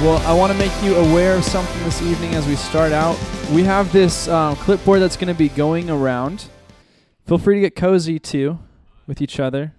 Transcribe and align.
Well, 0.00 0.18
I 0.28 0.32
want 0.32 0.52
to 0.52 0.58
make 0.60 0.70
you 0.80 0.94
aware 0.94 1.34
of 1.34 1.42
something 1.42 1.82
this 1.82 2.00
evening 2.02 2.36
as 2.36 2.46
we 2.46 2.54
start 2.54 2.92
out. 2.92 3.18
We 3.50 3.64
have 3.64 3.92
this 3.92 4.28
um, 4.28 4.54
clipboard 4.54 5.02
that's 5.02 5.16
going 5.16 5.26
to 5.26 5.36
be 5.36 5.48
going 5.48 5.90
around. 5.90 6.44
Feel 7.26 7.36
free 7.36 7.56
to 7.56 7.60
get 7.60 7.74
cozy 7.74 8.20
too 8.20 8.60
with 9.08 9.20
each 9.20 9.40
other. 9.40 9.74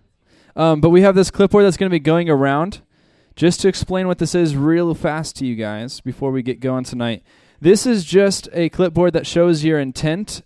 Um, 0.57 0.81
but 0.81 0.89
we 0.89 1.03
have 1.03 1.15
this 1.15 1.31
clipboard 1.31 1.63
that's 1.63 1.77
going 1.77 1.89
to 1.89 1.93
be 1.93 2.01
going 2.01 2.29
around. 2.29 2.81
Just 3.37 3.61
to 3.61 3.69
explain 3.69 4.07
what 4.07 4.17
this 4.17 4.35
is 4.35 4.57
real 4.57 4.93
fast 4.93 5.37
to 5.37 5.45
you 5.45 5.55
guys 5.55 6.01
before 6.01 6.31
we 6.31 6.41
get 6.41 6.59
going 6.59 6.83
tonight. 6.83 7.23
This 7.61 7.85
is 7.85 8.03
just 8.03 8.49
a 8.51 8.67
clipboard 8.67 9.13
that 9.13 9.25
shows 9.25 9.63
your 9.63 9.79
intent 9.79 10.41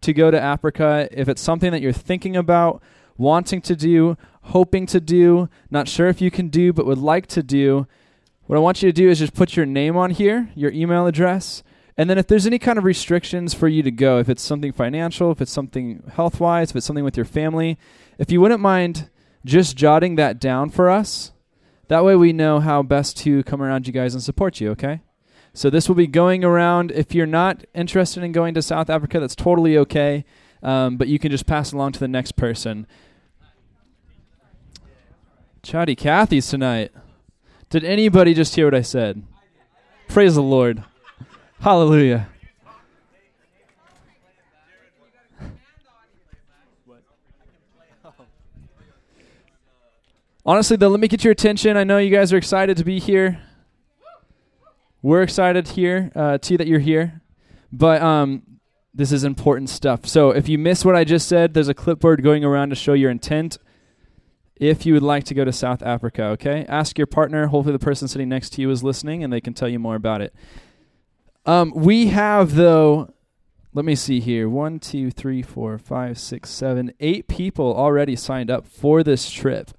to 0.00 0.12
go 0.12 0.32
to 0.32 0.40
Africa. 0.40 1.08
If 1.12 1.28
it's 1.28 1.40
something 1.40 1.70
that 1.70 1.80
you're 1.80 1.92
thinking 1.92 2.34
about, 2.34 2.82
wanting 3.16 3.60
to 3.62 3.76
do, 3.76 4.16
hoping 4.42 4.84
to 4.86 4.98
do, 4.98 5.48
not 5.70 5.86
sure 5.86 6.08
if 6.08 6.20
you 6.20 6.32
can 6.32 6.48
do, 6.48 6.72
but 6.72 6.86
would 6.86 6.98
like 6.98 7.28
to 7.28 7.44
do, 7.44 7.86
what 8.46 8.56
I 8.56 8.60
want 8.60 8.82
you 8.82 8.88
to 8.88 8.92
do 8.92 9.08
is 9.08 9.20
just 9.20 9.34
put 9.34 9.56
your 9.56 9.66
name 9.66 9.96
on 9.96 10.10
here, 10.10 10.50
your 10.54 10.72
email 10.72 11.06
address, 11.06 11.62
and 11.96 12.08
then 12.08 12.18
if 12.18 12.26
there's 12.26 12.46
any 12.46 12.58
kind 12.58 12.78
of 12.78 12.84
restrictions 12.84 13.54
for 13.54 13.68
you 13.68 13.82
to 13.82 13.90
go, 13.90 14.18
if 14.18 14.28
it's 14.28 14.42
something 14.42 14.72
financial, 14.72 15.30
if 15.30 15.40
it's 15.40 15.52
something 15.52 16.02
health 16.14 16.40
wise, 16.40 16.70
if 16.70 16.76
it's 16.76 16.86
something 16.86 17.04
with 17.04 17.16
your 17.16 17.26
family, 17.26 17.78
if 18.18 18.30
you 18.30 18.40
wouldn't 18.40 18.60
mind 18.60 19.10
just 19.44 19.76
jotting 19.76 20.16
that 20.16 20.40
down 20.40 20.70
for 20.70 20.88
us, 20.88 21.32
that 21.88 22.04
way 22.04 22.16
we 22.16 22.32
know 22.32 22.60
how 22.60 22.82
best 22.82 23.16
to 23.18 23.42
come 23.44 23.60
around 23.60 23.86
you 23.86 23.92
guys 23.92 24.14
and 24.14 24.22
support 24.22 24.60
you, 24.60 24.70
okay? 24.70 25.02
So 25.52 25.68
this 25.68 25.86
will 25.88 25.94
be 25.94 26.06
going 26.06 26.44
around. 26.44 26.90
If 26.92 27.14
you're 27.14 27.26
not 27.26 27.64
interested 27.74 28.22
in 28.22 28.32
going 28.32 28.54
to 28.54 28.62
South 28.62 28.88
Africa, 28.88 29.20
that's 29.20 29.36
totally 29.36 29.76
okay, 29.76 30.24
um, 30.62 30.96
but 30.96 31.08
you 31.08 31.18
can 31.18 31.30
just 31.30 31.46
pass 31.46 31.72
along 31.72 31.92
to 31.92 32.00
the 32.00 32.08
next 32.08 32.36
person. 32.36 32.86
Chatty 35.62 35.94
Cathy's 35.94 36.48
tonight. 36.48 36.92
Did 37.72 37.84
anybody 37.84 38.34
just 38.34 38.54
hear 38.54 38.66
what 38.66 38.74
I 38.74 38.82
said? 38.82 39.22
Praise 40.06 40.34
the 40.34 40.42
Lord. 40.42 40.84
Hallelujah. 41.58 42.28
Honestly, 50.44 50.76
though, 50.76 50.88
let 50.88 51.00
me 51.00 51.08
get 51.08 51.24
your 51.24 51.30
attention. 51.32 51.78
I 51.78 51.84
know 51.84 51.96
you 51.96 52.10
guys 52.10 52.30
are 52.30 52.36
excited 52.36 52.76
to 52.76 52.84
be 52.84 53.00
here. 53.00 53.40
We're 55.00 55.22
excited 55.22 55.68
here, 55.68 56.12
uh, 56.14 56.36
too, 56.36 56.58
that 56.58 56.66
you're 56.66 56.78
here. 56.78 57.22
But 57.72 58.02
um, 58.02 58.42
this 58.92 59.12
is 59.12 59.24
important 59.24 59.70
stuff. 59.70 60.06
So 60.06 60.28
if 60.28 60.46
you 60.46 60.58
miss 60.58 60.84
what 60.84 60.94
I 60.94 61.04
just 61.04 61.26
said, 61.26 61.54
there's 61.54 61.68
a 61.68 61.74
clipboard 61.74 62.22
going 62.22 62.44
around 62.44 62.68
to 62.68 62.74
show 62.74 62.92
your 62.92 63.10
intent 63.10 63.56
if 64.62 64.86
you 64.86 64.94
would 64.94 65.02
like 65.02 65.24
to 65.24 65.34
go 65.34 65.44
to 65.44 65.52
South 65.52 65.82
Africa, 65.82 66.22
okay? 66.26 66.64
Ask 66.68 66.96
your 66.96 67.08
partner. 67.08 67.48
Hopefully, 67.48 67.72
the 67.72 67.80
person 67.80 68.06
sitting 68.06 68.28
next 68.28 68.50
to 68.50 68.60
you 68.62 68.70
is 68.70 68.84
listening 68.84 69.24
and 69.24 69.32
they 69.32 69.40
can 69.40 69.54
tell 69.54 69.68
you 69.68 69.80
more 69.80 69.96
about 69.96 70.20
it. 70.20 70.32
Um, 71.44 71.72
we 71.74 72.06
have, 72.06 72.54
though, 72.54 73.12
let 73.74 73.84
me 73.84 73.96
see 73.96 74.20
here 74.20 74.48
one, 74.48 74.78
two, 74.78 75.10
three, 75.10 75.42
four, 75.42 75.78
five, 75.78 76.16
six, 76.16 76.48
seven, 76.48 76.94
eight 77.00 77.26
people 77.26 77.74
already 77.74 78.14
signed 78.14 78.52
up 78.52 78.68
for 78.68 79.02
this 79.02 79.28
trip, 79.30 79.72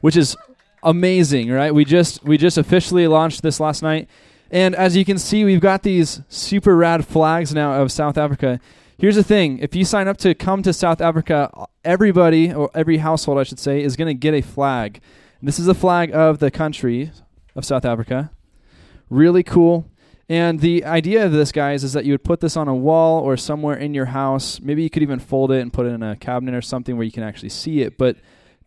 which 0.00 0.16
is 0.16 0.36
amazing, 0.82 1.50
right? 1.50 1.74
We 1.74 1.84
just 1.84 2.24
we 2.24 2.38
just 2.38 2.56
officially 2.56 3.06
launched 3.06 3.42
this 3.42 3.60
last 3.60 3.82
night. 3.82 4.08
And 4.50 4.74
as 4.74 4.96
you 4.96 5.04
can 5.04 5.18
see, 5.18 5.44
we've 5.44 5.60
got 5.60 5.82
these 5.82 6.22
super 6.30 6.74
rad 6.74 7.06
flags 7.06 7.52
now 7.52 7.82
of 7.82 7.92
South 7.92 8.16
Africa. 8.16 8.58
Here's 8.96 9.16
the 9.16 9.24
thing 9.24 9.58
if 9.58 9.74
you 9.74 9.84
sign 9.84 10.06
up 10.06 10.18
to 10.18 10.34
come 10.34 10.62
to 10.62 10.72
South 10.72 11.00
Africa, 11.00 11.50
everybody, 11.84 12.52
or 12.52 12.70
every 12.74 12.98
household, 12.98 13.38
I 13.38 13.42
should 13.42 13.58
say, 13.58 13.82
is 13.82 13.96
going 13.96 14.08
to 14.08 14.14
get 14.14 14.34
a 14.34 14.40
flag. 14.40 15.00
This 15.42 15.58
is 15.58 15.68
a 15.68 15.74
flag 15.74 16.14
of 16.14 16.38
the 16.38 16.50
country 16.50 17.10
of 17.54 17.64
South 17.64 17.84
Africa. 17.84 18.30
Really 19.10 19.42
cool. 19.42 19.90
And 20.28 20.60
the 20.60 20.84
idea 20.84 21.26
of 21.26 21.32
this, 21.32 21.52
guys, 21.52 21.84
is 21.84 21.92
that 21.92 22.04
you 22.04 22.12
would 22.12 22.24
put 22.24 22.40
this 22.40 22.56
on 22.56 22.68
a 22.68 22.74
wall 22.74 23.20
or 23.20 23.36
somewhere 23.36 23.76
in 23.76 23.92
your 23.92 24.06
house. 24.06 24.60
Maybe 24.60 24.82
you 24.82 24.88
could 24.88 25.02
even 25.02 25.18
fold 25.18 25.50
it 25.50 25.60
and 25.60 25.72
put 25.72 25.86
it 25.86 25.90
in 25.90 26.02
a 26.02 26.16
cabinet 26.16 26.54
or 26.54 26.62
something 26.62 26.96
where 26.96 27.04
you 27.04 27.12
can 27.12 27.24
actually 27.24 27.50
see 27.50 27.82
it. 27.82 27.98
But 27.98 28.16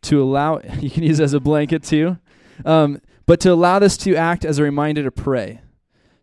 to 0.04 0.22
allow, 0.22 0.60
you 0.80 0.90
can 0.90 1.04
use 1.04 1.20
it 1.20 1.24
as 1.24 1.34
a 1.34 1.40
blanket 1.40 1.84
too. 1.84 2.18
Um, 2.66 3.02
but 3.26 3.40
to 3.42 3.54
allow 3.54 3.80
this 3.80 3.98
to 3.98 4.16
act 4.16 4.46
as 4.46 4.60
a 4.60 4.64
reminder 4.64 5.04
to 5.04 5.12
pray 5.12 5.62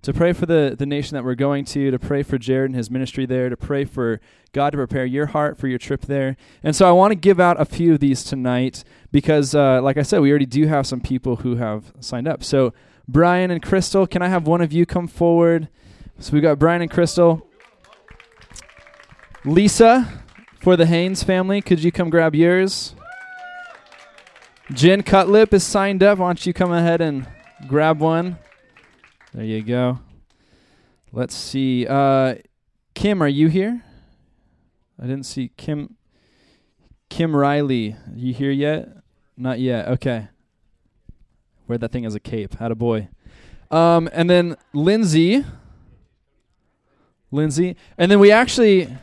to 0.04 0.12
pray 0.12 0.34
for 0.34 0.44
the, 0.44 0.74
the 0.78 0.84
nation 0.84 1.14
that 1.14 1.24
we're 1.24 1.34
going 1.34 1.64
to, 1.64 1.90
to 1.90 1.98
pray 1.98 2.22
for 2.22 2.36
Jared 2.36 2.70
and 2.70 2.76
his 2.76 2.90
ministry 2.90 3.24
there, 3.24 3.48
to 3.48 3.56
pray 3.56 3.86
for 3.86 4.20
God 4.52 4.70
to 4.70 4.76
prepare 4.76 5.06
your 5.06 5.26
heart 5.26 5.56
for 5.56 5.66
your 5.66 5.78
trip 5.78 6.02
there. 6.02 6.36
And 6.62 6.76
so 6.76 6.86
I 6.86 6.92
want 6.92 7.12
to 7.12 7.16
give 7.16 7.40
out 7.40 7.58
a 7.58 7.64
few 7.64 7.94
of 7.94 8.00
these 8.00 8.22
tonight 8.22 8.84
because, 9.10 9.54
uh, 9.54 9.80
like 9.80 9.96
I 9.96 10.02
said, 10.02 10.20
we 10.20 10.28
already 10.28 10.44
do 10.44 10.66
have 10.66 10.86
some 10.86 11.00
people 11.00 11.36
who 11.36 11.56
have 11.56 11.94
signed 12.00 12.28
up. 12.28 12.44
So, 12.44 12.74
Brian 13.08 13.50
and 13.50 13.62
Crystal, 13.62 14.06
can 14.06 14.20
I 14.20 14.28
have 14.28 14.46
one 14.46 14.60
of 14.60 14.74
you 14.74 14.84
come 14.84 15.08
forward? 15.08 15.68
So 16.18 16.34
we've 16.34 16.42
got 16.42 16.58
Brian 16.58 16.82
and 16.82 16.90
Crystal. 16.90 17.46
Lisa, 19.46 20.22
for 20.60 20.76
the 20.76 20.84
Haynes 20.84 21.22
family, 21.22 21.62
could 21.62 21.82
you 21.82 21.90
come 21.90 22.10
grab 22.10 22.34
yours? 22.34 22.94
Jen 24.70 25.02
Cutlip 25.02 25.54
is 25.54 25.64
signed 25.64 26.02
up. 26.02 26.18
Why 26.18 26.28
don't 26.28 26.44
you 26.44 26.52
come 26.52 26.72
ahead 26.72 27.00
and 27.00 27.26
grab 27.66 28.00
one? 28.00 28.38
There 29.34 29.44
you 29.44 29.62
go. 29.62 29.98
Let's 31.10 31.34
see. 31.34 31.88
Uh, 31.88 32.36
Kim, 32.94 33.20
are 33.20 33.28
you 33.28 33.48
here? 33.48 33.82
I 34.96 35.02
didn't 35.08 35.26
see 35.26 35.50
Kim. 35.56 35.96
Kim 37.08 37.34
Riley, 37.34 37.96
you 38.14 38.32
here 38.32 38.52
yet? 38.52 38.88
Not 39.36 39.58
yet. 39.58 39.88
Okay. 39.88 40.28
Wear 41.66 41.78
that 41.78 41.90
thing 41.90 42.06
as 42.06 42.14
a 42.14 42.20
cape. 42.20 42.54
Had 42.58 42.70
a 42.70 42.76
boy. 42.76 43.08
Um, 43.72 44.08
and 44.12 44.30
then 44.30 44.56
Lindsay. 44.72 45.44
Lindsay, 47.32 47.76
and 47.98 48.12
then 48.12 48.20
we 48.20 48.30
actually 48.30 48.96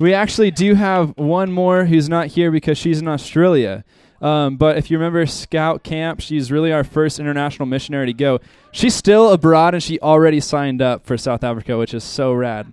we 0.00 0.12
actually 0.12 0.50
do 0.50 0.74
have 0.74 1.16
one 1.16 1.52
more 1.52 1.84
who's 1.84 2.08
not 2.08 2.26
here 2.26 2.50
because 2.50 2.76
she's 2.76 3.00
in 3.00 3.06
Australia. 3.06 3.84
Um, 4.20 4.56
but 4.56 4.76
if 4.76 4.90
you 4.90 4.98
remember 4.98 5.24
Scout 5.26 5.82
Camp, 5.82 6.20
she's 6.20 6.52
really 6.52 6.72
our 6.72 6.84
first 6.84 7.18
international 7.18 7.66
missionary 7.66 8.06
to 8.06 8.12
go. 8.12 8.40
She's 8.70 8.94
still 8.94 9.32
abroad 9.32 9.74
and 9.74 9.82
she 9.82 9.98
already 10.00 10.40
signed 10.40 10.82
up 10.82 11.06
for 11.06 11.16
South 11.16 11.42
Africa, 11.42 11.78
which 11.78 11.94
is 11.94 12.04
so 12.04 12.32
rad. 12.32 12.72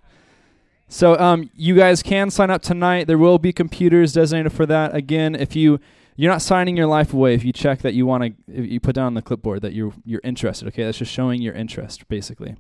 So 0.90 1.18
um, 1.20 1.50
you 1.56 1.76
guys 1.76 2.04
can 2.04 2.30
sign 2.30 2.50
up 2.50 2.62
tonight. 2.62 3.08
There 3.08 3.18
will 3.18 3.40
be 3.40 3.52
computers 3.52 4.14
designated 4.14 4.54
for 4.54 4.66
that. 4.66 4.96
Again, 4.96 5.36
if 5.36 5.56
you 5.56 5.80
you're 6.20 6.32
not 6.32 6.42
signing 6.42 6.76
your 6.76 6.88
life 6.88 7.14
away 7.14 7.36
if 7.36 7.46
you 7.46 7.54
check 7.54 7.82
that 7.84 7.94
you 7.94 8.08
want 8.08 8.24
to 8.24 8.62
you 8.64 8.80
put 8.80 8.96
down 8.96 9.06
on 9.06 9.14
the 9.14 9.22
clipboard 9.22 9.62
that 9.62 9.74
you're 9.74 9.94
you're 10.04 10.22
interested. 10.24 10.68
Okay, 10.70 10.84
that's 10.84 10.98
just 10.98 11.12
showing 11.12 11.42
your 11.42 11.54
interest 11.54 12.08
basically. 12.08 12.56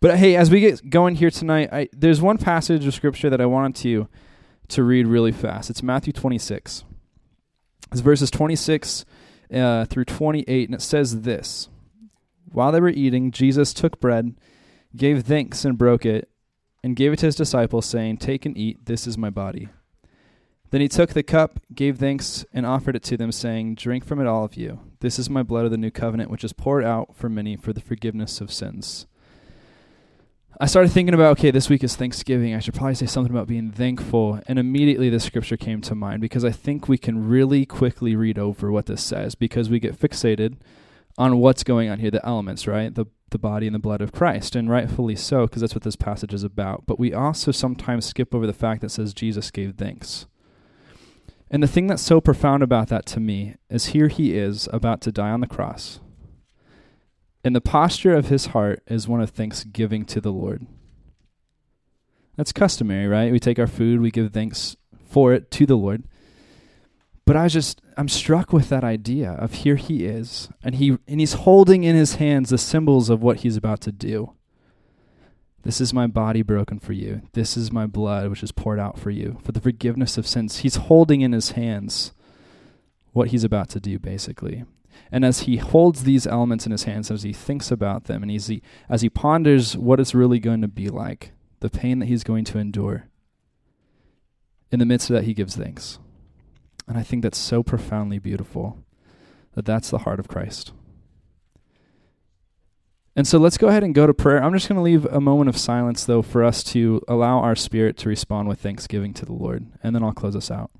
But 0.00 0.18
hey, 0.18 0.36
as 0.36 0.50
we 0.50 0.60
get 0.60 0.88
going 0.88 1.16
here 1.16 1.30
tonight, 1.30 1.68
I, 1.72 1.88
there's 1.92 2.20
one 2.20 2.38
passage 2.38 2.86
of 2.86 2.94
scripture 2.94 3.30
that 3.30 3.40
I 3.40 3.46
wanted 3.46 3.76
to 3.82 4.08
to 4.68 4.82
read 4.82 5.06
really 5.06 5.32
fast. 5.32 5.68
It's 5.68 5.82
Matthew 5.82 6.12
26. 6.12 6.84
It's 7.94 8.00
verses 8.00 8.28
26 8.32 9.04
uh, 9.54 9.84
through 9.84 10.06
28, 10.06 10.68
and 10.68 10.74
it 10.74 10.82
says 10.82 11.20
this 11.20 11.68
While 12.50 12.72
they 12.72 12.80
were 12.80 12.88
eating, 12.88 13.30
Jesus 13.30 13.72
took 13.72 14.00
bread, 14.00 14.34
gave 14.96 15.22
thanks, 15.22 15.64
and 15.64 15.78
broke 15.78 16.04
it, 16.04 16.28
and 16.82 16.96
gave 16.96 17.12
it 17.12 17.20
to 17.20 17.26
his 17.26 17.36
disciples, 17.36 17.86
saying, 17.86 18.16
Take 18.16 18.46
and 18.46 18.58
eat, 18.58 18.86
this 18.86 19.06
is 19.06 19.16
my 19.16 19.30
body. 19.30 19.68
Then 20.72 20.80
he 20.80 20.88
took 20.88 21.10
the 21.10 21.22
cup, 21.22 21.60
gave 21.72 21.98
thanks, 21.98 22.44
and 22.52 22.66
offered 22.66 22.96
it 22.96 23.04
to 23.04 23.16
them, 23.16 23.30
saying, 23.30 23.76
Drink 23.76 24.04
from 24.04 24.20
it, 24.20 24.26
all 24.26 24.44
of 24.44 24.56
you. 24.56 24.80
This 24.98 25.20
is 25.20 25.30
my 25.30 25.44
blood 25.44 25.64
of 25.64 25.70
the 25.70 25.78
new 25.78 25.92
covenant, 25.92 26.32
which 26.32 26.42
is 26.42 26.52
poured 26.52 26.82
out 26.82 27.14
for 27.14 27.28
many 27.28 27.54
for 27.54 27.72
the 27.72 27.80
forgiveness 27.80 28.40
of 28.40 28.52
sins. 28.52 29.06
I 30.60 30.66
started 30.66 30.92
thinking 30.92 31.14
about, 31.14 31.32
okay, 31.38 31.50
this 31.50 31.68
week 31.68 31.82
is 31.82 31.96
Thanksgiving. 31.96 32.54
I 32.54 32.60
should 32.60 32.74
probably 32.74 32.94
say 32.94 33.06
something 33.06 33.32
about 33.32 33.48
being 33.48 33.72
thankful. 33.72 34.40
And 34.46 34.56
immediately 34.56 35.10
the 35.10 35.18
scripture 35.18 35.56
came 35.56 35.80
to 35.80 35.96
mind 35.96 36.20
because 36.20 36.44
I 36.44 36.52
think 36.52 36.88
we 36.88 36.96
can 36.96 37.28
really 37.28 37.66
quickly 37.66 38.14
read 38.14 38.38
over 38.38 38.70
what 38.70 38.86
this 38.86 39.02
says 39.02 39.34
because 39.34 39.68
we 39.68 39.80
get 39.80 39.98
fixated 39.98 40.58
on 41.18 41.38
what's 41.38 41.64
going 41.64 41.90
on 41.90 41.98
here, 41.98 42.10
the 42.12 42.24
elements, 42.24 42.68
right? 42.68 42.94
The, 42.94 43.06
the 43.30 43.38
body 43.38 43.66
and 43.66 43.74
the 43.74 43.80
blood 43.80 44.00
of 44.00 44.12
Christ. 44.12 44.54
And 44.54 44.70
rightfully 44.70 45.16
so, 45.16 45.46
because 45.46 45.60
that's 45.60 45.74
what 45.74 45.82
this 45.82 45.96
passage 45.96 46.32
is 46.32 46.44
about. 46.44 46.86
But 46.86 47.00
we 47.00 47.12
also 47.12 47.50
sometimes 47.50 48.06
skip 48.06 48.32
over 48.32 48.46
the 48.46 48.52
fact 48.52 48.80
that 48.82 48.90
says 48.90 49.12
Jesus 49.12 49.50
gave 49.50 49.74
thanks. 49.74 50.26
And 51.50 51.64
the 51.64 51.68
thing 51.68 51.88
that's 51.88 52.02
so 52.02 52.20
profound 52.20 52.62
about 52.62 52.88
that 52.88 53.06
to 53.06 53.20
me 53.20 53.56
is 53.68 53.86
here 53.86 54.08
he 54.08 54.38
is 54.38 54.68
about 54.72 55.00
to 55.02 55.10
die 55.10 55.30
on 55.30 55.40
the 55.40 55.48
cross 55.48 55.98
and 57.44 57.54
the 57.54 57.60
posture 57.60 58.14
of 58.14 58.28
his 58.28 58.46
heart 58.46 58.82
is 58.88 59.06
one 59.06 59.20
of 59.20 59.30
thanksgiving 59.30 60.06
to 60.06 60.20
the 60.20 60.32
Lord. 60.32 60.66
That's 62.36 62.52
customary, 62.52 63.06
right? 63.06 63.30
We 63.30 63.38
take 63.38 63.58
our 63.58 63.66
food, 63.66 64.00
we 64.00 64.10
give 64.10 64.32
thanks 64.32 64.76
for 65.08 65.32
it 65.32 65.50
to 65.52 65.66
the 65.66 65.76
Lord. 65.76 66.04
But 67.26 67.36
I 67.36 67.48
just 67.48 67.80
I'm 67.96 68.08
struck 68.08 68.52
with 68.52 68.68
that 68.70 68.84
idea 68.84 69.32
of 69.32 69.54
here 69.54 69.76
he 69.76 70.04
is 70.04 70.48
and 70.62 70.74
he 70.74 70.98
and 71.06 71.20
he's 71.20 71.34
holding 71.34 71.84
in 71.84 71.94
his 71.94 72.16
hands 72.16 72.50
the 72.50 72.58
symbols 72.58 73.08
of 73.08 73.22
what 73.22 73.38
he's 73.38 73.56
about 73.56 73.80
to 73.82 73.92
do. 73.92 74.32
This 75.62 75.80
is 75.80 75.94
my 75.94 76.06
body 76.06 76.42
broken 76.42 76.78
for 76.78 76.92
you. 76.92 77.22
This 77.32 77.56
is 77.56 77.72
my 77.72 77.86
blood 77.86 78.28
which 78.28 78.42
is 78.42 78.52
poured 78.52 78.78
out 78.78 78.98
for 78.98 79.10
you 79.10 79.38
for 79.42 79.52
the 79.52 79.60
forgiveness 79.60 80.18
of 80.18 80.26
sins. 80.26 80.58
He's 80.58 80.76
holding 80.76 81.22
in 81.22 81.32
his 81.32 81.52
hands 81.52 82.12
what 83.12 83.28
he's 83.28 83.44
about 83.44 83.70
to 83.70 83.80
do 83.80 83.98
basically. 83.98 84.64
And 85.10 85.24
as 85.24 85.40
he 85.40 85.56
holds 85.56 86.04
these 86.04 86.26
elements 86.26 86.66
in 86.66 86.72
his 86.72 86.84
hands, 86.84 87.10
as 87.10 87.22
he 87.22 87.32
thinks 87.32 87.70
about 87.70 88.04
them, 88.04 88.22
and 88.22 88.32
as 88.32 88.48
he, 88.48 88.62
as 88.88 89.02
he 89.02 89.08
ponders 89.08 89.76
what 89.76 90.00
it's 90.00 90.14
really 90.14 90.38
going 90.38 90.60
to 90.62 90.68
be 90.68 90.88
like, 90.88 91.32
the 91.60 91.70
pain 91.70 91.98
that 92.00 92.06
he's 92.06 92.24
going 92.24 92.44
to 92.46 92.58
endure, 92.58 93.08
in 94.70 94.78
the 94.78 94.86
midst 94.86 95.10
of 95.10 95.14
that, 95.14 95.24
he 95.24 95.34
gives 95.34 95.56
thanks. 95.56 95.98
And 96.88 96.98
I 96.98 97.02
think 97.02 97.22
that's 97.22 97.38
so 97.38 97.62
profoundly 97.62 98.18
beautiful 98.18 98.84
that 99.54 99.64
that's 99.64 99.90
the 99.90 99.98
heart 99.98 100.20
of 100.20 100.28
Christ. 100.28 100.72
And 103.16 103.26
so 103.26 103.38
let's 103.38 103.58
go 103.58 103.68
ahead 103.68 103.84
and 103.84 103.94
go 103.94 104.06
to 104.06 104.12
prayer. 104.12 104.42
I'm 104.42 104.52
just 104.52 104.68
going 104.68 104.76
to 104.76 104.82
leave 104.82 105.04
a 105.06 105.20
moment 105.20 105.48
of 105.48 105.56
silence, 105.56 106.04
though, 106.04 106.22
for 106.22 106.42
us 106.42 106.64
to 106.64 107.00
allow 107.06 107.38
our 107.38 107.54
spirit 107.54 107.96
to 107.98 108.08
respond 108.08 108.48
with 108.48 108.60
thanksgiving 108.60 109.14
to 109.14 109.24
the 109.24 109.32
Lord. 109.32 109.66
And 109.82 109.94
then 109.94 110.02
I'll 110.02 110.12
close 110.12 110.34
us 110.34 110.50
out. 110.50 110.72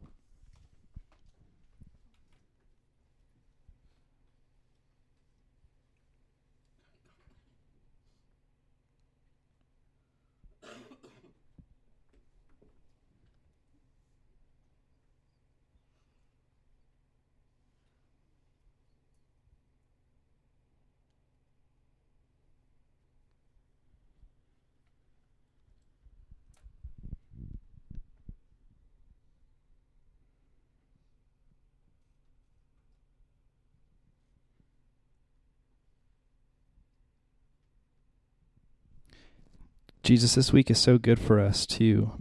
Jesus, 40.05 40.35
this 40.35 40.53
week 40.53 40.71
is 40.71 40.79
so 40.79 40.99
good 40.99 41.19
for 41.19 41.41
us 41.41 41.65
to 41.65 42.13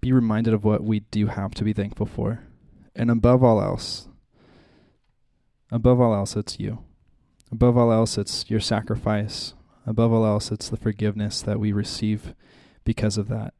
be, 0.00 0.10
reminded 0.10 0.54
of 0.54 0.64
what 0.64 0.82
we 0.82 1.00
do 1.00 1.26
have 1.26 1.52
to 1.52 1.64
be 1.64 1.74
thankful 1.74 2.06
for. 2.06 2.44
And 2.96 3.10
above 3.10 3.44
all 3.44 3.60
else, 3.60 4.08
above 5.70 6.00
all 6.00 6.14
else, 6.14 6.34
it's 6.34 6.58
you. 6.58 6.82
Above 7.52 7.76
all 7.76 7.92
else, 7.92 8.16
it's 8.16 8.48
your 8.48 8.58
sacrifice. 8.58 9.52
Above 9.86 10.14
all 10.14 10.24
else, 10.24 10.50
it's 10.50 10.70
the 10.70 10.78
forgiveness 10.78 11.42
that 11.42 11.60
we 11.60 11.72
receive 11.72 12.34
because 12.84 13.18
of 13.18 13.28
that. 13.28 13.52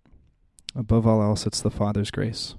Above 0.75 1.07
all 1.07 1.21
else, 1.21 1.47
it's 1.47 1.61
the 1.61 1.71
Father's 1.71 2.11
grace. 2.11 2.55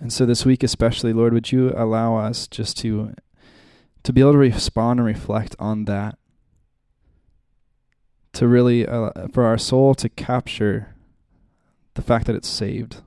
And 0.00 0.10
so 0.10 0.24
this 0.24 0.46
week 0.46 0.62
especially, 0.62 1.12
Lord, 1.12 1.34
would 1.34 1.52
you 1.52 1.70
allow 1.76 2.16
us 2.16 2.46
just 2.48 2.78
to 2.78 3.12
to 4.04 4.12
be 4.12 4.22
able 4.22 4.32
to 4.32 4.38
respond 4.38 5.00
and 5.00 5.06
reflect 5.06 5.54
on 5.58 5.84
that 5.84 6.16
to 8.36 8.46
really 8.46 8.86
uh, 8.86 9.10
for 9.32 9.44
our 9.44 9.56
soul 9.56 9.94
to 9.94 10.10
capture 10.10 10.94
the 11.94 12.02
fact 12.02 12.26
that 12.26 12.36
it's 12.36 12.46
saved 12.48 13.00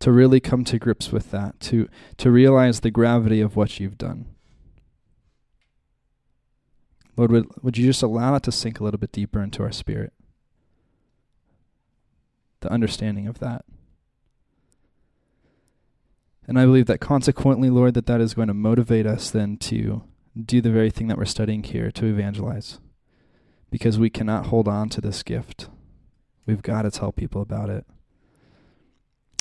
to 0.00 0.10
really 0.10 0.40
come 0.40 0.64
to 0.64 0.76
grips 0.76 1.12
with 1.12 1.30
that 1.30 1.60
to 1.60 1.88
to 2.16 2.32
realize 2.32 2.80
the 2.80 2.90
gravity 2.90 3.40
of 3.40 3.54
what 3.54 3.78
you've 3.78 3.96
done. 3.96 4.26
Lord 7.16 7.30
would, 7.30 7.46
would 7.62 7.78
you 7.78 7.86
just 7.86 8.02
allow 8.02 8.34
it 8.34 8.42
to 8.42 8.50
sink 8.50 8.80
a 8.80 8.84
little 8.84 8.98
bit 8.98 9.12
deeper 9.12 9.40
into 9.40 9.62
our 9.62 9.70
spirit? 9.70 10.12
The 12.58 12.72
understanding 12.72 13.28
of 13.28 13.38
that. 13.38 13.64
And 16.48 16.58
i 16.58 16.64
believe 16.66 16.86
that 16.86 17.00
consequently 17.00 17.70
lord 17.70 17.94
that 17.94 18.06
that 18.06 18.20
is 18.20 18.34
going 18.34 18.48
to 18.48 18.54
motivate 18.54 19.06
us 19.06 19.30
then 19.30 19.58
to 19.58 20.02
do 20.36 20.60
the 20.60 20.72
very 20.72 20.90
thing 20.90 21.06
that 21.06 21.16
we're 21.16 21.24
studying 21.24 21.62
here 21.62 21.92
to 21.92 22.06
evangelize 22.06 22.80
because 23.74 23.98
we 23.98 24.08
cannot 24.08 24.46
hold 24.46 24.68
on 24.68 24.88
to 24.88 25.00
this 25.00 25.24
gift. 25.24 25.68
We've 26.46 26.62
got 26.62 26.82
to 26.82 26.92
tell 26.92 27.10
people 27.10 27.42
about 27.42 27.70
it. 27.70 27.84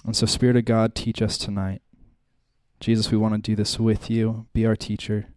And 0.03 0.15
so, 0.15 0.25
Spirit 0.25 0.55
of 0.55 0.65
God, 0.65 0.95
teach 0.95 1.21
us 1.21 1.37
tonight. 1.37 1.83
Jesus, 2.79 3.11
we 3.11 3.17
want 3.19 3.35
to 3.35 3.39
do 3.39 3.55
this 3.55 3.79
with 3.79 4.09
you. 4.09 4.47
Be 4.51 4.65
our 4.65 4.75
teacher. 4.75 5.27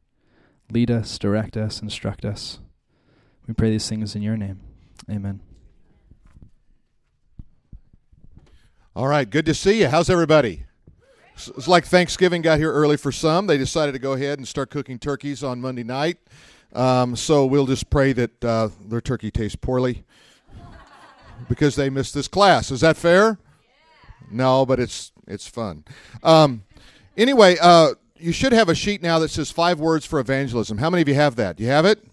Lead 0.71 0.91
us, 0.91 1.19
direct 1.19 1.59
us, 1.59 1.83
instruct 1.83 2.25
us. 2.25 2.61
We 3.47 3.53
pray 3.53 3.69
these 3.69 3.87
things 3.87 4.17
in 4.17 4.23
your 4.23 4.39
name. 4.39 4.61
Amen. 5.11 5.41
All 8.95 9.09
right, 9.09 9.29
good 9.29 9.45
to 9.45 9.53
see 9.53 9.81
you. 9.81 9.89
How's 9.89 10.09
everybody? 10.09 10.65
It's 11.35 11.69
like 11.69 11.85
Thanksgiving 11.85 12.41
got 12.41 12.57
here 12.59 12.73
early 12.73 12.97
for 12.97 13.13
some. 13.13 13.47
They 13.47 13.59
decided 13.59 13.93
to 13.93 13.99
go 13.99 14.15
ahead 14.15 14.39
and 14.39 14.49
start 14.49 14.71
cooking 14.71 14.99
turkeys 14.99 15.45
on 15.45 15.61
Monday 15.61 15.85
night. 15.85 16.17
Um, 16.73 17.17
so 17.17 17.47
we'll 17.47 17.67
just 17.67 17.89
pray 17.91 18.13
that 18.13 18.45
uh, 18.45 18.69
their 18.87 19.01
turkey 19.01 19.31
tastes 19.31 19.57
poorly 19.57 20.05
because 21.49 21.77
they 21.77 21.91
missed 21.91 22.15
this 22.15 22.29
class. 22.29 22.71
Is 22.71 22.81
that 22.81 22.97
fair? 22.97 23.39
No, 24.31 24.67
but 24.67 24.81
it's 24.81 25.13
it's 25.27 25.47
fun. 25.47 25.85
Um, 26.23 26.65
anyway, 27.17 27.57
uh, 27.61 27.95
you 28.19 28.33
should 28.33 28.53
have 28.53 28.69
a 28.69 28.75
sheet 28.75 29.03
now 29.03 29.19
that 29.21 29.31
says 29.31 29.51
five 29.51 29.79
words 29.79 30.05
for 30.05 30.19
evangelism. 30.19 30.79
How 30.79 30.91
many 30.91 31.03
of 31.03 31.09
you 31.09 31.15
have 31.15 31.37
that? 31.37 31.61
You 31.61 31.69
have 31.69 31.85
it? 31.85 32.05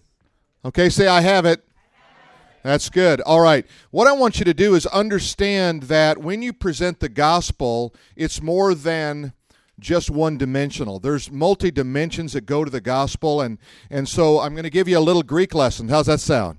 Okay, 0.64 0.88
say 0.88 1.06
I 1.06 1.20
have 1.20 1.44
it. 1.44 1.62
That's 2.62 2.88
good. 2.88 3.20
All 3.20 3.40
right. 3.40 3.66
What 3.90 4.06
I 4.06 4.12
want 4.12 4.38
you 4.38 4.44
to 4.46 4.54
do 4.54 4.74
is 4.74 4.86
understand 4.86 5.84
that 5.84 6.18
when 6.18 6.40
you 6.40 6.54
present 6.54 7.00
the 7.00 7.10
gospel, 7.10 7.94
it's 8.16 8.40
more 8.40 8.74
than 8.74 9.34
just 9.78 10.10
one 10.10 10.38
dimensional. 10.38 10.98
There's 10.98 11.30
multi 11.30 11.70
dimensions 11.70 12.32
that 12.32 12.46
go 12.46 12.64
to 12.64 12.70
the 12.70 12.80
gospel, 12.80 13.40
and 13.40 13.58
and 13.90 14.08
so 14.08 14.40
I'm 14.40 14.54
going 14.54 14.64
to 14.64 14.70
give 14.70 14.88
you 14.88 14.98
a 14.98 15.00
little 15.00 15.22
Greek 15.22 15.54
lesson. 15.54 15.88
How's 15.88 16.06
that 16.06 16.20
sound? 16.20 16.58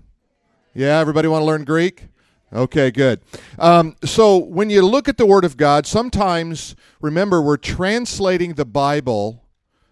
Yeah, 0.74 1.00
everybody 1.00 1.28
want 1.28 1.42
to 1.42 1.46
learn 1.46 1.64
Greek? 1.64 2.10
Okay, 2.54 2.92
good. 2.92 3.22
Um, 3.58 3.96
so 4.04 4.38
when 4.38 4.70
you 4.70 4.86
look 4.86 5.10
at 5.10 5.18
the 5.18 5.26
Word 5.26 5.46
of 5.46 5.58
God, 5.58 5.86
sometimes 5.86 6.76
remember 7.02 7.42
we're 7.42 7.58
translating 7.58 8.54
the 8.54 8.66
Bible 8.66 9.44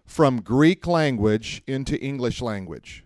from 0.04 0.40
Greek 0.40 0.86
language 0.86 1.62
into 1.66 2.00
English 2.00 2.40
language. 2.40 3.04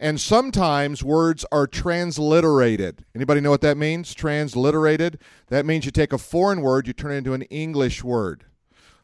And 0.00 0.20
sometimes 0.20 1.02
words 1.02 1.44
are 1.50 1.66
transliterated. 1.66 3.04
Anybody 3.14 3.40
know 3.40 3.50
what 3.50 3.62
that 3.62 3.76
means? 3.76 4.14
Transliterated? 4.14 5.18
That 5.48 5.66
means 5.66 5.84
you 5.84 5.90
take 5.90 6.12
a 6.12 6.18
foreign 6.18 6.60
word, 6.60 6.86
you 6.86 6.92
turn 6.92 7.12
it 7.12 7.18
into 7.18 7.34
an 7.34 7.42
English 7.42 8.04
word 8.04 8.44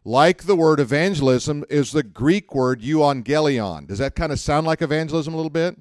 like 0.05 0.45
the 0.45 0.57
word 0.57 0.81
evangelism, 0.81 1.65
is 1.71 1.93
the 1.93 2.03
Greek 2.03 2.55
word 2.55 2.83
euangelion. 2.83 3.87
Does 3.87 3.99
that 3.99 4.15
kind 4.15 4.33
of 4.33 4.39
sound 4.39 4.67
like 4.67 4.83
evangelism 4.83 5.33
a 5.33 5.37
little 5.37 5.51
bit? 5.51 5.79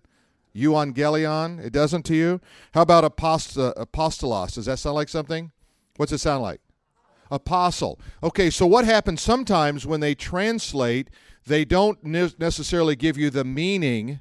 Euangelion? 0.56 1.64
It 1.64 1.74
doesn't 1.74 2.04
to 2.04 2.16
you? 2.16 2.40
How 2.74 2.84
about 2.84 3.04
apost- 3.04 3.76
apostolos? 3.76 4.54
Does 4.54 4.66
that 4.66 4.80
sound 4.80 4.96
like 4.96 5.10
something? 5.10 5.52
What's 5.98 6.12
it 6.12 6.20
sound 6.20 6.42
like? 6.42 6.62
Apostle. 7.30 8.00
Okay, 8.22 8.50
so 8.50 8.66
what 8.66 8.86
happens 8.86 9.22
sometimes 9.22 9.86
when 9.86 10.00
they 10.00 10.16
translate, 10.16 11.10
they 11.46 11.66
don't 11.66 12.04
ne- 12.04 12.34
necessarily 12.38 12.96
give 12.96 13.18
you 13.18 13.30
the 13.30 13.44
meaning. 13.44 14.20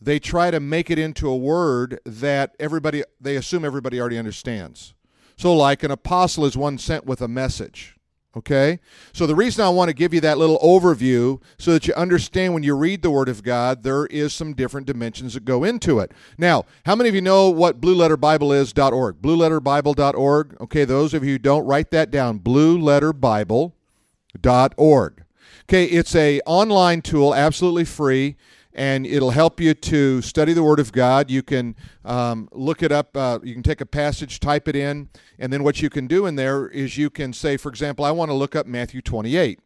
They 0.00 0.18
try 0.18 0.50
to 0.50 0.60
make 0.60 0.90
it 0.90 0.98
into 0.98 1.28
a 1.28 1.36
word 1.36 2.00
that 2.04 2.54
everybody, 2.60 3.02
they 3.20 3.36
assume 3.36 3.64
everybody 3.64 4.00
already 4.00 4.18
understands. 4.18 4.94
So, 5.36 5.54
like 5.54 5.82
an 5.82 5.90
apostle 5.90 6.44
is 6.44 6.56
one 6.56 6.76
sent 6.76 7.06
with 7.06 7.22
a 7.22 7.28
message. 7.28 7.96
Okay? 8.36 8.78
So, 9.12 9.26
the 9.26 9.34
reason 9.34 9.64
I 9.64 9.70
want 9.70 9.88
to 9.88 9.94
give 9.94 10.14
you 10.14 10.20
that 10.20 10.38
little 10.38 10.60
overview 10.60 11.42
so 11.58 11.72
that 11.72 11.88
you 11.88 11.94
understand 11.94 12.54
when 12.54 12.62
you 12.62 12.76
read 12.76 13.02
the 13.02 13.10
Word 13.10 13.28
of 13.28 13.42
God, 13.42 13.82
there 13.82 14.06
is 14.06 14.32
some 14.32 14.54
different 14.54 14.86
dimensions 14.86 15.34
that 15.34 15.44
go 15.44 15.64
into 15.64 15.98
it. 15.98 16.12
Now, 16.38 16.64
how 16.86 16.94
many 16.94 17.08
of 17.08 17.16
you 17.16 17.22
know 17.22 17.50
what 17.50 17.80
Blue 17.80 17.94
Letter 17.94 18.16
Bible 18.16 18.52
is.org? 18.52 19.20
BlueLetterBible.org. 19.20 20.60
Okay, 20.60 20.84
those 20.84 21.12
of 21.12 21.24
you 21.24 21.32
who 21.32 21.38
don't, 21.38 21.66
write 21.66 21.90
that 21.90 22.12
down. 22.12 22.38
BlueLetterBible.org. 22.38 25.24
Okay, 25.64 25.84
it's 25.84 26.14
a 26.14 26.40
online 26.46 27.02
tool, 27.02 27.34
absolutely 27.34 27.84
free 27.84 28.36
and 28.72 29.06
it'll 29.06 29.30
help 29.30 29.60
you 29.60 29.74
to 29.74 30.22
study 30.22 30.52
the 30.52 30.62
Word 30.62 30.78
of 30.78 30.92
God. 30.92 31.30
You 31.30 31.42
can 31.42 31.74
um, 32.04 32.48
look 32.52 32.82
it 32.82 32.92
up, 32.92 33.16
uh, 33.16 33.40
you 33.42 33.54
can 33.54 33.62
take 33.62 33.80
a 33.80 33.86
passage, 33.86 34.40
type 34.40 34.68
it 34.68 34.76
in, 34.76 35.08
and 35.38 35.52
then 35.52 35.64
what 35.64 35.82
you 35.82 35.90
can 35.90 36.06
do 36.06 36.26
in 36.26 36.36
there 36.36 36.68
is 36.68 36.96
you 36.96 37.10
can 37.10 37.32
say, 37.32 37.56
for 37.56 37.68
example, 37.68 38.04
I 38.04 38.10
want 38.10 38.30
to 38.30 38.34
look 38.34 38.54
up 38.54 38.66
Matthew 38.66 39.02
28. 39.02 39.60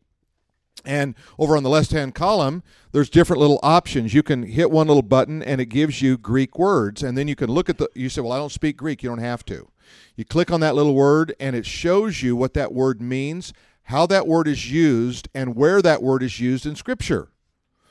And 0.85 1.15
over 1.39 1.57
on 1.57 1.63
the 1.63 1.71
left 1.71 1.93
hand 1.93 2.15
column, 2.15 2.63
there's 2.93 3.09
different 3.09 3.41
little 3.41 3.61
options. 3.63 4.13
You 4.13 4.23
can 4.23 4.43
hit 4.43 4.71
one 4.71 4.87
little 4.87 5.03
button 5.03 5.43
and 5.43 5.61
it 5.61 5.67
gives 5.67 6.03
you 6.03 6.19
Greek 6.19 6.59
words. 6.59 7.03
And 7.03 7.17
then 7.17 7.27
you 7.27 7.37
can 7.37 7.51
look 7.51 7.69
at 7.71 7.79
the, 7.79 7.89
you 7.95 8.09
say, 8.09 8.21
Well, 8.21 8.33
I 8.33 8.39
don't 8.39 8.53
speak 8.53 8.77
Greek. 8.77 9.03
You 9.03 9.09
don't 9.09 9.19
have 9.19 9.45
to. 9.47 9.69
You 10.17 10.25
click 10.25 10.51
on 10.51 10.61
that 10.61 10.75
little 10.75 10.95
word 10.95 11.35
and 11.41 11.57
it 11.57 11.65
shows 11.65 12.23
you 12.23 12.37
what 12.37 12.55
that 12.55 12.73
word 12.73 13.01
means, 13.01 13.53
how 13.85 14.07
that 14.07 14.27
word 14.27 14.47
is 14.47 14.71
used, 14.71 15.29
and 15.35 15.57
where 15.57 15.81
that 15.81 16.03
word 16.03 16.23
is 16.23 16.41
used 16.41 16.67
in 16.67 16.75
Scripture. 16.75 17.29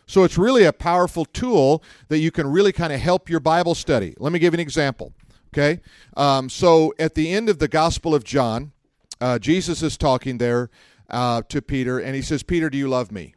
So 0.05 0.23
it's 0.23 0.37
really 0.37 0.63
a 0.63 0.73
powerful 0.73 1.25
tool 1.25 1.83
that 2.09 2.19
you 2.19 2.31
can 2.31 2.47
really 2.47 2.71
kind 2.71 2.93
of 2.93 2.99
help 2.99 3.29
your 3.29 3.39
Bible 3.39 3.75
study. 3.75 4.15
Let 4.19 4.33
me 4.33 4.39
give 4.39 4.53
you 4.53 4.57
an 4.57 4.61
example. 4.61 5.13
Okay, 5.53 5.81
um, 6.17 6.49
so 6.49 6.95
at 6.97 7.13
the 7.13 7.31
end 7.31 7.47
of 7.47 7.59
the 7.59 7.67
Gospel 7.67 8.15
of 8.15 8.23
John, 8.23 8.71
uh, 9.21 9.37
Jesus 9.37 9.83
is 9.83 9.97
talking 9.97 10.39
there, 10.39 10.71
uh, 11.09 11.43
to 11.49 11.61
Peter, 11.61 11.99
and 11.99 12.15
he 12.15 12.23
says, 12.23 12.41
Peter, 12.41 12.69
do 12.71 12.77
you 12.77 12.87
love 12.87 13.11
me? 13.11 13.35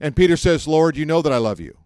And 0.00 0.16
Peter 0.16 0.36
says, 0.36 0.66
Lord, 0.66 0.96
you 0.96 1.06
know 1.06 1.22
that 1.22 1.32
I 1.32 1.38
love 1.38 1.60
you. 1.60 1.78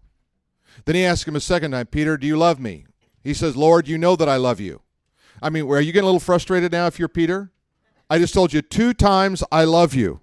Then 0.85 0.95
he 0.95 1.05
asks 1.05 1.27
him 1.27 1.35
a 1.35 1.39
second 1.39 1.71
time, 1.71 1.85
Peter, 1.85 2.17
do 2.17 2.25
you 2.25 2.37
love 2.37 2.59
me? 2.59 2.85
He 3.23 3.33
says, 3.33 3.55
Lord, 3.55 3.87
you 3.87 3.97
know 3.97 4.15
that 4.15 4.27
I 4.27 4.37
love 4.37 4.59
you. 4.59 4.81
I 5.41 5.51
mean, 5.51 5.69
are 5.69 5.81
you 5.81 5.91
getting 5.91 6.05
a 6.05 6.07
little 6.07 6.19
frustrated 6.19 6.71
now 6.71 6.87
if 6.87 6.97
you're 6.97 7.07
Peter? 7.07 7.51
I 8.09 8.17
just 8.17 8.33
told 8.33 8.53
you 8.53 8.61
two 8.61 8.93
times 8.93 9.43
I 9.51 9.65
love 9.65 9.93
you. 9.93 10.21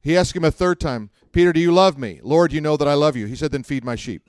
He 0.00 0.16
asked 0.16 0.34
him 0.34 0.44
a 0.44 0.50
third 0.50 0.80
time, 0.80 1.10
Peter, 1.38 1.52
do 1.52 1.60
you 1.60 1.70
love 1.70 1.96
me? 1.96 2.18
Lord, 2.24 2.52
you 2.52 2.60
know 2.60 2.76
that 2.76 2.88
I 2.88 2.94
love 2.94 3.14
you. 3.14 3.26
He 3.26 3.36
said, 3.36 3.52
then 3.52 3.62
feed 3.62 3.84
my 3.84 3.94
sheep. 3.94 4.28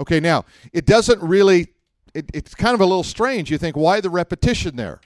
Okay, 0.00 0.18
now, 0.18 0.46
it 0.72 0.86
doesn't 0.86 1.20
really, 1.20 1.74
it, 2.14 2.30
it's 2.32 2.54
kind 2.54 2.72
of 2.72 2.80
a 2.80 2.86
little 2.86 3.04
strange. 3.04 3.50
You 3.50 3.58
think, 3.58 3.76
why 3.76 4.00
the 4.00 4.08
repetition 4.08 4.76
there? 4.76 5.02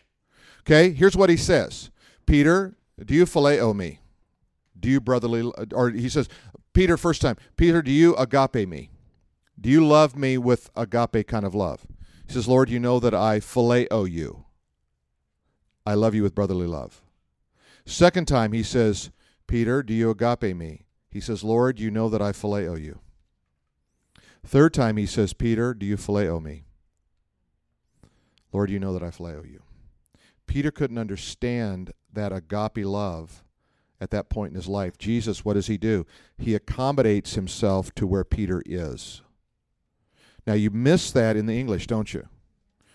Okay, 0.61 0.93
here's 0.93 1.17
what 1.17 1.29
he 1.29 1.37
says 1.37 1.90
Peter, 2.26 2.76
do 3.05 3.12
you 3.12 3.25
phileo 3.25 3.75
me? 3.75 3.99
Do 4.79 4.88
you 4.88 5.00
brotherly, 5.00 5.50
or 5.75 5.90
he 5.90 6.09
says, 6.09 6.29
Peter, 6.75 6.97
first 6.97 7.23
time, 7.23 7.37
Peter, 7.57 7.83
do 7.83 7.90
you 7.90 8.14
agape 8.14 8.69
me? 8.69 8.90
Do 9.61 9.69
you 9.69 9.85
love 9.85 10.14
me 10.14 10.38
with 10.38 10.71
agape 10.76 11.26
kind 11.26 11.45
of 11.45 11.57
love? 11.57 11.88
He 12.29 12.35
says, 12.35 12.47
Lord, 12.47 12.71
you 12.71 12.79
know 12.79 13.00
that 13.00 13.14
I 13.14 13.40
phileo 13.40 14.09
you. 14.09 14.45
I 15.85 15.95
love 15.95 16.14
you 16.14 16.23
with 16.23 16.37
brotherly 16.37 16.69
love. 16.69 17.02
Second 17.85 18.29
time, 18.29 18.52
he 18.52 18.62
says, 18.62 19.11
Peter, 19.49 19.83
do 19.83 19.93
you 19.93 20.11
agape 20.11 20.55
me? 20.55 20.85
He 21.11 21.21
says, 21.21 21.43
Lord, 21.43 21.81
you 21.81 21.90
know 21.90 22.09
that 22.09 22.23
I 22.23 22.33
phileo 22.33 22.81
you. 22.81 23.00
Third 24.45 24.73
time, 24.73 24.97
he 24.97 25.07
says, 25.07 25.33
Peter, 25.33 25.75
do 25.75 25.85
you 25.85 25.97
phileo 25.97 26.43
me? 26.43 26.64
Lord, 28.52 28.71
you 28.71 28.79
know 28.79 28.93
that 28.93 29.02
I 29.02 29.11
phileo 29.11 29.49
you. 29.49 29.62
Peter 30.47 30.71
couldn't 30.71 30.99
understand 30.99 31.93
that 32.12 32.33
agape 32.33 32.85
love 32.85 33.45
at 34.00 34.11
that 34.11 34.29
point 34.29 34.50
in 34.50 34.57
his 34.57 34.67
life. 34.67 34.99
Jesus, 34.99 35.45
what 35.45 35.55
does 35.55 35.67
he 35.67 35.76
do? 35.76 36.07
He 36.38 36.55
accommodates 36.55 37.35
himself 37.35 37.95
to 37.97 38.07
where 38.07 38.25
Peter 38.25 38.62
is. 38.64 39.23
Now, 40.47 40.55
you 40.55 40.71
miss 40.71 41.12
that 41.12 41.37
in 41.37 41.47
the 41.47 41.59
English, 41.59 41.87
don't 41.87 42.12
you? 42.14 42.29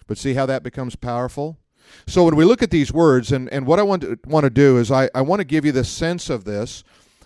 But 0.07 0.17
see 0.17 0.33
how 0.33 0.45
that 0.47 0.63
becomes 0.63 0.95
powerful? 0.95 1.57
So, 2.07 2.23
when 2.23 2.35
we 2.35 2.43
look 2.43 2.63
at 2.63 2.71
these 2.71 2.91
words, 2.91 3.31
and, 3.31 3.47
and 3.53 3.67
what 3.67 3.79
I 3.79 3.83
want 3.83 4.01
to, 4.01 4.19
want 4.25 4.43
to 4.45 4.49
do 4.49 4.77
is 4.77 4.91
I, 4.91 5.09
I 5.13 5.21
want 5.21 5.39
to 5.39 5.45
give 5.45 5.63
you 5.63 5.71
the 5.71 5.83
sense 5.83 6.29
of 6.29 6.43
this. 6.43 6.83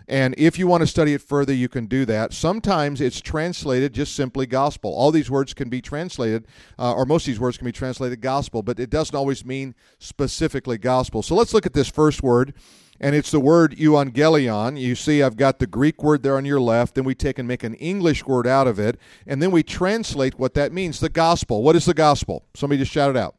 And 0.09 0.33
if 0.39 0.57
you 0.57 0.65
want 0.65 0.81
to 0.81 0.87
study 0.87 1.13
it 1.13 1.21
further, 1.21 1.53
you 1.53 1.69
can 1.69 1.85
do 1.85 2.03
that. 2.05 2.33
Sometimes 2.33 2.99
it's 2.99 3.21
translated 3.21 3.93
just 3.93 4.15
simply 4.15 4.47
gospel. 4.47 4.91
All 4.91 5.11
these 5.11 5.29
words 5.29 5.53
can 5.53 5.69
be 5.69 5.81
translated, 5.81 6.47
uh, 6.79 6.93
or 6.93 7.05
most 7.05 7.23
of 7.23 7.27
these 7.27 7.39
words 7.39 7.57
can 7.57 7.65
be 7.65 7.71
translated 7.71 8.19
gospel, 8.19 8.63
but 8.63 8.79
it 8.79 8.89
doesn't 8.89 9.15
always 9.15 9.45
mean 9.45 9.75
specifically 9.99 10.79
gospel. 10.79 11.21
So 11.21 11.35
let's 11.35 11.53
look 11.53 11.67
at 11.67 11.73
this 11.73 11.87
first 11.87 12.23
word 12.23 12.55
and 12.99 13.15
it's 13.15 13.31
the 13.31 13.39
word 13.39 13.75
euangelion. 13.77 14.79
You 14.79 14.95
see, 14.95 15.23
I've 15.23 15.37
got 15.37 15.59
the 15.59 15.67
Greek 15.67 16.03
word 16.03 16.23
there 16.23 16.37
on 16.37 16.43
your 16.43 16.59
left. 16.59 16.95
Then 16.95 17.05
we 17.05 17.15
take 17.15 17.39
and 17.39 17.47
make 17.47 17.63
an 17.63 17.75
English 17.75 18.25
word 18.25 18.47
out 18.47 18.67
of 18.67 18.79
it, 18.79 18.99
and 19.25 19.41
then 19.41 19.51
we 19.51 19.63
translate 19.63 20.37
what 20.37 20.53
that 20.55 20.73
means. 20.73 20.99
The 20.99 21.09
gospel. 21.09 21.63
What 21.63 21.75
is 21.75 21.85
the 21.85 21.93
gospel? 21.93 22.45
Somebody 22.55 22.79
just 22.79 22.91
shout 22.91 23.09
it 23.09 23.15
out. 23.15 23.35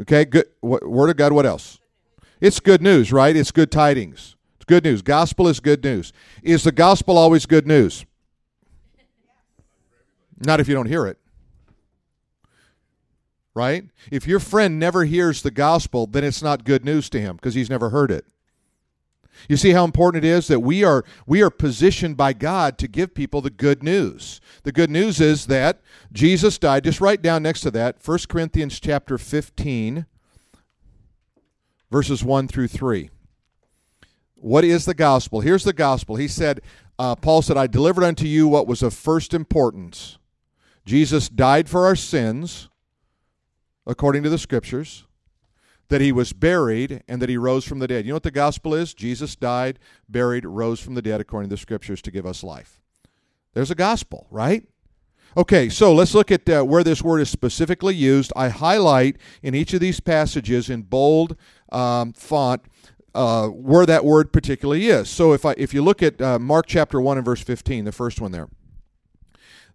Okay, 0.00 0.24
good. 0.24 0.46
Word 0.62 1.10
of 1.10 1.16
God. 1.16 1.32
What 1.32 1.44
else? 1.44 1.80
It's 2.40 2.60
good 2.60 2.80
news, 2.80 3.12
right? 3.12 3.36
It's 3.36 3.50
good 3.50 3.70
tidings. 3.70 4.36
Good 4.68 4.84
news. 4.84 5.02
Gospel 5.02 5.48
is 5.48 5.58
good 5.58 5.82
news. 5.82 6.12
Is 6.42 6.62
the 6.62 6.72
gospel 6.72 7.18
always 7.18 7.46
good 7.46 7.66
news? 7.66 8.04
Not 10.38 10.60
if 10.60 10.68
you 10.68 10.74
don't 10.74 10.86
hear 10.86 11.06
it 11.06 11.18
right? 13.58 13.86
If 14.12 14.28
your 14.28 14.38
friend 14.38 14.78
never 14.78 15.04
hears 15.04 15.42
the 15.42 15.50
gospel, 15.50 16.06
then 16.06 16.22
it's 16.22 16.42
not 16.42 16.64
good 16.64 16.84
news 16.84 17.10
to 17.10 17.20
him 17.20 17.34
because 17.34 17.54
he's 17.54 17.68
never 17.68 17.90
heard 17.90 18.12
it. 18.12 18.24
You 19.48 19.56
see 19.56 19.72
how 19.72 19.84
important 19.84 20.24
it 20.24 20.28
is 20.28 20.46
that 20.46 20.60
we 20.60 20.84
are 20.84 21.04
we 21.26 21.42
are 21.42 21.50
positioned 21.50 22.16
by 22.16 22.34
God 22.34 22.78
to 22.78 22.86
give 22.86 23.14
people 23.14 23.40
the 23.40 23.50
good 23.50 23.82
news. 23.82 24.40
The 24.62 24.70
good 24.70 24.90
news 24.90 25.20
is 25.20 25.46
that 25.46 25.80
Jesus 26.12 26.56
died. 26.56 26.84
Just 26.84 27.00
write 27.00 27.20
down 27.20 27.42
next 27.42 27.62
to 27.62 27.72
that 27.72 27.96
1 28.04 28.18
Corinthians 28.28 28.78
chapter 28.78 29.18
15 29.18 30.06
verses 31.90 32.22
1 32.22 32.46
through 32.46 32.68
3. 32.68 33.10
What 34.40 34.64
is 34.64 34.84
the 34.84 34.94
gospel? 34.94 35.40
Here's 35.40 35.64
the 35.64 35.72
gospel. 35.72 36.16
He 36.16 36.28
said, 36.28 36.60
uh, 36.98 37.16
Paul 37.16 37.42
said, 37.42 37.56
I 37.56 37.66
delivered 37.66 38.04
unto 38.04 38.24
you 38.24 38.46
what 38.46 38.66
was 38.66 38.82
of 38.82 38.94
first 38.94 39.34
importance. 39.34 40.18
Jesus 40.84 41.28
died 41.28 41.68
for 41.68 41.84
our 41.84 41.96
sins 41.96 42.68
according 43.86 44.22
to 44.22 44.30
the 44.30 44.38
scriptures, 44.38 45.06
that 45.88 46.02
he 46.02 46.12
was 46.12 46.34
buried, 46.34 47.02
and 47.08 47.22
that 47.22 47.30
he 47.30 47.38
rose 47.38 47.64
from 47.64 47.78
the 47.78 47.88
dead. 47.88 48.04
You 48.04 48.10
know 48.10 48.16
what 48.16 48.22
the 48.22 48.30
gospel 48.30 48.74
is? 48.74 48.92
Jesus 48.92 49.34
died, 49.34 49.78
buried, 50.08 50.44
rose 50.44 50.78
from 50.78 50.94
the 50.94 51.02
dead 51.02 51.20
according 51.20 51.48
to 51.48 51.54
the 51.54 51.60
scriptures 51.60 52.02
to 52.02 52.10
give 52.10 52.26
us 52.26 52.44
life. 52.44 52.80
There's 53.54 53.70
a 53.70 53.74
gospel, 53.74 54.26
right? 54.30 54.68
Okay, 55.36 55.68
so 55.68 55.94
let's 55.94 56.14
look 56.14 56.30
at 56.30 56.48
uh, 56.48 56.62
where 56.62 56.84
this 56.84 57.02
word 57.02 57.20
is 57.20 57.30
specifically 57.30 57.94
used. 57.94 58.32
I 58.36 58.50
highlight 58.50 59.16
in 59.42 59.54
each 59.54 59.72
of 59.72 59.80
these 59.80 60.00
passages 60.00 60.68
in 60.68 60.82
bold 60.82 61.36
um, 61.72 62.12
font 62.12 62.62
uh, 63.18 63.48
where 63.48 63.86
that 63.86 64.04
word 64.04 64.32
particularly 64.32 64.86
is. 64.86 65.10
So 65.10 65.32
if 65.32 65.44
I 65.44 65.54
if 65.58 65.74
you 65.74 65.82
look 65.82 66.02
at 66.02 66.22
uh, 66.22 66.38
Mark 66.38 66.66
chapter 66.66 67.00
one 67.00 67.18
and 67.18 67.24
verse 67.24 67.42
fifteen, 67.42 67.84
the 67.84 67.92
first 67.92 68.20
one 68.20 68.32
there. 68.32 68.48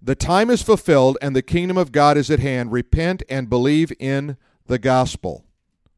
The 0.01 0.15
time 0.15 0.49
is 0.49 0.61
fulfilled 0.61 1.17
and 1.21 1.35
the 1.35 1.41
kingdom 1.41 1.77
of 1.77 1.91
God 1.91 2.17
is 2.17 2.29
at 2.29 2.39
hand. 2.39 2.71
Repent 2.71 3.23
and 3.29 3.49
believe 3.49 3.93
in 3.99 4.37
the 4.67 4.79
gospel. 4.79 5.45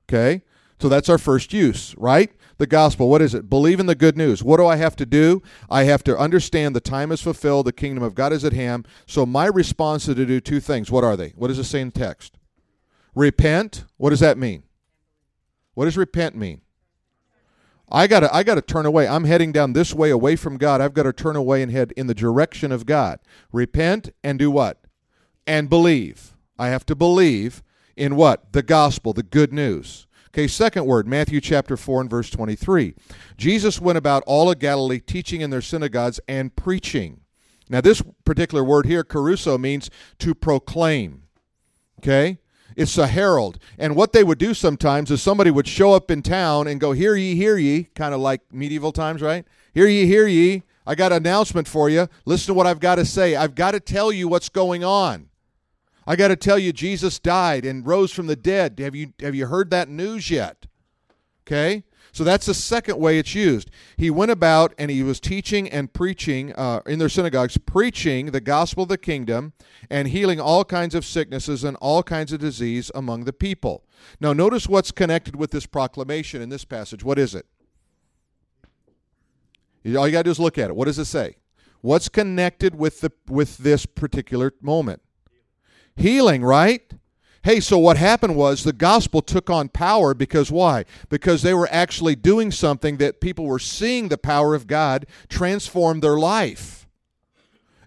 Okay? 0.06 0.44
So 0.80 0.90
that's 0.90 1.10
our 1.10 1.18
first 1.18 1.54
use, 1.54 1.96
right? 1.98 2.32
The 2.58 2.68
gospel. 2.68 3.10
What 3.10 3.22
is 3.22 3.34
it? 3.34 3.50
Believe 3.50 3.80
in 3.80 3.88
the 3.88 3.96
good 3.96 4.18
news. 4.18 4.44
What 4.44 4.58
do 4.58 4.68
I 4.68 4.76
have 4.76 4.96
to 4.98 5.06
do? 5.06 5.42
I 5.70 5.86
have 5.86 6.04
to 6.04 6.18
understand 6.18 6.76
the 6.76 6.82
time 6.82 7.12
is 7.12 7.22
fulfilled, 7.22 7.66
the 7.66 7.74
kingdom 7.74 8.04
of 8.04 8.14
God 8.14 8.34
is 8.34 8.46
at 8.46 8.54
hand. 8.54 8.88
So 9.08 9.26
my 9.26 9.48
response 9.48 10.08
is 10.08 10.16
to 10.16 10.26
do 10.26 10.40
two 10.40 10.60
things. 10.60 10.92
What 10.92 11.04
are 11.04 11.18
they? 11.18 11.30
What 11.36 11.50
in 11.50 11.58
the 11.58 11.92
text? 11.92 12.38
Repent. 13.16 13.86
What 13.98 14.12
does 14.12 14.20
that 14.20 14.38
mean? 14.38 14.64
What 15.74 15.86
does 15.86 15.98
repent 15.98 16.36
mean? 16.36 16.62
I 17.92 18.08
got 18.08 18.22
to 18.22 18.34
I 18.34 18.44
got 18.44 18.56
to 18.56 18.62
turn 18.62 18.86
away. 18.86 19.08
I'm 19.08 19.26
heading 19.26 19.52
down 19.52 19.74
this 19.74 19.94
way 19.94 20.10
away 20.10 20.36
from 20.36 20.58
God. 20.58 20.82
I've 20.82 20.94
got 20.94 21.04
to 21.04 21.14
turn 21.14 21.36
away 21.36 21.62
and 21.62 21.72
head 21.72 21.94
in 21.96 22.08
the 22.08 22.16
direction 22.16 22.72
of 22.72 22.86
God. 22.86 23.20
Repent 23.52 24.10
and 24.24 24.40
do 24.40 24.50
what? 24.50 24.82
And 25.46 25.70
believe. 25.70 26.36
I 26.58 26.70
have 26.70 26.86
to 26.88 26.96
believe 26.96 27.62
in 27.96 28.16
what? 28.16 28.52
The 28.54 28.64
gospel, 28.64 29.14
the 29.14 29.24
good 29.24 29.54
news. 29.54 30.08
Okay, 30.30 30.48
second 30.48 30.86
word, 30.86 31.08
Matthew 31.08 31.40
chapter 31.40 31.78
4 31.78 32.02
and 32.02 32.10
verse 32.10 32.30
23. 32.30 32.94
Jesus 33.38 33.80
went 33.80 33.98
about 33.98 34.22
all 34.28 34.52
of 34.52 34.60
Galilee 34.60 35.00
teaching 35.00 35.40
in 35.40 35.50
their 35.50 35.62
synagogues 35.62 36.20
and 36.28 36.54
preaching. 36.54 37.22
Now, 37.70 37.80
this 37.80 38.02
particular 38.26 38.62
word 38.62 38.86
here, 38.86 39.04
kerusso, 39.04 39.58
means 39.58 39.90
to 40.20 40.36
proclaim. 40.36 41.24
Okay? 42.00 42.40
It's 42.76 42.98
a 42.98 43.08
herald. 43.08 43.58
And 43.78 43.96
what 43.96 44.12
they 44.12 44.24
would 44.24 44.38
do 44.38 44.54
sometimes 44.54 45.10
is 45.10 45.22
somebody 45.22 45.52
would 45.52 45.68
show 45.68 45.94
up 45.94 46.12
in 46.12 46.22
town 46.22 46.68
and 46.68 46.80
go, 46.80 46.92
Hear 46.92 47.16
ye, 47.16 47.36
hear 47.36 47.58
ye, 47.58 47.84
kind 47.96 48.14
of 48.14 48.20
like 48.20 48.42
medieval 48.52 48.92
times, 48.92 49.22
right? 49.22 49.46
Hear 49.74 49.88
ye, 49.88 50.06
hear 50.06 50.28
ye. 50.28 50.64
I 50.86 50.96
got 50.96 51.12
an 51.12 51.18
announcement 51.18 51.68
for 51.68 51.90
you. 51.90 52.08
Listen 52.26 52.48
to 52.48 52.54
what 52.54 52.68
I've 52.68 52.80
got 52.80 52.96
to 52.96 53.06
say. 53.06 53.36
I've 53.36 53.56
got 53.56 53.72
to 53.72 53.80
tell 53.80 54.12
you 54.12 54.28
what's 54.28 54.50
going 54.50 54.84
on. 54.84 55.30
I 56.06 56.16
got 56.16 56.28
to 56.28 56.36
tell 56.36 56.60
you 56.60 56.72
Jesus 56.72 57.18
died 57.18 57.66
and 57.66 57.88
rose 57.88 58.12
from 58.12 58.28
the 58.28 58.36
dead. 58.36 58.78
Have 58.80 58.94
you 58.94 59.14
have 59.22 59.34
you 59.34 59.48
heard 59.48 59.72
that 59.72 59.90
news 59.90 60.30
yet? 60.30 60.68
Okay? 61.48 61.84
So 62.16 62.24
that's 62.24 62.46
the 62.46 62.54
second 62.54 62.98
way 62.98 63.20
it's 63.20 63.36
used. 63.36 63.70
He 63.98 64.10
went 64.10 64.32
about 64.32 64.74
and 64.78 64.90
he 64.90 65.04
was 65.04 65.20
teaching 65.20 65.70
and 65.70 65.92
preaching 65.92 66.54
uh, 66.54 66.80
in 66.86 66.98
their 66.98 67.10
synagogues, 67.10 67.58
preaching 67.58 68.28
the 68.28 68.40
gospel 68.40 68.84
of 68.84 68.90
the 68.90 68.98
kingdom 68.98 69.52
and 69.90 70.08
healing 70.08 70.40
all 70.40 70.64
kinds 70.64 70.96
of 70.96 71.04
sicknesses 71.04 71.66
and 71.66 71.76
all 71.82 72.04
kinds 72.04 72.32
of 72.32 72.40
disease 72.40 72.90
among 72.96 73.26
the 73.26 73.34
people. 73.34 73.84
Now, 74.22 74.32
notice 74.32 74.66
what's 74.66 74.92
connected 74.92 75.36
with 75.36 75.52
this 75.52 75.66
proclamation 75.66 76.42
in 76.42 76.48
this 76.48 76.64
passage. 76.64 77.04
What 77.04 77.20
is 77.20 77.36
it? 77.36 77.48
All 79.98 80.08
you 80.08 80.14
got 80.14 80.20
to 80.20 80.24
do 80.24 80.32
is 80.32 80.40
look 80.40 80.58
at 80.58 80.70
it. 80.70 80.76
What 80.78 80.86
does 80.86 80.98
it 80.98 81.06
say? 81.06 81.36
What's 81.82 82.08
connected 82.08 82.76
with 82.76 83.02
the 83.02 83.12
with 83.28 83.58
this 83.58 83.86
particular 83.86 84.54
moment? 84.62 85.02
Healing, 85.98 86.46
right? 86.46 86.82
Hey, 87.46 87.60
so 87.60 87.78
what 87.78 87.98
happened 87.98 88.36
was 88.36 88.64
the 88.64 88.74
gospel 88.74 89.22
took 89.22 89.52
on 89.52 89.70
power 89.70 90.16
because 90.16 90.52
why? 90.52 90.84
Because 91.10 91.44
they 91.44 91.54
were 91.54 91.68
actually 91.70 92.16
doing 92.16 92.50
something 92.50 92.98
that 92.98 93.22
people 93.22 93.46
were 93.46 93.60
seeing 93.60 94.08
the 94.08 94.18
power 94.18 94.56
of 94.56 94.66
God 94.66 95.06
transform 95.30 96.00
their 96.00 96.18
life. 96.18 96.88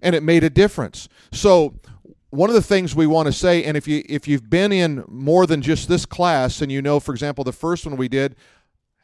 And 0.01 0.15
it 0.15 0.23
made 0.23 0.45
a 0.45 0.49
difference. 0.49 1.09
So, 1.33 1.75
one 2.31 2.49
of 2.49 2.55
the 2.55 2.63
things 2.63 2.95
we 2.95 3.09
want 3.09 3.27
to 3.27 3.33
say 3.33 3.65
and 3.65 3.77
if 3.77 3.89
you 3.89 4.05
if 4.09 4.29
you've 4.29 4.49
been 4.49 4.71
in 4.71 5.03
more 5.09 5.45
than 5.45 5.61
just 5.61 5.89
this 5.89 6.07
class 6.07 6.63
and 6.63 6.71
you 6.71 6.81
know 6.81 7.01
for 7.01 7.13
example 7.13 7.43
the 7.43 7.53
first 7.53 7.87
one 7.87 7.97
we 7.97 8.07
did 8.07 8.37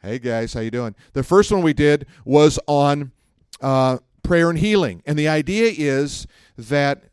hey 0.03 0.19
guys 0.19 0.53
how 0.53 0.59
you 0.59 0.69
doing 0.69 0.93
the 1.13 1.23
first 1.23 1.51
one 1.51 1.63
we 1.63 1.73
did 1.73 2.05
was 2.23 2.59
on 2.67 3.11
uh, 3.61 3.97
prayer 4.21 4.51
and 4.51 4.59
healing 4.59 5.01
and 5.07 5.17
the 5.17 5.27
idea 5.27 5.73
is 5.75 6.27
that 6.55 7.05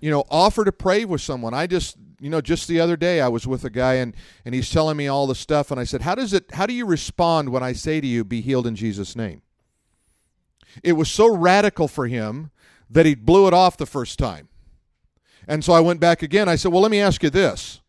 you 0.00 0.10
know 0.10 0.24
offer 0.30 0.64
to 0.64 0.72
pray 0.72 1.04
with 1.04 1.20
someone 1.20 1.52
i 1.52 1.66
just 1.66 1.98
you 2.20 2.30
know, 2.30 2.40
just 2.40 2.68
the 2.68 2.80
other 2.80 2.96
day 2.96 3.20
I 3.20 3.28
was 3.28 3.46
with 3.46 3.64
a 3.64 3.70
guy 3.70 3.94
and 3.94 4.14
and 4.44 4.54
he's 4.54 4.70
telling 4.70 4.96
me 4.96 5.08
all 5.08 5.26
the 5.26 5.34
stuff 5.34 5.70
and 5.70 5.78
I 5.78 5.84
said, 5.84 6.02
"How 6.02 6.14
does 6.14 6.32
it 6.32 6.52
how 6.52 6.66
do 6.66 6.72
you 6.72 6.86
respond 6.86 7.50
when 7.50 7.62
I 7.62 7.72
say 7.72 8.00
to 8.00 8.06
you 8.06 8.24
be 8.24 8.40
healed 8.40 8.66
in 8.66 8.74
Jesus 8.74 9.14
name?" 9.14 9.42
It 10.82 10.92
was 10.92 11.10
so 11.10 11.34
radical 11.34 11.88
for 11.88 12.06
him 12.06 12.50
that 12.90 13.06
he 13.06 13.14
blew 13.14 13.46
it 13.46 13.54
off 13.54 13.76
the 13.76 13.86
first 13.86 14.18
time. 14.18 14.48
And 15.46 15.64
so 15.64 15.72
I 15.72 15.80
went 15.80 16.00
back 16.00 16.22
again. 16.22 16.48
I 16.48 16.56
said, 16.56 16.72
"Well, 16.72 16.82
let 16.82 16.90
me 16.90 17.00
ask 17.00 17.22
you 17.22 17.30
this. 17.30 17.80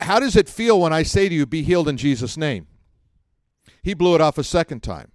How 0.00 0.20
does 0.20 0.36
it 0.36 0.48
feel 0.48 0.80
when 0.80 0.92
I 0.92 1.02
say 1.02 1.28
to 1.28 1.34
you 1.34 1.46
be 1.46 1.62
healed 1.62 1.88
in 1.88 1.96
Jesus 1.96 2.36
name?" 2.36 2.66
He 3.82 3.94
blew 3.94 4.14
it 4.14 4.20
off 4.20 4.38
a 4.38 4.44
second 4.44 4.82
time. 4.82 5.12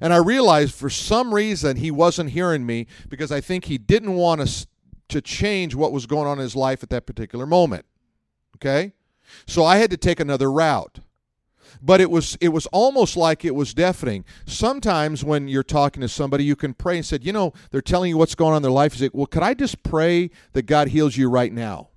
And 0.00 0.12
I 0.12 0.16
realized 0.16 0.74
for 0.74 0.90
some 0.90 1.34
reason 1.34 1.76
he 1.76 1.90
wasn't 1.90 2.30
hearing 2.30 2.66
me 2.66 2.86
because 3.08 3.32
I 3.32 3.40
think 3.40 3.64
he 3.64 3.78
didn't 3.78 4.14
want 4.14 4.40
us 4.40 4.66
to 5.08 5.20
change 5.20 5.74
what 5.74 5.92
was 5.92 6.06
going 6.06 6.26
on 6.26 6.38
in 6.38 6.42
his 6.42 6.56
life 6.56 6.82
at 6.82 6.90
that 6.90 7.06
particular 7.06 7.46
moment. 7.46 7.84
Okay? 8.56 8.92
So 9.46 9.64
I 9.64 9.78
had 9.78 9.90
to 9.90 9.96
take 9.96 10.20
another 10.20 10.50
route. 10.50 11.00
But 11.82 12.00
it 12.00 12.10
was 12.10 12.36
it 12.40 12.48
was 12.48 12.66
almost 12.66 13.16
like 13.16 13.44
it 13.44 13.54
was 13.54 13.74
deafening. 13.74 14.24
Sometimes 14.46 15.22
when 15.22 15.48
you're 15.48 15.62
talking 15.62 16.00
to 16.00 16.08
somebody, 16.08 16.42
you 16.42 16.56
can 16.56 16.72
pray 16.72 16.96
and 16.96 17.04
said, 17.04 17.24
you 17.24 17.32
know, 17.32 17.52
they're 17.70 17.82
telling 17.82 18.08
you 18.08 18.16
what's 18.16 18.34
going 18.34 18.52
on 18.52 18.58
in 18.58 18.62
their 18.62 18.72
life. 18.72 18.94
Is 18.94 19.02
it 19.02 19.14
well, 19.14 19.26
could 19.26 19.42
I 19.42 19.52
just 19.52 19.82
pray 19.82 20.30
that 20.54 20.62
God 20.62 20.88
heals 20.88 21.16
you 21.16 21.28
right 21.28 21.52
now? 21.52 21.90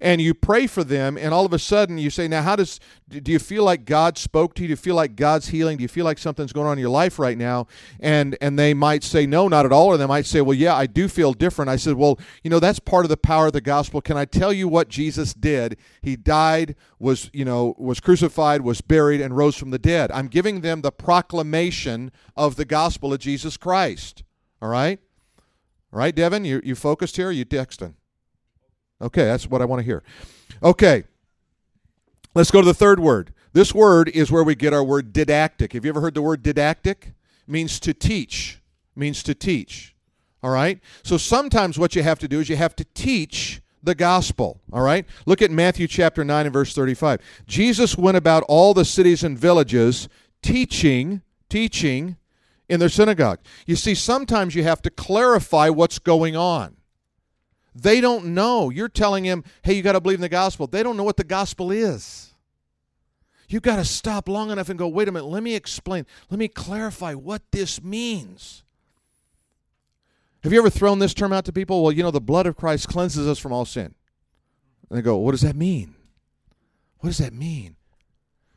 And 0.00 0.20
you 0.20 0.34
pray 0.34 0.66
for 0.66 0.84
them 0.84 1.16
and 1.16 1.32
all 1.32 1.46
of 1.46 1.52
a 1.52 1.58
sudden 1.58 1.98
you 1.98 2.10
say 2.10 2.28
now 2.28 2.42
how 2.42 2.56
does 2.56 2.80
do 3.08 3.32
you 3.32 3.38
feel 3.38 3.64
like 3.64 3.84
god 3.84 4.18
spoke 4.18 4.54
to 4.54 4.62
you? 4.62 4.68
Do 4.68 4.72
you 4.72 4.76
feel 4.76 4.94
like 4.94 5.16
god's 5.16 5.48
healing? 5.48 5.78
Do 5.78 5.82
you 5.82 5.88
feel 5.88 6.04
like 6.04 6.18
something's 6.18 6.52
going 6.52 6.66
on 6.66 6.74
in 6.74 6.78
your 6.78 6.90
life 6.90 7.18
right 7.18 7.36
now? 7.36 7.66
And 7.98 8.36
and 8.40 8.58
they 8.58 8.74
might 8.74 9.02
say 9.02 9.26
no 9.26 9.48
not 9.48 9.66
at 9.66 9.72
all. 9.72 9.86
Or 9.86 9.96
they 9.96 10.06
might 10.06 10.26
say 10.26 10.40
well 10.40 10.54
yeah 10.54 10.74
i 10.74 10.86
do 10.86 11.08
feel 11.08 11.32
different. 11.32 11.68
I 11.68 11.76
said 11.76 11.94
well 11.94 12.18
you 12.42 12.50
know 12.50 12.60
that's 12.60 12.78
part 12.78 13.04
of 13.04 13.08
the 13.08 13.16
power 13.16 13.46
of 13.46 13.52
the 13.52 13.60
gospel. 13.60 14.00
Can 14.00 14.16
i 14.16 14.24
tell 14.24 14.52
you 14.52 14.68
what 14.68 14.88
jesus 14.88 15.34
did? 15.34 15.76
He 16.02 16.16
died 16.16 16.76
was 16.98 17.30
you 17.32 17.44
know 17.44 17.74
was 17.78 18.00
crucified 18.00 18.62
was 18.62 18.80
buried 18.80 19.20
and 19.20 19.36
rose 19.36 19.56
from 19.56 19.70
the 19.70 19.78
dead. 19.78 20.10
I'm 20.12 20.28
giving 20.28 20.60
them 20.60 20.82
the 20.82 20.92
proclamation 20.92 22.12
of 22.36 22.56
the 22.56 22.64
gospel 22.64 23.12
of 23.12 23.18
jesus 23.20 23.56
christ. 23.56 24.22
All 24.62 24.68
right? 24.68 25.00
All 25.92 25.98
right 25.98 26.14
devin? 26.14 26.44
You, 26.44 26.60
you 26.64 26.74
focused 26.74 27.16
here? 27.16 27.30
You 27.30 27.44
texting 27.44 27.94
Okay, 29.00 29.24
that's 29.24 29.46
what 29.46 29.62
I 29.62 29.64
want 29.64 29.80
to 29.80 29.84
hear. 29.84 30.02
Okay, 30.62 31.04
let's 32.34 32.50
go 32.50 32.60
to 32.60 32.66
the 32.66 32.74
third 32.74 33.00
word. 33.00 33.32
This 33.52 33.74
word 33.74 34.08
is 34.08 34.30
where 34.30 34.44
we 34.44 34.54
get 34.54 34.72
our 34.72 34.84
word 34.84 35.12
didactic. 35.12 35.72
Have 35.72 35.84
you 35.84 35.88
ever 35.88 36.00
heard 36.00 36.14
the 36.14 36.22
word 36.22 36.42
didactic? 36.42 37.14
It 37.46 37.50
means 37.50 37.80
to 37.80 37.94
teach. 37.94 38.60
It 38.96 39.00
means 39.00 39.22
to 39.24 39.34
teach. 39.34 39.94
All 40.42 40.50
right? 40.50 40.80
So 41.02 41.16
sometimes 41.16 41.78
what 41.78 41.96
you 41.96 42.02
have 42.02 42.18
to 42.20 42.28
do 42.28 42.40
is 42.40 42.48
you 42.48 42.56
have 42.56 42.76
to 42.76 42.84
teach 42.94 43.60
the 43.82 43.94
gospel. 43.94 44.60
All 44.72 44.82
right? 44.82 45.06
Look 45.26 45.42
at 45.42 45.50
Matthew 45.50 45.86
chapter 45.88 46.24
9 46.24 46.46
and 46.46 46.52
verse 46.52 46.74
35. 46.74 47.20
Jesus 47.46 47.96
went 47.96 48.16
about 48.16 48.44
all 48.48 48.74
the 48.74 48.84
cities 48.84 49.24
and 49.24 49.38
villages 49.38 50.08
teaching, 50.42 51.22
teaching 51.48 52.16
in 52.68 52.80
their 52.80 52.88
synagogue. 52.88 53.40
You 53.66 53.76
see, 53.76 53.94
sometimes 53.94 54.54
you 54.54 54.62
have 54.62 54.80
to 54.82 54.90
clarify 54.90 55.68
what's 55.70 55.98
going 55.98 56.36
on. 56.36 56.76
They 57.74 58.00
don't 58.00 58.26
know. 58.26 58.70
You're 58.70 58.88
telling 58.88 59.24
them, 59.24 59.44
hey, 59.62 59.74
you 59.74 59.82
got 59.82 59.92
to 59.92 60.00
believe 60.00 60.18
in 60.18 60.22
the 60.22 60.28
gospel. 60.28 60.66
They 60.66 60.82
don't 60.82 60.96
know 60.96 61.04
what 61.04 61.16
the 61.16 61.24
gospel 61.24 61.70
is. 61.70 62.34
You've 63.48 63.62
got 63.62 63.76
to 63.76 63.84
stop 63.84 64.28
long 64.28 64.50
enough 64.50 64.68
and 64.68 64.78
go, 64.78 64.86
wait 64.86 65.08
a 65.08 65.12
minute, 65.12 65.26
let 65.26 65.42
me 65.42 65.54
explain. 65.54 66.06
Let 66.30 66.38
me 66.38 66.48
clarify 66.48 67.14
what 67.14 67.42
this 67.50 67.82
means. 67.82 68.62
Have 70.42 70.52
you 70.52 70.58
ever 70.58 70.70
thrown 70.70 71.00
this 71.00 71.14
term 71.14 71.32
out 71.32 71.44
to 71.46 71.52
people? 71.52 71.82
Well, 71.82 71.92
you 71.92 72.02
know, 72.02 72.10
the 72.10 72.20
blood 72.20 72.46
of 72.46 72.56
Christ 72.56 72.88
cleanses 72.88 73.26
us 73.26 73.38
from 73.38 73.52
all 73.52 73.64
sin. 73.64 73.94
And 74.88 74.98
they 74.98 75.02
go, 75.02 75.16
what 75.16 75.32
does 75.32 75.42
that 75.42 75.56
mean? 75.56 75.94
What 77.00 77.08
does 77.10 77.18
that 77.18 77.32
mean? 77.32 77.76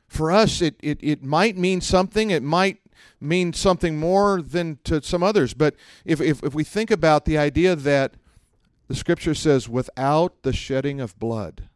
For 0.08 0.32
us, 0.32 0.62
it, 0.62 0.76
it, 0.82 1.00
it 1.02 1.24
might 1.24 1.58
mean 1.58 1.82
something. 1.82 2.30
It 2.30 2.44
might 2.44 2.80
mean 3.20 3.52
something 3.52 3.98
more 3.98 4.42
than 4.42 4.78
to 4.84 5.02
some 5.02 5.24
others. 5.24 5.54
But 5.54 5.76
if, 6.06 6.22
if, 6.22 6.44
if 6.44 6.54
we 6.54 6.64
think 6.64 6.92
about 6.92 7.26
the 7.26 7.38
idea 7.38 7.76
that 7.76 8.14
the 8.88 8.96
scripture 8.96 9.34
says, 9.34 9.70
without 9.70 10.44
the 10.44 10.54
shedding 10.54 11.00
of 11.00 11.18
blood, 11.18 11.70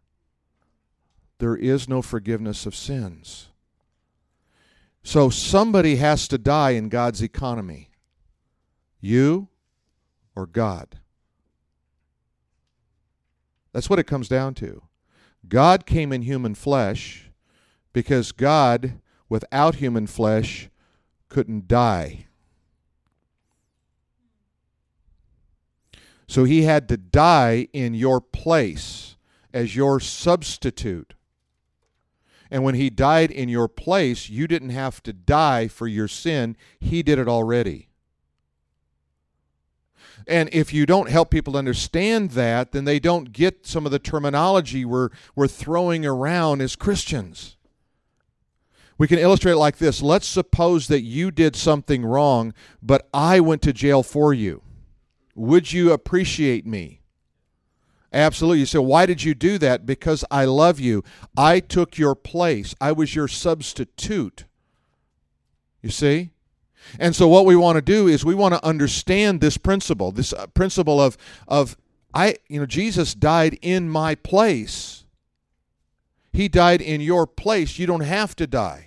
there 1.39 1.55
is 1.55 1.87
no 1.87 2.01
forgiveness 2.01 2.65
of 2.65 2.75
sins. 2.75 3.49
So 5.03 5.29
somebody 5.29 5.97
has 5.97 6.27
to 6.27 6.37
die 6.37 6.71
in 6.71 6.89
God's 6.89 7.21
economy. 7.21 7.91
You 8.99 9.47
or 10.35 10.45
God. 10.45 10.99
That's 13.71 13.89
what 13.89 13.99
it 13.99 14.07
comes 14.07 14.27
down 14.27 14.53
to. 14.55 14.83
God 15.47 15.85
came 15.85 16.11
in 16.11 16.23
human 16.23 16.55
flesh 16.55 17.31
because 17.93 18.31
God, 18.31 18.99
without 19.29 19.75
human 19.75 20.07
flesh, 20.07 20.69
couldn't 21.29 21.67
die. 21.67 22.27
So 26.27 26.43
he 26.43 26.63
had 26.63 26.89
to 26.89 26.97
die 26.97 27.67
in 27.73 27.93
your 27.93 28.19
place 28.19 29.15
as 29.53 29.75
your 29.75 29.99
substitute. 29.99 31.13
And 32.51 32.63
when 32.63 32.75
he 32.75 32.89
died 32.89 33.31
in 33.31 33.49
your 33.49 33.67
place, 33.67 34.29
you 34.29 34.47
didn't 34.47 34.69
have 34.69 35.01
to 35.03 35.13
die 35.13 35.67
for 35.67 35.87
your 35.87 36.07
sin, 36.07 36.55
he 36.79 37.03
did 37.03 37.19
it 37.19 37.27
already. 37.27 37.89
And 40.27 40.49
if 40.51 40.73
you 40.73 40.85
don't 40.85 41.09
help 41.09 41.29
people 41.29 41.55
understand 41.55 42.31
that, 42.31 42.71
then 42.71 42.85
they 42.85 42.99
don't 42.99 43.31
get 43.31 43.65
some 43.65 43.85
of 43.85 43.91
the 43.91 43.99
terminology 43.99 44.83
we're, 44.83 45.09
we're 45.35 45.47
throwing 45.47 46.05
around 46.05 46.61
as 46.61 46.75
Christians. 46.75 47.55
We 48.97 49.07
can 49.07 49.19
illustrate 49.19 49.53
it 49.53 49.57
like 49.57 49.77
this 49.77 50.01
Let's 50.01 50.27
suppose 50.27 50.87
that 50.87 51.03
you 51.03 51.31
did 51.31 51.55
something 51.55 52.03
wrong, 52.03 52.53
but 52.81 53.07
I 53.13 53.39
went 53.39 53.61
to 53.63 53.73
jail 53.73 54.03
for 54.03 54.33
you. 54.33 54.63
Would 55.37 55.71
you 55.71 55.93
appreciate 55.93 56.65
me? 56.65 57.01
Absolutely. 58.11 58.61
You 58.61 58.65
say, 58.65 58.79
why 58.79 59.05
did 59.05 59.23
you 59.23 59.35
do 59.35 59.59
that? 59.59 59.85
Because 59.85 60.25
I 60.31 60.45
love 60.45 60.79
you. 60.79 61.03
I 61.37 61.59
took 61.59 61.97
your 61.97 62.15
place. 62.15 62.73
I 62.81 62.91
was 62.91 63.15
your 63.15 63.27
substitute. 63.27 64.45
You 65.83 65.91
see? 65.91 66.31
And 66.99 67.15
so 67.15 67.27
what 67.27 67.45
we 67.45 67.55
want 67.55 67.75
to 67.75 67.83
do 67.83 68.07
is 68.07 68.25
we 68.25 68.33
want 68.33 68.55
to 68.55 68.65
understand 68.65 69.39
this 69.39 69.57
principle, 69.57 70.11
this 70.11 70.33
uh, 70.33 70.47
principle 70.47 70.99
of 70.99 71.17
of 71.47 71.77
I, 72.13 72.37
you 72.47 72.59
know, 72.59 72.65
Jesus 72.65 73.13
died 73.13 73.59
in 73.61 73.89
my 73.89 74.15
place. 74.15 75.03
He 76.33 76.47
died 76.47 76.81
in 76.81 76.99
your 76.99 77.27
place. 77.27 77.77
You 77.77 77.85
don't 77.85 78.01
have 78.01 78.35
to 78.37 78.47
die. 78.47 78.86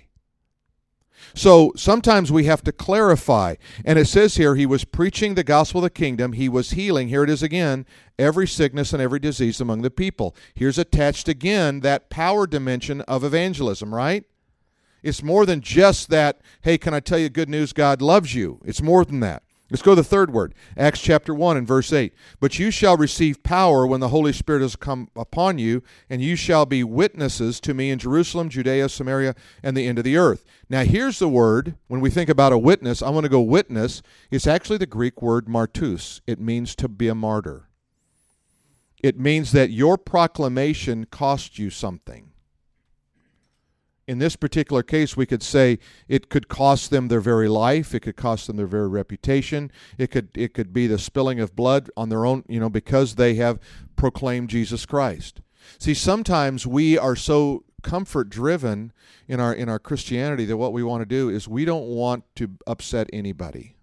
So 1.35 1.73
sometimes 1.77 2.33
we 2.33 2.45
have 2.45 2.63
to 2.65 2.73
clarify. 2.73 3.57
And 3.85 3.99
it 3.99 4.07
says 4.07 4.37
here, 4.37 4.55
he 4.55 4.67
was 4.67 4.85
preaching 4.85 5.35
the 5.35 5.45
gospel 5.45 5.81
of 5.81 5.85
the 5.85 5.91
kingdom. 5.91 6.33
He 6.33 6.49
was 6.49 6.73
healing, 6.73 7.09
here 7.09 7.25
it 7.25 7.31
is 7.31 7.43
again, 7.43 7.87
every 8.19 8.47
sickness 8.47 8.93
and 8.93 9.03
every 9.03 9.19
disease 9.19 9.61
among 9.61 9.83
the 9.83 9.91
people. 9.91 10.35
Here's 10.55 10.79
attached 10.79 11.29
again 11.29 11.81
that 11.81 12.11
power 12.11 12.47
dimension 12.47 13.01
of 13.03 13.25
evangelism, 13.25 13.95
right? 13.95 14.25
It's 15.03 15.23
more 15.23 15.47
than 15.47 15.61
just 15.61 16.11
that, 16.11 16.41
hey, 16.63 16.77
can 16.77 16.93
I 16.93 17.01
tell 17.01 17.19
you 17.19 17.29
good 17.31 17.49
news? 17.49 17.73
God 17.73 18.03
loves 18.03 18.35
you. 18.35 18.61
It's 18.65 18.83
more 18.83 19.05
than 19.05 19.21
that. 19.21 19.43
Let's 19.71 19.83
go 19.83 19.93
to 19.93 19.97
the 19.97 20.05
third 20.05 20.33
word, 20.33 20.53
Acts 20.77 21.01
chapter 21.01 21.33
1 21.33 21.57
and 21.57 21.67
verse 21.67 21.93
8. 21.93 22.13
But 22.41 22.59
you 22.59 22.73
shall 22.73 22.97
receive 22.97 23.45
power 23.45 23.87
when 23.87 24.01
the 24.01 24.09
Holy 24.09 24.33
Spirit 24.33 24.63
has 24.63 24.75
come 24.75 25.09
upon 25.15 25.59
you, 25.59 25.85
and 26.09 26.21
you 26.21 26.35
shall 26.35 26.67
be 26.67 26.83
witnesses 26.83 27.61
to 27.61 27.73
me 27.73 27.91
in 27.91 28.01
Jerusalem, 28.01 28.49
Judea, 28.49 28.89
Samaria, 28.89 29.37
and 29.63 29.77
the 29.77 29.87
end 29.87 29.99
of 29.99 30.05
the 30.05 30.17
earth. 30.17 30.45
Now, 30.69 30.83
here's 30.83 31.21
the 31.21 31.29
word. 31.29 31.77
When 31.87 32.01
we 32.01 32.11
think 32.11 32.29
about 32.29 32.53
a 32.53 32.59
witness, 32.59 33.01
I 33.01 33.11
want 33.11 33.25
to 33.25 33.31
go 33.31 33.41
witness. 33.41 34.03
It's 34.31 34.47
actually 34.47 34.79
the 34.79 34.87
Greek 34.87 35.23
word 35.23 35.47
martus, 35.47 36.21
it 36.27 36.41
means 36.41 36.75
to 36.77 36.89
be 36.89 37.07
a 37.07 37.15
martyr. 37.15 37.69
It 39.03 39.19
means 39.19 39.53
that 39.53 39.71
your 39.71 39.97
proclamation 39.97 41.07
cost 41.07 41.59
you 41.59 41.71
something 41.71 42.30
in 44.11 44.19
this 44.19 44.35
particular 44.35 44.83
case, 44.83 45.17
we 45.17 45.25
could 45.25 45.41
say 45.41 45.79
it 46.09 46.29
could 46.29 46.49
cost 46.49 46.91
them 46.91 47.07
their 47.07 47.21
very 47.21 47.47
life. 47.47 47.95
It 47.95 48.01
could 48.01 48.17
cost 48.17 48.49
them 48.49 48.57
their 48.57 48.67
very 48.67 48.89
reputation. 48.89 49.71
It 49.99 50.11
could 50.11 50.31
it 50.35 50.53
could 50.53 50.73
be 50.73 50.89
the 50.89 50.99
spilling 50.99 51.39
of 51.39 51.55
blood 51.55 51.93
on 51.97 52.09
their 52.09 52.27
own, 52.27 52.43
you 52.49 52.59
know, 52.59 52.69
because 52.69 53.15
they 53.15 53.35
have 53.35 53.61
proclaimed 53.95 54.51
Jesus 54.51 54.85
Christ. 54.85 55.41
See, 55.79 55.95
sometimes 55.95 56.67
we 56.67 56.99
are 56.99 57.15
so 57.15 57.63
comfort 57.85 58.31
driven 58.31 58.93
in 59.29 59.39
our 59.39 59.55
in 59.55 59.69
our 59.69 59.79
Christianity 59.79 60.45
that 60.45 60.57
what 60.57 60.73
we 60.73 60.83
want 60.83 61.03
to 61.03 61.07
do 61.07 61.29
is 61.29 61.47
we 61.47 61.65
don't 61.65 61.87
want 61.87 62.25
to 62.35 62.51
upset 62.67 63.09
anybody. 63.13 63.77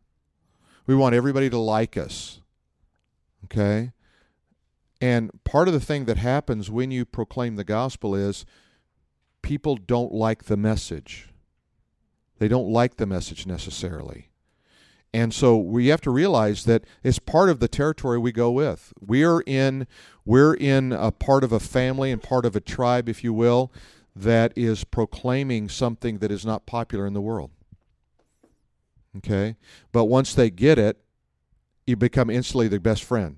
We 0.88 0.96
want 0.96 1.16
everybody 1.16 1.50
to 1.52 1.58
like 1.58 1.96
us. 1.96 2.42
Okay? 3.46 3.94
And 5.00 5.32
part 5.46 5.70
of 5.70 5.74
the 5.74 5.80
thing 5.80 6.04
that 6.04 6.18
happens 6.18 6.70
when 6.70 6.92
you 6.92 7.06
proclaim 7.06 7.56
the 7.56 7.64
gospel 7.64 8.14
is 8.14 8.46
people 9.42 9.76
don't 9.76 10.14
like 10.14 10.46
the 10.46 10.58
message. 10.58 11.30
They 12.40 12.48
don't 12.48 12.70
like 12.70 12.98
the 12.98 13.06
message 13.06 13.46
necessarily. 13.46 14.30
And 15.14 15.34
so 15.34 15.58
we 15.58 15.88
have 15.88 16.02
to 16.02 16.12
realize 16.12 16.66
that 16.66 16.84
it's 17.04 17.20
part 17.20 17.50
of 17.50 17.60
the 17.60 17.68
territory 17.68 18.20
we 18.20 18.32
go 18.32 18.52
with. 18.52 18.94
We 19.00 19.24
are 19.24 19.42
in 19.46 19.88
we're 20.26 20.54
in 20.54 20.92
a 20.92 21.12
part 21.12 21.44
of 21.44 21.52
a 21.52 21.60
family 21.60 22.12
and 22.12 22.22
part 22.22 22.46
of 22.46 22.56
a 22.56 22.60
tribe, 22.60 23.08
if 23.08 23.24
you 23.24 23.34
will, 23.34 23.72
that 24.16 24.52
is 24.56 24.84
proclaiming 24.84 25.70
something 25.70 26.18
that 26.20 26.32
is 26.32 26.46
not 26.46 26.66
popular 26.66 27.08
in 27.08 27.14
the 27.14 27.22
world. 27.22 27.52
Okay? 29.18 29.56
But 29.92 30.06
once 30.06 30.34
they 30.34 30.50
get 30.50 30.78
it, 30.78 30.98
you 31.86 31.96
become 31.96 32.30
instantly 32.30 32.68
their 32.68 32.80
best 32.80 33.04
friend. 33.04 33.38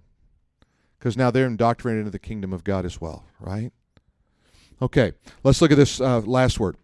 Because 0.98 1.16
now 1.16 1.32
they're 1.32 1.46
indoctrinated 1.46 2.00
into 2.00 2.12
the 2.12 2.20
kingdom 2.20 2.52
of 2.52 2.64
God 2.64 2.86
as 2.86 3.00
well, 3.00 3.26
right? 3.40 3.72
Okay, 4.82 5.14
let's 5.44 5.62
look 5.62 5.72
at 5.72 5.78
this 5.78 6.00
uh, 6.00 6.22
last 6.22 6.60
word. 6.60 6.78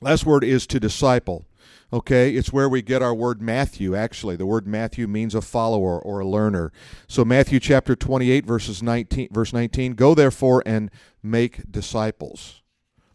Last 0.00 0.26
word 0.26 0.44
is 0.44 0.66
to 0.66 0.78
disciple. 0.78 1.46
Okay, 1.92 2.34
it's 2.34 2.52
where 2.52 2.68
we 2.68 2.82
get 2.82 3.02
our 3.02 3.14
word 3.14 3.40
Matthew, 3.40 3.94
actually. 3.94 4.36
The 4.36 4.46
word 4.46 4.66
Matthew 4.66 5.06
means 5.06 5.34
a 5.34 5.40
follower 5.40 5.98
or 5.98 6.20
a 6.20 6.26
learner. 6.26 6.72
So, 7.06 7.24
Matthew 7.24 7.60
chapter 7.60 7.94
28, 7.94 8.44
verses 8.44 8.82
19, 8.82 9.28
verse 9.30 9.52
19 9.52 9.94
Go 9.94 10.14
therefore 10.14 10.62
and 10.66 10.90
make 11.22 11.70
disciples 11.70 12.62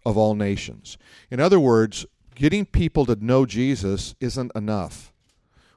of 0.06 0.18
all 0.18 0.34
nations. 0.34 0.98
In 1.30 1.40
other 1.40 1.60
words, 1.60 2.06
getting 2.36 2.66
people 2.66 3.06
to 3.06 3.16
know 3.24 3.46
Jesus 3.46 4.16
isn't 4.20 4.52
enough. 4.56 5.14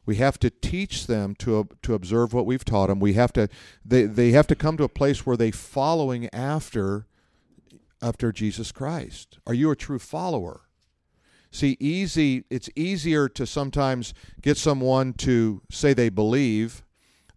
We 0.06 0.16
have 0.16 0.38
to 0.38 0.50
teach 0.50 1.06
them 1.06 1.34
to 1.36 1.68
to 1.82 1.94
observe 1.94 2.32
what 2.32 2.46
we've 2.46 2.64
taught 2.64 2.86
them. 2.86 3.00
We 3.00 3.14
have 3.14 3.32
to 3.34 3.48
they, 3.84 4.04
they 4.04 4.30
have 4.30 4.46
to 4.46 4.54
come 4.54 4.76
to 4.76 4.84
a 4.84 4.88
place 4.88 5.26
where 5.26 5.36
they 5.36 5.50
following 5.50 6.32
after 6.32 7.06
after 8.02 8.32
Jesus 8.32 8.72
Christ. 8.72 9.38
Are 9.46 9.54
you 9.54 9.70
a 9.70 9.76
true 9.76 9.98
follower? 9.98 10.62
See, 11.50 11.76
easy 11.78 12.44
it's 12.50 12.70
easier 12.74 13.28
to 13.28 13.46
sometimes 13.46 14.14
get 14.40 14.56
someone 14.56 15.12
to 15.14 15.62
say 15.70 15.92
they 15.92 16.08
believe 16.08 16.82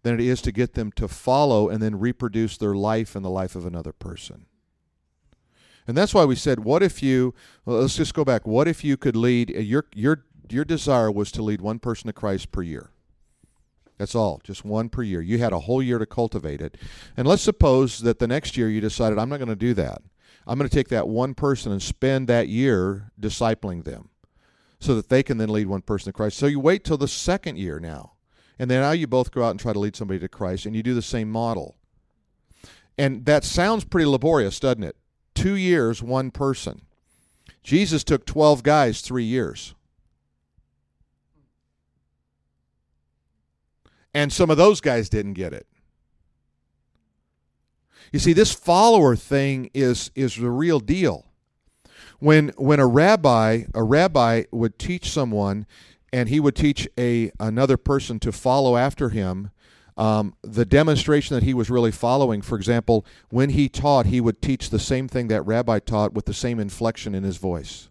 than 0.02 0.14
it 0.14 0.20
is 0.20 0.40
to 0.42 0.52
get 0.52 0.74
them 0.74 0.90
to 0.92 1.08
follow 1.08 1.68
and 1.68 1.82
then 1.82 1.98
reproduce 1.98 2.56
their 2.56 2.74
life 2.74 3.14
in 3.14 3.22
the 3.22 3.30
life 3.30 3.54
of 3.54 3.66
another 3.66 3.92
person. 3.92 4.46
And 5.86 5.96
that's 5.96 6.14
why 6.14 6.24
we 6.24 6.34
said, 6.34 6.60
what 6.60 6.82
if 6.82 7.02
you? 7.02 7.34
Well, 7.64 7.80
let's 7.80 7.96
just 7.96 8.14
go 8.14 8.24
back. 8.24 8.46
What 8.46 8.66
if 8.66 8.82
you 8.82 8.96
could 8.96 9.16
lead? 9.16 9.54
Uh, 9.54 9.60
your 9.60 9.86
your 9.94 10.24
your 10.48 10.64
desire 10.64 11.10
was 11.10 11.30
to 11.32 11.42
lead 11.42 11.60
one 11.60 11.78
person 11.78 12.06
to 12.06 12.12
Christ 12.12 12.50
per 12.50 12.62
year. 12.62 12.90
That's 13.98 14.14
all, 14.14 14.40
just 14.44 14.64
one 14.64 14.88
per 14.88 15.02
year. 15.02 15.22
You 15.22 15.38
had 15.38 15.52
a 15.52 15.60
whole 15.60 15.82
year 15.82 15.98
to 15.98 16.06
cultivate 16.06 16.60
it. 16.60 16.76
And 17.16 17.26
let's 17.26 17.42
suppose 17.42 18.00
that 18.00 18.18
the 18.18 18.26
next 18.26 18.56
year 18.56 18.68
you 18.68 18.80
decided, 18.80 19.18
I'm 19.18 19.28
not 19.28 19.38
going 19.38 19.48
to 19.48 19.56
do 19.56 19.74
that. 19.74 20.02
I'm 20.46 20.58
going 20.58 20.68
to 20.68 20.74
take 20.74 20.88
that 20.88 21.08
one 21.08 21.34
person 21.34 21.72
and 21.72 21.82
spend 21.82 22.28
that 22.28 22.48
year 22.48 23.10
discipling 23.20 23.84
them 23.84 24.10
so 24.78 24.94
that 24.94 25.08
they 25.08 25.22
can 25.22 25.38
then 25.38 25.48
lead 25.48 25.66
one 25.66 25.82
person 25.82 26.06
to 26.06 26.12
Christ. 26.12 26.36
So 26.36 26.46
you 26.46 26.60
wait 26.60 26.84
till 26.84 26.98
the 26.98 27.08
second 27.08 27.58
year 27.58 27.80
now. 27.80 28.12
And 28.58 28.70
then 28.70 28.80
now 28.80 28.92
you 28.92 29.06
both 29.06 29.32
go 29.32 29.42
out 29.42 29.50
and 29.50 29.60
try 29.60 29.72
to 29.72 29.78
lead 29.78 29.96
somebody 29.96 30.20
to 30.20 30.28
Christ 30.28 30.66
and 30.66 30.76
you 30.76 30.82
do 30.82 30.94
the 30.94 31.02
same 31.02 31.30
model. 31.30 31.76
And 32.96 33.24
that 33.26 33.44
sounds 33.44 33.84
pretty 33.84 34.06
laborious, 34.06 34.60
doesn't 34.60 34.84
it? 34.84 34.96
two 35.36 35.54
years, 35.54 36.02
one 36.02 36.32
person. 36.32 36.82
Jesus 37.62 38.02
took 38.02 38.26
12 38.26 38.64
guys 38.64 39.00
three 39.00 39.24
years. 39.24 39.74
And 44.12 44.32
some 44.32 44.50
of 44.50 44.56
those 44.56 44.80
guys 44.80 45.08
didn't 45.08 45.34
get 45.34 45.52
it. 45.52 45.66
You 48.12 48.18
see, 48.18 48.32
this 48.32 48.52
follower 48.52 49.16
thing 49.16 49.70
is, 49.74 50.10
is 50.14 50.36
the 50.36 50.50
real 50.50 50.80
deal. 50.80 51.26
When, 52.18 52.48
when 52.56 52.80
a 52.80 52.86
rabbi 52.86 53.64
a 53.74 53.82
rabbi 53.82 54.44
would 54.50 54.78
teach 54.78 55.10
someone 55.10 55.66
and 56.12 56.28
he 56.28 56.40
would 56.40 56.56
teach 56.56 56.88
a 56.98 57.30
another 57.38 57.76
person 57.76 58.18
to 58.20 58.32
follow 58.32 58.76
after 58.76 59.10
him, 59.10 59.50
um, 59.96 60.34
the 60.42 60.64
demonstration 60.64 61.34
that 61.34 61.42
he 61.42 61.54
was 61.54 61.70
really 61.70 61.90
following, 61.90 62.42
for 62.42 62.56
example, 62.56 63.04
when 63.30 63.50
he 63.50 63.68
taught, 63.68 64.06
he 64.06 64.20
would 64.20 64.42
teach 64.42 64.70
the 64.70 64.78
same 64.78 65.08
thing 65.08 65.28
that 65.28 65.42
rabbi 65.42 65.78
taught 65.78 66.12
with 66.12 66.26
the 66.26 66.34
same 66.34 66.60
inflection 66.60 67.14
in 67.14 67.24
his 67.24 67.38
voice. 67.38 67.88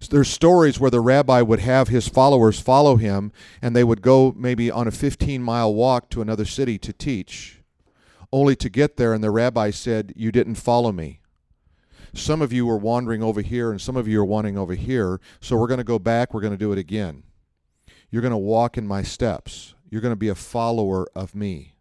So 0.00 0.08
there's 0.10 0.28
stories 0.28 0.80
where 0.80 0.90
the 0.90 1.00
rabbi 1.00 1.42
would 1.42 1.60
have 1.60 1.88
his 1.88 2.08
followers 2.08 2.58
follow 2.58 2.96
him, 2.96 3.32
and 3.60 3.76
they 3.76 3.84
would 3.84 4.02
go 4.02 4.34
maybe 4.36 4.70
on 4.70 4.88
a 4.88 4.92
15 4.92 5.42
mile 5.42 5.74
walk 5.74 6.08
to 6.10 6.22
another 6.22 6.44
city 6.44 6.78
to 6.78 6.92
teach, 6.92 7.57
only 8.32 8.56
to 8.56 8.68
get 8.68 8.96
there, 8.96 9.14
and 9.14 9.22
the 9.22 9.30
rabbi 9.30 9.70
said, 9.70 10.12
You 10.16 10.32
didn't 10.32 10.56
follow 10.56 10.92
me. 10.92 11.20
Some 12.14 12.42
of 12.42 12.52
you 12.52 12.66
were 12.66 12.76
wandering 12.76 13.22
over 13.22 13.42
here, 13.42 13.70
and 13.70 13.80
some 13.80 13.96
of 13.96 14.08
you 14.08 14.20
are 14.20 14.24
wandering 14.24 14.58
over 14.58 14.74
here, 14.74 15.20
so 15.40 15.56
we're 15.56 15.66
going 15.66 15.78
to 15.78 15.84
go 15.84 15.98
back, 15.98 16.32
we're 16.32 16.40
going 16.40 16.52
to 16.52 16.56
do 16.56 16.72
it 16.72 16.78
again. 16.78 17.22
You're 18.10 18.22
going 18.22 18.32
to 18.32 18.38
walk 18.38 18.78
in 18.78 18.86
my 18.86 19.02
steps. 19.02 19.74
You're 19.90 20.00
going 20.00 20.12
to 20.12 20.16
be 20.16 20.28
a 20.28 20.34
follower 20.34 21.06
of 21.14 21.34
me. 21.34 21.74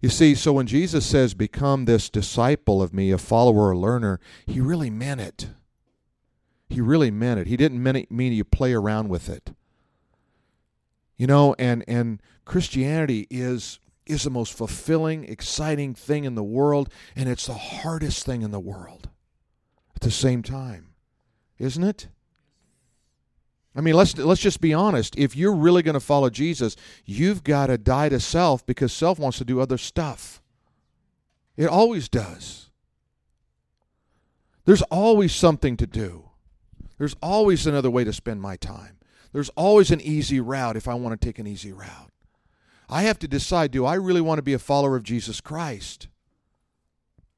You 0.00 0.08
see, 0.08 0.34
so 0.34 0.52
when 0.52 0.66
Jesus 0.66 1.06
says, 1.06 1.32
become 1.32 1.84
this 1.84 2.10
disciple 2.10 2.82
of 2.82 2.92
me, 2.92 3.12
a 3.12 3.18
follower 3.18 3.68
or 3.68 3.76
learner, 3.76 4.18
he 4.44 4.60
really 4.60 4.90
meant 4.90 5.20
it. 5.20 5.50
He 6.68 6.80
really 6.80 7.10
meant 7.10 7.38
it. 7.38 7.46
He 7.46 7.56
didn't 7.56 7.82
mean, 7.82 7.96
it, 7.96 8.10
mean 8.10 8.32
you 8.32 8.44
play 8.44 8.72
around 8.72 9.08
with 9.08 9.28
it. 9.28 9.54
You 11.16 11.28
know, 11.28 11.54
and, 11.58 11.84
and 11.86 12.20
Christianity 12.44 13.28
is, 13.30 13.78
is 14.06 14.24
the 14.24 14.30
most 14.30 14.52
fulfilling, 14.52 15.24
exciting 15.24 15.94
thing 15.94 16.24
in 16.24 16.34
the 16.34 16.42
world, 16.42 16.92
and 17.14 17.28
it's 17.28 17.46
the 17.46 17.54
hardest 17.54 18.26
thing 18.26 18.42
in 18.42 18.50
the 18.50 18.60
world 18.60 19.08
at 19.94 20.02
the 20.02 20.10
same 20.10 20.42
time, 20.42 20.94
isn't 21.58 21.84
it? 21.84 22.08
I 23.74 23.80
mean, 23.80 23.94
let's 23.94 24.16
let's 24.18 24.40
just 24.40 24.60
be 24.60 24.74
honest. 24.74 25.16
If 25.16 25.34
you're 25.34 25.54
really 25.54 25.82
going 25.82 25.94
to 25.94 26.00
follow 26.00 26.28
Jesus, 26.28 26.76
you've 27.06 27.42
got 27.42 27.68
to 27.68 27.78
die 27.78 28.10
to 28.10 28.20
self 28.20 28.66
because 28.66 28.92
self 28.92 29.18
wants 29.18 29.38
to 29.38 29.44
do 29.44 29.60
other 29.60 29.78
stuff. 29.78 30.42
It 31.56 31.66
always 31.66 32.08
does. 32.08 32.70
There's 34.64 34.82
always 34.82 35.34
something 35.34 35.76
to 35.78 35.86
do. 35.86 36.30
There's 36.98 37.16
always 37.22 37.66
another 37.66 37.90
way 37.90 38.04
to 38.04 38.12
spend 38.12 38.42
my 38.42 38.56
time. 38.56 38.98
There's 39.32 39.48
always 39.50 39.90
an 39.90 40.00
easy 40.00 40.40
route 40.40 40.76
if 40.76 40.86
I 40.86 40.94
want 40.94 41.18
to 41.18 41.26
take 41.26 41.38
an 41.38 41.46
easy 41.46 41.72
route. 41.72 42.11
I 42.92 43.02
have 43.02 43.18
to 43.20 43.28
decide 43.28 43.70
do 43.70 43.86
I 43.86 43.94
really 43.94 44.20
want 44.20 44.38
to 44.38 44.42
be 44.42 44.52
a 44.52 44.58
follower 44.58 44.96
of 44.96 45.02
Jesus 45.02 45.40
Christ? 45.40 46.08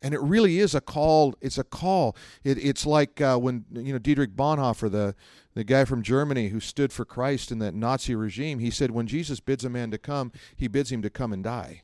And 0.02 0.12
it 0.12 0.20
really 0.20 0.58
is 0.58 0.74
a 0.74 0.80
call. 0.80 1.34
It's 1.40 1.56
a 1.56 1.64
call. 1.64 2.16
It, 2.42 2.58
it's 2.58 2.84
like 2.84 3.20
uh, 3.20 3.38
when 3.38 3.64
you 3.70 3.92
know 3.92 3.98
Dietrich 3.98 4.34
Bonhoeffer, 4.34 4.90
the 4.90 5.14
the 5.54 5.64
guy 5.64 5.84
from 5.84 6.02
Germany 6.02 6.48
who 6.48 6.58
stood 6.58 6.92
for 6.92 7.04
Christ 7.04 7.52
in 7.52 7.60
that 7.60 7.74
Nazi 7.74 8.14
regime, 8.16 8.58
he 8.58 8.70
said, 8.70 8.90
when 8.90 9.06
Jesus 9.06 9.38
bids 9.38 9.64
a 9.64 9.70
man 9.70 9.92
to 9.92 9.98
come, 9.98 10.32
he 10.56 10.66
bids 10.66 10.90
him 10.90 11.00
to 11.02 11.10
come 11.10 11.32
and 11.32 11.44
die. 11.44 11.82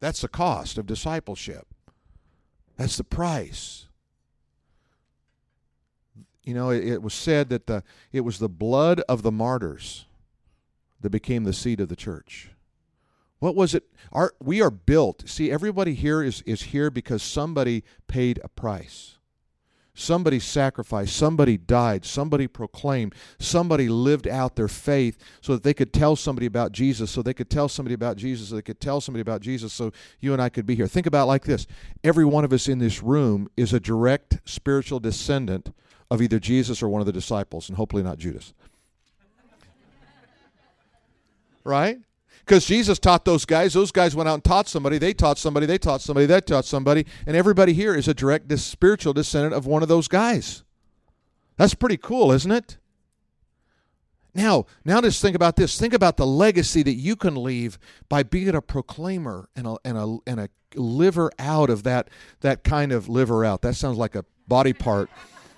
That's 0.00 0.20
the 0.20 0.28
cost 0.28 0.76
of 0.76 0.86
discipleship. 0.86 1.68
That's 2.76 2.96
the 2.96 3.04
price. 3.04 3.86
You 6.44 6.54
know, 6.54 6.70
it, 6.70 6.84
it, 6.84 7.02
was 7.02 7.14
said 7.14 7.48
that 7.48 7.66
the 7.66 7.82
it 8.12 8.20
was 8.20 8.38
the 8.38 8.48
blood 8.48 9.00
of 9.08 9.22
the 9.22 9.32
martyrs 9.32 10.06
that 11.00 11.10
became 11.10 11.44
the 11.44 11.52
seed 11.52 11.80
of 11.80 11.88
the 11.88 11.96
church. 11.96 12.50
What 13.38 13.54
was 13.54 13.74
it? 13.74 13.84
Our, 14.12 14.34
we 14.42 14.62
are 14.62 14.70
built. 14.70 15.28
See, 15.28 15.50
everybody 15.50 15.94
here 15.94 16.22
is, 16.22 16.42
is 16.46 16.62
here 16.62 16.90
because 16.90 17.22
somebody 17.22 17.84
paid 18.06 18.40
a 18.42 18.48
price. 18.48 19.16
Somebody 19.96 20.40
sacrificed, 20.40 21.14
somebody 21.14 21.56
died, 21.56 22.04
somebody 22.04 22.48
proclaimed, 22.48 23.14
somebody 23.38 23.88
lived 23.88 24.26
out 24.26 24.56
their 24.56 24.66
faith 24.66 25.16
so 25.40 25.52
that 25.52 25.62
they 25.62 25.72
could 25.72 25.92
tell 25.92 26.16
somebody 26.16 26.46
about 26.46 26.72
Jesus, 26.72 27.12
so 27.12 27.22
they 27.22 27.32
could 27.32 27.48
tell 27.48 27.68
somebody 27.68 27.94
about 27.94 28.16
Jesus, 28.16 28.48
so 28.48 28.56
they 28.56 28.62
could 28.62 28.80
tell 28.80 29.00
somebody 29.00 29.20
about 29.20 29.40
Jesus, 29.40 29.72
so 29.72 29.92
you 30.18 30.32
and 30.32 30.42
I 30.42 30.48
could 30.48 30.66
be 30.66 30.74
here. 30.74 30.88
Think 30.88 31.06
about 31.06 31.28
like 31.28 31.44
this 31.44 31.68
every 32.02 32.24
one 32.24 32.44
of 32.44 32.52
us 32.52 32.66
in 32.66 32.80
this 32.80 33.04
room 33.04 33.48
is 33.56 33.72
a 33.72 33.78
direct 33.78 34.40
spiritual 34.44 34.98
descendant 34.98 35.72
of 36.14 36.22
either 36.22 36.38
Jesus 36.38 36.82
or 36.82 36.88
one 36.88 37.00
of 37.00 37.06
the 37.06 37.12
disciples, 37.12 37.68
and 37.68 37.76
hopefully 37.76 38.02
not 38.02 38.18
Judas. 38.18 38.54
right? 41.64 41.98
Because 42.40 42.66
Jesus 42.66 42.98
taught 42.98 43.24
those 43.24 43.44
guys. 43.46 43.72
Those 43.72 43.90
guys 43.90 44.14
went 44.14 44.28
out 44.28 44.34
and 44.34 44.44
taught 44.44 44.68
somebody. 44.68 44.98
They 44.98 45.14
taught 45.14 45.38
somebody. 45.38 45.64
They 45.66 45.78
taught 45.78 46.02
somebody. 46.02 46.26
They 46.26 46.40
taught 46.40 46.66
somebody. 46.66 47.06
And 47.26 47.36
everybody 47.36 47.72
here 47.72 47.94
is 47.94 48.06
a 48.06 48.14
direct 48.14 48.56
spiritual 48.58 49.14
descendant 49.14 49.54
of 49.54 49.66
one 49.66 49.82
of 49.82 49.88
those 49.88 50.08
guys. 50.08 50.62
That's 51.56 51.74
pretty 51.74 51.96
cool, 51.96 52.32
isn't 52.32 52.50
it? 52.50 52.76
Now, 54.34 54.66
now 54.84 55.00
just 55.00 55.22
think 55.22 55.36
about 55.36 55.56
this. 55.56 55.78
Think 55.78 55.94
about 55.94 56.16
the 56.16 56.26
legacy 56.26 56.82
that 56.82 56.94
you 56.94 57.16
can 57.16 57.42
leave 57.42 57.78
by 58.08 58.24
being 58.24 58.54
a 58.54 58.60
proclaimer 58.60 59.48
and 59.54 59.66
a, 59.66 59.76
and 59.84 59.96
a, 59.96 60.18
and 60.26 60.40
a 60.40 60.48
liver 60.74 61.30
out 61.38 61.70
of 61.70 61.84
that, 61.84 62.10
that 62.40 62.64
kind 62.64 62.92
of 62.92 63.08
liver 63.08 63.44
out. 63.44 63.62
That 63.62 63.76
sounds 63.76 63.96
like 63.96 64.14
a 64.14 64.24
body 64.48 64.72
part. 64.72 65.08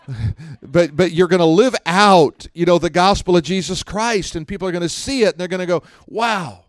but 0.63 0.95
but 0.95 1.13
you're 1.13 1.29
going 1.29 1.41
to 1.41 1.45
live 1.45 1.75
out, 1.85 2.47
you 2.55 2.65
know, 2.65 2.79
the 2.79 2.91
gospel 2.91 3.37
of 3.37 3.43
Jesus 3.43 3.83
Christ 3.83 4.37
and 4.37 4.47
people 4.47 4.67
are 4.69 4.73
going 4.73 4.83
to 4.83 4.89
see 4.89 5.23
it 5.23 5.33
and 5.33 5.39
they're 5.39 5.49
going 5.49 5.61
to 5.61 5.67
go, 5.67 5.83
"Wow, 6.07 6.67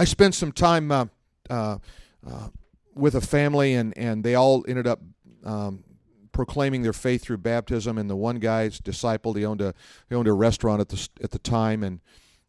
I 0.00 0.04
spent 0.04 0.34
some 0.34 0.50
time 0.50 0.90
uh, 0.90 1.06
uh, 1.50 1.78
uh, 2.26 2.48
with 2.94 3.14
a 3.14 3.20
family, 3.20 3.74
and, 3.74 3.96
and 3.98 4.24
they 4.24 4.34
all 4.34 4.64
ended 4.66 4.86
up 4.86 5.00
um, 5.44 5.84
proclaiming 6.32 6.80
their 6.80 6.94
faith 6.94 7.22
through 7.22 7.36
baptism. 7.38 7.98
And 7.98 8.08
the 8.08 8.16
one 8.16 8.38
guy's 8.38 8.78
disciple, 8.78 9.34
He 9.34 9.44
owned 9.44 9.60
a 9.60 9.74
he 10.08 10.14
owned 10.14 10.26
a 10.28 10.32
restaurant 10.32 10.80
at 10.80 10.88
the 10.88 11.08
at 11.22 11.32
the 11.32 11.38
time, 11.38 11.82
and 11.82 12.00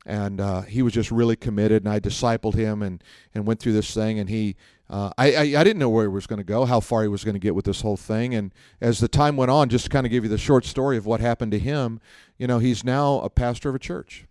and 0.05 0.41
uh, 0.41 0.61
he 0.61 0.81
was 0.81 0.93
just 0.93 1.11
really 1.11 1.35
committed. 1.35 1.83
And 1.83 1.93
I 1.93 1.99
discipled 1.99 2.55
him 2.55 2.81
and 2.81 3.03
and 3.33 3.45
went 3.45 3.59
through 3.59 3.73
this 3.73 3.93
thing. 3.93 4.19
And 4.19 4.29
he, 4.29 4.55
uh, 4.89 5.11
I, 5.17 5.33
I, 5.33 5.41
I 5.41 5.63
didn't 5.63 5.79
know 5.79 5.89
where 5.89 6.03
he 6.05 6.09
was 6.09 6.27
going 6.27 6.37
to 6.37 6.43
go, 6.43 6.65
how 6.65 6.79
far 6.79 7.01
he 7.03 7.07
was 7.07 7.23
going 7.23 7.35
to 7.35 7.39
get 7.39 7.55
with 7.55 7.65
this 7.65 7.81
whole 7.81 7.97
thing. 7.97 8.33
And 8.33 8.53
as 8.79 8.99
the 8.99 9.07
time 9.07 9.37
went 9.37 9.51
on, 9.51 9.69
just 9.69 9.85
to 9.85 9.89
kind 9.89 10.05
of 10.05 10.11
give 10.11 10.23
you 10.23 10.29
the 10.29 10.37
short 10.37 10.65
story 10.65 10.97
of 10.97 11.05
what 11.05 11.21
happened 11.21 11.51
to 11.51 11.59
him, 11.59 12.01
you 12.37 12.47
know, 12.47 12.59
he's 12.59 12.83
now 12.83 13.19
a 13.21 13.29
pastor 13.29 13.69
of 13.69 13.75
a 13.75 13.79
church. 13.79 14.25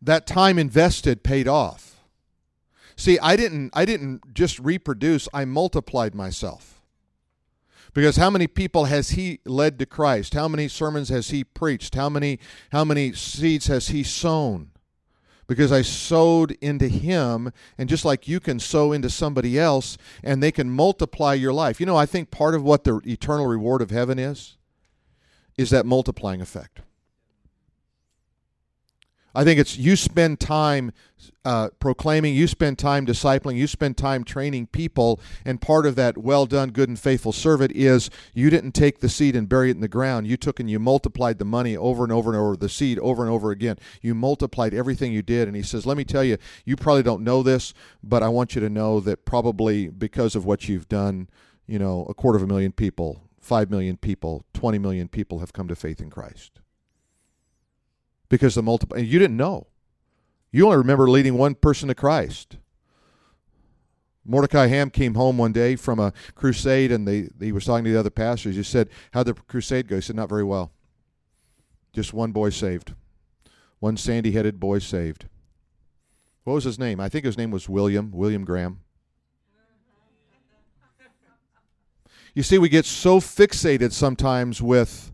That 0.00 0.26
time 0.26 0.58
invested 0.58 1.22
paid 1.22 1.48
off. 1.48 2.00
See, 2.96 3.18
I 3.20 3.36
didn't 3.36 3.70
I 3.74 3.84
didn't 3.84 4.34
just 4.34 4.58
reproduce, 4.58 5.28
I 5.32 5.44
multiplied 5.44 6.14
myself. 6.14 6.77
Because 7.94 8.16
how 8.16 8.30
many 8.30 8.46
people 8.46 8.86
has 8.86 9.10
he 9.10 9.40
led 9.44 9.78
to 9.78 9.86
Christ? 9.86 10.34
How 10.34 10.48
many 10.48 10.68
sermons 10.68 11.08
has 11.08 11.30
he 11.30 11.44
preached? 11.44 11.94
How 11.94 12.08
many 12.08 12.38
how 12.70 12.84
many 12.84 13.12
seeds 13.12 13.66
has 13.66 13.88
he 13.88 14.02
sown? 14.02 14.70
Because 15.46 15.72
I 15.72 15.80
sowed 15.80 16.52
into 16.60 16.88
him, 16.88 17.52
and 17.78 17.88
just 17.88 18.04
like 18.04 18.28
you 18.28 18.38
can 18.38 18.60
sow 18.60 18.92
into 18.92 19.08
somebody 19.08 19.58
else, 19.58 19.96
and 20.22 20.42
they 20.42 20.52
can 20.52 20.70
multiply 20.70 21.32
your 21.32 21.54
life. 21.54 21.80
You 21.80 21.86
know, 21.86 21.96
I 21.96 22.04
think 22.04 22.30
part 22.30 22.54
of 22.54 22.62
what 22.62 22.84
the 22.84 23.00
eternal 23.06 23.46
reward 23.46 23.80
of 23.80 23.90
heaven 23.90 24.18
is, 24.18 24.58
is 25.56 25.70
that 25.70 25.86
multiplying 25.86 26.42
effect. 26.42 26.82
I 29.34 29.44
think 29.44 29.60
it's 29.60 29.76
you 29.76 29.94
spend 29.94 30.40
time 30.40 30.92
uh, 31.44 31.68
proclaiming, 31.78 32.34
you 32.34 32.46
spend 32.46 32.78
time 32.78 33.06
discipling, 33.06 33.56
you 33.56 33.66
spend 33.66 33.96
time 33.96 34.24
training 34.24 34.66
people, 34.68 35.20
and 35.44 35.60
part 35.60 35.86
of 35.86 35.96
that 35.96 36.18
well 36.18 36.46
done, 36.46 36.70
good 36.70 36.88
and 36.88 36.98
faithful 36.98 37.32
servant 37.32 37.72
is 37.72 38.10
you 38.34 38.50
didn't 38.50 38.72
take 38.72 39.00
the 39.00 39.08
seed 39.08 39.36
and 39.36 39.48
bury 39.48 39.70
it 39.70 39.76
in 39.76 39.80
the 39.80 39.88
ground. 39.88 40.26
You 40.26 40.36
took 40.36 40.60
and 40.60 40.70
you 40.70 40.78
multiplied 40.78 41.38
the 41.38 41.44
money 41.44 41.76
over 41.76 42.04
and 42.04 42.12
over 42.12 42.30
and 42.30 42.40
over, 42.40 42.56
the 42.56 42.68
seed 42.68 42.98
over 42.98 43.22
and 43.22 43.30
over 43.30 43.50
again. 43.50 43.76
You 44.02 44.14
multiplied 44.14 44.74
everything 44.74 45.12
you 45.12 45.22
did. 45.22 45.46
And 45.46 45.56
he 45.56 45.62
says, 45.62 45.86
Let 45.86 45.96
me 45.96 46.04
tell 46.04 46.24
you, 46.24 46.38
you 46.64 46.76
probably 46.76 47.02
don't 47.02 47.22
know 47.22 47.42
this, 47.42 47.74
but 48.02 48.22
I 48.22 48.28
want 48.28 48.54
you 48.54 48.60
to 48.60 48.70
know 48.70 49.00
that 49.00 49.24
probably 49.24 49.88
because 49.88 50.34
of 50.36 50.44
what 50.44 50.68
you've 50.68 50.88
done, 50.88 51.28
you 51.66 51.78
know, 51.78 52.06
a 52.08 52.14
quarter 52.14 52.36
of 52.36 52.42
a 52.42 52.46
million 52.46 52.72
people, 52.72 53.22
five 53.40 53.70
million 53.70 53.96
people, 53.96 54.44
20 54.54 54.78
million 54.78 55.08
people 55.08 55.38
have 55.40 55.52
come 55.52 55.68
to 55.68 55.76
faith 55.76 56.00
in 56.00 56.10
Christ 56.10 56.60
because 58.28 58.54
the 58.54 58.62
multiple 58.62 58.96
and 58.96 59.06
you 59.06 59.18
didn't 59.18 59.36
know. 59.36 59.66
You 60.50 60.66
only 60.66 60.78
remember 60.78 61.08
leading 61.08 61.36
one 61.36 61.54
person 61.54 61.88
to 61.88 61.94
Christ. 61.94 62.56
Mordecai 64.24 64.66
Ham 64.66 64.90
came 64.90 65.14
home 65.14 65.38
one 65.38 65.52
day 65.52 65.74
from 65.74 65.98
a 65.98 66.12
crusade, 66.34 66.92
and 66.92 67.08
they, 67.08 67.28
he 67.40 67.50
was 67.50 67.64
talking 67.64 67.84
to 67.84 67.90
the 67.90 67.98
other 67.98 68.10
pastors. 68.10 68.56
He 68.56 68.62
said, 68.62 68.88
"How'd 69.12 69.26
the 69.26 69.34
crusade 69.34 69.88
go?" 69.88 69.96
He 69.96 70.02
said, 70.02 70.16
"Not 70.16 70.28
very 70.28 70.44
well. 70.44 70.70
Just 71.92 72.12
one 72.12 72.32
boy 72.32 72.50
saved, 72.50 72.94
one 73.78 73.96
sandy-headed 73.96 74.60
boy 74.60 74.80
saved." 74.80 75.26
What 76.44 76.54
was 76.54 76.64
his 76.64 76.78
name? 76.78 77.00
I 77.00 77.08
think 77.08 77.24
his 77.24 77.36
name 77.38 77.50
was 77.50 77.68
William 77.68 78.10
William 78.10 78.44
Graham. 78.44 78.80
You 82.34 82.42
see, 82.42 82.58
we 82.58 82.68
get 82.68 82.84
so 82.84 83.20
fixated 83.20 83.92
sometimes 83.92 84.62
with 84.62 85.12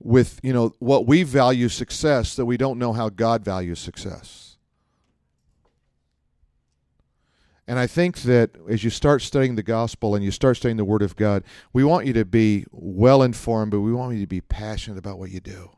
with 0.00 0.40
you 0.42 0.52
know 0.52 0.72
what 0.78 1.06
we 1.06 1.22
value 1.22 1.68
success 1.68 2.36
that 2.36 2.44
we 2.46 2.56
don't 2.56 2.78
know 2.78 2.92
how 2.92 3.08
God 3.08 3.44
values 3.44 3.78
success. 3.78 4.48
And 7.68 7.78
I 7.78 7.86
think 7.86 8.22
that 8.22 8.52
as 8.66 8.82
you 8.82 8.88
start 8.88 9.20
studying 9.20 9.54
the 9.54 9.62
gospel 9.62 10.14
and 10.14 10.24
you 10.24 10.30
start 10.30 10.56
studying 10.56 10.78
the 10.78 10.86
Word 10.86 11.02
of 11.02 11.16
God, 11.16 11.44
we 11.74 11.84
want 11.84 12.06
you 12.06 12.14
to 12.14 12.24
be 12.24 12.64
well 12.70 13.22
informed, 13.22 13.72
but 13.72 13.80
we 13.80 13.92
want 13.92 14.14
you 14.14 14.22
to 14.22 14.26
be 14.26 14.40
passionate 14.40 14.98
about 14.98 15.18
what 15.18 15.30
you 15.30 15.40
do. 15.40 15.70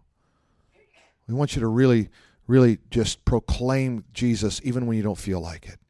We 1.26 1.34
want 1.34 1.56
you 1.56 1.60
to 1.60 1.66
really, 1.66 2.08
really 2.46 2.78
just 2.92 3.24
proclaim 3.24 4.04
Jesus 4.12 4.60
even 4.62 4.86
when 4.86 4.96
you 4.96 5.02
don't 5.02 5.18
feel 5.18 5.40
like 5.40 5.66
it. 5.66 5.80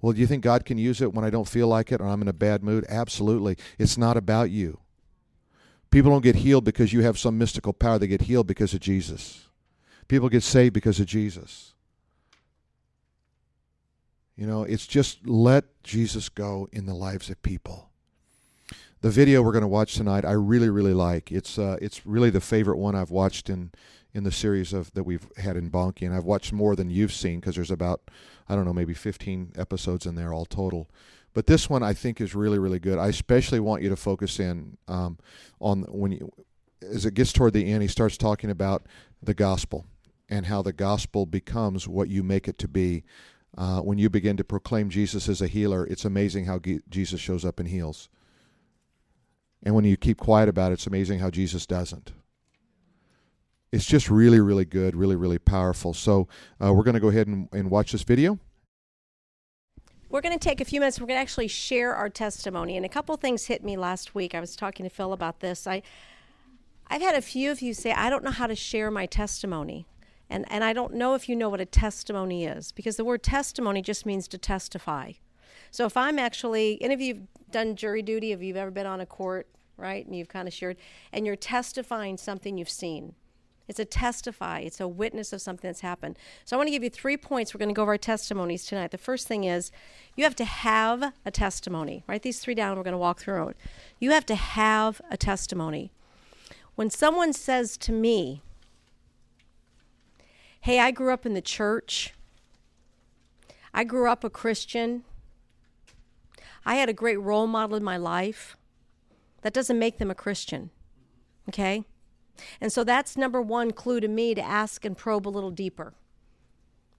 Well, 0.00 0.12
do 0.12 0.20
you 0.20 0.28
think 0.28 0.44
God 0.44 0.64
can 0.64 0.78
use 0.78 1.00
it 1.00 1.12
when 1.12 1.24
I 1.24 1.30
don't 1.30 1.48
feel 1.48 1.66
like 1.66 1.90
it 1.90 2.00
or 2.00 2.06
I'm 2.06 2.22
in 2.22 2.28
a 2.28 2.32
bad 2.32 2.62
mood? 2.62 2.84
Absolutely. 2.88 3.56
It's 3.80 3.98
not 3.98 4.16
about 4.16 4.50
you. 4.50 4.78
People 5.90 6.10
don't 6.10 6.22
get 6.22 6.36
healed 6.36 6.64
because 6.64 6.92
you 6.92 7.02
have 7.02 7.18
some 7.18 7.38
mystical 7.38 7.72
power. 7.72 7.98
They 7.98 8.06
get 8.06 8.22
healed 8.22 8.46
because 8.46 8.74
of 8.74 8.80
Jesus. 8.80 9.48
People 10.08 10.28
get 10.28 10.42
saved 10.42 10.74
because 10.74 11.00
of 11.00 11.06
Jesus. 11.06 11.74
You 14.36 14.46
know, 14.46 14.64
it's 14.64 14.86
just 14.86 15.26
let 15.26 15.64
Jesus 15.82 16.28
go 16.28 16.68
in 16.72 16.86
the 16.86 16.94
lives 16.94 17.30
of 17.30 17.42
people. 17.42 17.90
The 19.00 19.10
video 19.10 19.42
we're 19.42 19.52
going 19.52 19.62
to 19.62 19.68
watch 19.68 19.94
tonight, 19.94 20.24
I 20.24 20.32
really, 20.32 20.68
really 20.68 20.94
like. 20.94 21.32
It's 21.32 21.58
uh, 21.58 21.76
it's 21.80 22.04
really 22.06 22.30
the 22.30 22.40
favorite 22.40 22.76
one 22.76 22.94
I've 22.94 23.10
watched 23.10 23.48
in 23.48 23.70
in 24.12 24.24
the 24.24 24.32
series 24.32 24.72
of 24.72 24.92
that 24.94 25.04
we've 25.04 25.28
had 25.36 25.56
in 25.56 25.70
Bonnke, 25.70 26.04
and 26.06 26.14
I've 26.14 26.24
watched 26.24 26.52
more 26.52 26.74
than 26.74 26.90
you've 26.90 27.12
seen 27.12 27.40
because 27.40 27.54
there's 27.54 27.70
about 27.70 28.10
I 28.48 28.54
don't 28.54 28.64
know 28.64 28.72
maybe 28.72 28.94
15 28.94 29.52
episodes 29.56 30.06
in 30.06 30.14
there 30.14 30.32
all 30.32 30.46
total. 30.46 30.88
But 31.36 31.46
this 31.46 31.68
one 31.68 31.82
I 31.82 31.92
think 31.92 32.18
is 32.22 32.34
really, 32.34 32.58
really 32.58 32.78
good. 32.78 32.96
I 32.96 33.08
especially 33.08 33.60
want 33.60 33.82
you 33.82 33.90
to 33.90 33.96
focus 33.96 34.40
in 34.40 34.78
um, 34.88 35.18
on 35.60 35.82
when 35.82 36.12
you, 36.12 36.32
as 36.80 37.04
it 37.04 37.12
gets 37.12 37.30
toward 37.30 37.52
the 37.52 37.70
end, 37.70 37.82
he 37.82 37.88
starts 37.88 38.16
talking 38.16 38.48
about 38.48 38.86
the 39.22 39.34
gospel 39.34 39.84
and 40.30 40.46
how 40.46 40.62
the 40.62 40.72
gospel 40.72 41.26
becomes 41.26 41.86
what 41.86 42.08
you 42.08 42.22
make 42.22 42.48
it 42.48 42.56
to 42.60 42.68
be. 42.68 43.04
Uh, 43.54 43.80
when 43.80 43.98
you 43.98 44.08
begin 44.08 44.38
to 44.38 44.44
proclaim 44.44 44.88
Jesus 44.88 45.28
as 45.28 45.42
a 45.42 45.46
healer, 45.46 45.86
it's 45.86 46.06
amazing 46.06 46.46
how 46.46 46.58
Jesus 46.88 47.20
shows 47.20 47.44
up 47.44 47.60
and 47.60 47.68
heals. 47.68 48.08
And 49.62 49.74
when 49.74 49.84
you 49.84 49.98
keep 49.98 50.16
quiet 50.16 50.48
about 50.48 50.70
it, 50.70 50.76
it's 50.76 50.86
amazing 50.86 51.18
how 51.18 51.28
Jesus 51.28 51.66
doesn't. 51.66 52.14
It's 53.72 53.84
just 53.84 54.08
really, 54.08 54.40
really 54.40 54.64
good, 54.64 54.96
really, 54.96 55.16
really 55.16 55.38
powerful. 55.38 55.92
So 55.92 56.28
uh, 56.64 56.72
we're 56.72 56.82
going 56.82 56.94
to 56.94 57.00
go 57.00 57.08
ahead 57.08 57.26
and, 57.26 57.46
and 57.52 57.70
watch 57.70 57.92
this 57.92 58.04
video. 58.04 58.38
We're 60.16 60.22
going 60.22 60.38
to 60.38 60.48
take 60.48 60.62
a 60.62 60.64
few 60.64 60.80
minutes. 60.80 60.98
We're 60.98 61.08
going 61.08 61.18
to 61.18 61.20
actually 61.20 61.48
share 61.48 61.94
our 61.94 62.08
testimony. 62.08 62.78
And 62.78 62.86
a 62.86 62.88
couple 62.88 63.14
things 63.18 63.44
hit 63.44 63.62
me 63.62 63.76
last 63.76 64.14
week. 64.14 64.34
I 64.34 64.40
was 64.40 64.56
talking 64.56 64.84
to 64.84 64.88
Phil 64.88 65.12
about 65.12 65.40
this. 65.40 65.66
I, 65.66 65.82
I've 66.86 67.02
had 67.02 67.14
a 67.14 67.20
few 67.20 67.50
of 67.50 67.60
you 67.60 67.74
say, 67.74 67.92
I 67.92 68.08
don't 68.08 68.24
know 68.24 68.30
how 68.30 68.46
to 68.46 68.54
share 68.54 68.90
my 68.90 69.04
testimony. 69.04 69.86
And, 70.30 70.50
and 70.50 70.64
I 70.64 70.72
don't 70.72 70.94
know 70.94 71.12
if 71.12 71.28
you 71.28 71.36
know 71.36 71.50
what 71.50 71.60
a 71.60 71.66
testimony 71.66 72.46
is, 72.46 72.72
because 72.72 72.96
the 72.96 73.04
word 73.04 73.22
testimony 73.22 73.82
just 73.82 74.06
means 74.06 74.26
to 74.28 74.38
testify. 74.38 75.12
So 75.70 75.84
if 75.84 75.98
I'm 75.98 76.18
actually, 76.18 76.78
any 76.80 76.94
of 76.94 77.00
you 77.02 77.12
have 77.12 77.50
done 77.50 77.76
jury 77.76 78.00
duty, 78.00 78.32
if 78.32 78.40
you've 78.40 78.56
ever 78.56 78.70
been 78.70 78.86
on 78.86 79.02
a 79.02 79.06
court, 79.06 79.48
right, 79.76 80.06
and 80.06 80.16
you've 80.16 80.28
kind 80.28 80.48
of 80.48 80.54
shared, 80.54 80.78
and 81.12 81.26
you're 81.26 81.36
testifying 81.36 82.16
something 82.16 82.56
you've 82.56 82.70
seen. 82.70 83.16
It's 83.68 83.80
a 83.80 83.84
testify, 83.84 84.60
it's 84.60 84.80
a 84.80 84.86
witness 84.86 85.32
of 85.32 85.40
something 85.40 85.68
that's 85.68 85.80
happened. 85.80 86.18
So 86.44 86.56
I 86.56 86.58
want 86.58 86.68
to 86.68 86.70
give 86.70 86.84
you 86.84 86.90
three 86.90 87.16
points. 87.16 87.52
We're 87.52 87.58
going 87.58 87.68
to 87.68 87.74
go 87.74 87.82
over 87.82 87.92
our 87.92 87.98
testimonies 87.98 88.64
tonight. 88.64 88.92
The 88.92 88.98
first 88.98 89.26
thing 89.26 89.44
is 89.44 89.72
you 90.14 90.24
have 90.24 90.36
to 90.36 90.44
have 90.44 91.12
a 91.24 91.30
testimony. 91.30 92.04
Write 92.06 92.22
these 92.22 92.38
three 92.38 92.54
down. 92.54 92.76
We're 92.76 92.84
going 92.84 92.92
to 92.92 92.98
walk 92.98 93.20
through 93.20 93.48
it. 93.48 93.56
You 93.98 94.12
have 94.12 94.26
to 94.26 94.36
have 94.36 95.00
a 95.10 95.16
testimony. 95.16 95.90
When 96.76 96.90
someone 96.90 97.32
says 97.32 97.76
to 97.78 97.92
me, 97.92 98.42
Hey, 100.60 100.80
I 100.80 100.90
grew 100.90 101.12
up 101.12 101.24
in 101.24 101.34
the 101.34 101.40
church, 101.40 102.12
I 103.72 103.84
grew 103.84 104.10
up 104.10 104.24
a 104.24 104.30
Christian, 104.30 105.04
I 106.64 106.74
had 106.74 106.88
a 106.88 106.92
great 106.92 107.20
role 107.20 107.46
model 107.46 107.76
in 107.76 107.84
my 107.84 107.96
life, 107.96 108.56
that 109.42 109.52
doesn't 109.52 109.78
make 109.78 109.98
them 109.98 110.10
a 110.10 110.14
Christian. 110.14 110.70
Okay? 111.48 111.84
And 112.60 112.72
so 112.72 112.84
that's 112.84 113.16
number 113.16 113.40
one 113.40 113.72
clue 113.72 114.00
to 114.00 114.08
me 114.08 114.34
to 114.34 114.42
ask 114.42 114.84
and 114.84 114.96
probe 114.96 115.26
a 115.26 115.30
little 115.30 115.50
deeper 115.50 115.94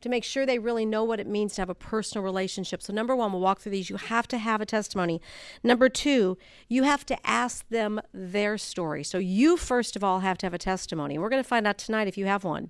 to 0.01 0.09
make 0.09 0.23
sure 0.23 0.45
they 0.45 0.59
really 0.59 0.85
know 0.85 1.03
what 1.03 1.19
it 1.19 1.27
means 1.27 1.55
to 1.55 1.61
have 1.61 1.69
a 1.69 1.75
personal 1.75 2.23
relationship. 2.23 2.81
So, 2.81 2.93
number 2.93 3.15
one, 3.15 3.31
we'll 3.31 3.41
walk 3.41 3.59
through 3.59 3.71
these. 3.71 3.89
You 3.89 3.97
have 3.97 4.27
to 4.29 4.37
have 4.37 4.61
a 4.61 4.65
testimony. 4.65 5.21
Number 5.63 5.89
two, 5.89 6.37
you 6.67 6.83
have 6.83 7.05
to 7.07 7.27
ask 7.27 7.67
them 7.69 7.99
their 8.13 8.57
story. 8.57 9.03
So, 9.03 9.17
you 9.17 9.57
first 9.57 9.95
of 9.95 10.03
all 10.03 10.19
have 10.19 10.37
to 10.39 10.45
have 10.45 10.53
a 10.53 10.59
testimony. 10.59 11.17
We're 11.17 11.29
going 11.29 11.43
to 11.43 11.47
find 11.47 11.65
out 11.65 11.77
tonight 11.77 12.07
if 12.07 12.17
you 12.17 12.25
have 12.25 12.43
one. 12.43 12.69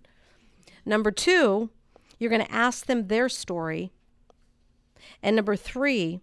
Number 0.85 1.11
two, 1.11 1.69
you're 2.17 2.29
going 2.29 2.45
to 2.45 2.51
ask 2.51 2.85
them 2.85 3.07
their 3.07 3.29
story. 3.29 3.91
And 5.21 5.35
number 5.35 5.55
three, 5.55 6.21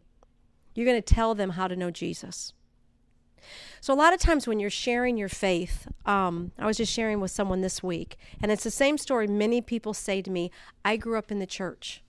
you're 0.75 0.87
going 0.87 1.01
to 1.01 1.15
tell 1.15 1.35
them 1.35 1.51
how 1.51 1.69
to 1.69 1.77
know 1.77 1.91
Jesus. 1.91 2.53
So, 3.85 3.93
a 3.93 3.95
lot 3.95 4.15
of 4.15 4.19
times 4.19 4.47
when 4.47 4.61
you're 4.61 4.71
sharing 4.71 5.19
your 5.19 5.29
faith, 5.29 5.87
um, 6.07 6.53
I 6.59 6.65
was 6.65 6.79
just 6.79 6.91
sharing 6.91 7.21
with 7.21 7.31
someone 7.31 7.61
this 7.61 7.83
week, 7.83 8.17
and 8.41 8.51
it's 8.51 8.65
the 8.65 8.71
same 8.71 8.97
story 8.97 9.27
many 9.27 9.61
people 9.61 9.93
say 9.93 10.23
to 10.23 10.31
me 10.31 10.51
I 10.87 10.97
grew 10.97 11.19
up 11.19 11.31
in 11.31 11.39
the 11.39 11.45
church. 11.45 12.03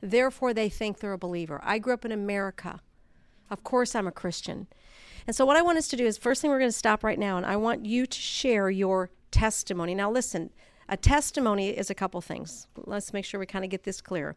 Therefore, 0.00 0.52
they 0.52 0.68
think 0.68 0.98
they're 0.98 1.12
a 1.12 1.18
believer. 1.18 1.60
I 1.62 1.78
grew 1.78 1.94
up 1.94 2.04
in 2.04 2.10
America. 2.10 2.80
Of 3.48 3.62
course, 3.62 3.94
I'm 3.94 4.08
a 4.08 4.10
Christian. 4.10 4.66
And 5.24 5.36
so, 5.36 5.46
what 5.46 5.56
I 5.56 5.62
want 5.62 5.78
us 5.78 5.86
to 5.86 5.96
do 5.96 6.04
is 6.04 6.18
first 6.18 6.42
thing 6.42 6.50
we're 6.50 6.58
going 6.58 6.68
to 6.68 6.76
stop 6.76 7.04
right 7.04 7.16
now, 7.16 7.36
and 7.36 7.46
I 7.46 7.54
want 7.54 7.86
you 7.86 8.06
to 8.06 8.18
share 8.18 8.68
your 8.68 9.10
testimony. 9.30 9.94
Now, 9.94 10.10
listen, 10.10 10.50
a 10.88 10.96
testimony 10.96 11.68
is 11.68 11.90
a 11.90 11.94
couple 11.94 12.20
things. 12.20 12.66
Let's 12.76 13.12
make 13.12 13.24
sure 13.24 13.38
we 13.38 13.46
kind 13.46 13.64
of 13.64 13.70
get 13.70 13.84
this 13.84 14.00
clear. 14.00 14.34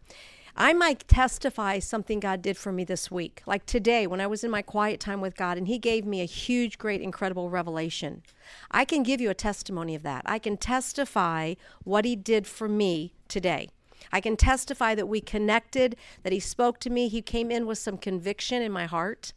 I 0.61 0.73
might 0.73 1.07
testify 1.07 1.79
something 1.79 2.19
God 2.19 2.41
did 2.41 2.57
for 2.57 2.73
me 2.73 2.83
this 2.83 3.09
week. 3.09 3.41
Like 3.45 3.65
today, 3.65 4.05
when 4.05 4.19
I 4.19 4.27
was 4.27 4.43
in 4.43 4.51
my 4.51 4.61
quiet 4.61 4.99
time 4.99 5.21
with 5.21 5.37
God 5.37 5.57
and 5.57 5.69
He 5.69 5.79
gave 5.79 6.05
me 6.05 6.19
a 6.19 6.25
huge, 6.25 6.77
great, 6.77 6.99
incredible 6.99 7.49
revelation. 7.49 8.23
I 8.69 8.83
can 8.83 9.01
give 9.01 9.21
you 9.21 9.29
a 9.29 9.33
testimony 9.33 9.95
of 9.95 10.03
that. 10.03 10.23
I 10.25 10.37
can 10.37 10.57
testify 10.57 11.53
what 11.85 12.03
He 12.03 12.17
did 12.17 12.45
for 12.45 12.67
me 12.67 13.13
today. 13.29 13.69
I 14.11 14.19
can 14.19 14.35
testify 14.35 14.95
that 14.95 15.07
we 15.07 15.21
connected, 15.21 15.95
that 16.23 16.33
He 16.33 16.41
spoke 16.41 16.81
to 16.81 16.89
me. 16.89 17.07
He 17.07 17.21
came 17.21 17.51
in 17.51 17.65
with 17.65 17.77
some 17.77 17.97
conviction 17.97 18.61
in 18.61 18.73
my 18.73 18.85
heart. 18.85 19.31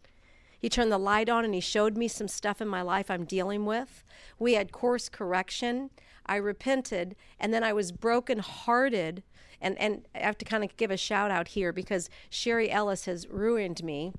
He 0.59 0.69
turned 0.69 0.91
the 0.91 0.99
light 0.99 1.29
on 1.29 1.45
and 1.45 1.55
He 1.55 1.61
showed 1.61 1.97
me 1.97 2.09
some 2.09 2.27
stuff 2.27 2.61
in 2.61 2.67
my 2.67 2.83
life 2.83 3.09
I'm 3.09 3.27
dealing 3.27 3.65
with. 3.65 4.03
We 4.41 4.55
had 4.55 4.73
course 4.73 5.09
correction. 5.09 5.91
I 6.27 6.37
repented, 6.37 7.15
and 7.39 7.55
then 7.55 7.63
I 7.65 7.73
was 7.73 7.93
brokenhearted 7.93 9.23
and 9.62 9.79
and 9.79 10.07
I 10.14 10.18
have 10.18 10.37
to 10.38 10.44
kind 10.44 10.64
of 10.64 10.77
give 10.77 10.90
a 10.90 10.96
shout 10.96 11.31
out 11.31 11.48
here 11.48 11.72
because 11.72 12.11
Sherry 12.29 12.70
Ellis 12.70 13.07
has 13.07 13.29
ruined 13.29 13.83
me 13.83 14.12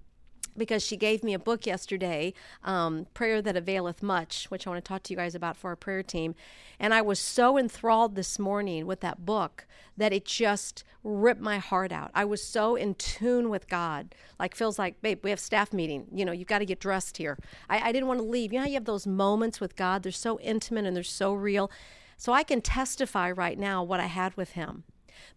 because 0.57 0.83
she 0.83 0.97
gave 0.97 1.23
me 1.23 1.33
a 1.33 1.39
book 1.39 1.65
yesterday, 1.65 2.33
um, 2.63 3.07
Prayer 3.13 3.41
That 3.41 3.55
Availeth 3.55 4.03
Much, 4.03 4.45
which 4.45 4.65
I 4.65 4.69
want 4.69 4.83
to 4.83 4.87
talk 4.87 5.03
to 5.03 5.13
you 5.13 5.17
guys 5.17 5.35
about 5.35 5.57
for 5.57 5.69
our 5.69 5.75
prayer 5.75 6.03
team. 6.03 6.35
And 6.79 6.93
I 6.93 7.01
was 7.01 7.19
so 7.19 7.57
enthralled 7.57 8.15
this 8.15 8.37
morning 8.37 8.85
with 8.85 8.99
that 9.01 9.25
book 9.25 9.65
that 9.97 10.13
it 10.13 10.25
just 10.25 10.83
ripped 11.03 11.41
my 11.41 11.57
heart 11.57 11.91
out. 11.91 12.11
I 12.13 12.25
was 12.25 12.43
so 12.43 12.75
in 12.75 12.95
tune 12.95 13.49
with 13.49 13.67
God. 13.67 14.15
Like, 14.39 14.55
feels 14.55 14.79
like, 14.79 15.01
babe, 15.01 15.19
we 15.23 15.29
have 15.29 15.39
staff 15.39 15.73
meeting. 15.73 16.07
You 16.13 16.25
know, 16.25 16.31
you've 16.31 16.47
got 16.47 16.59
to 16.59 16.65
get 16.65 16.79
dressed 16.79 17.17
here. 17.17 17.37
I, 17.69 17.89
I 17.89 17.91
didn't 17.91 18.07
want 18.07 18.19
to 18.19 18.25
leave. 18.25 18.53
You 18.53 18.59
know 18.59 18.63
how 18.63 18.69
you 18.69 18.75
have 18.75 18.85
those 18.85 19.07
moments 19.07 19.59
with 19.59 19.75
God? 19.75 20.03
They're 20.03 20.11
so 20.11 20.39
intimate 20.39 20.85
and 20.85 20.95
they're 20.95 21.03
so 21.03 21.33
real. 21.33 21.69
So 22.17 22.31
I 22.31 22.43
can 22.43 22.61
testify 22.61 23.31
right 23.31 23.57
now 23.57 23.83
what 23.83 23.99
I 23.99 24.05
had 24.05 24.35
with 24.37 24.51
Him. 24.51 24.83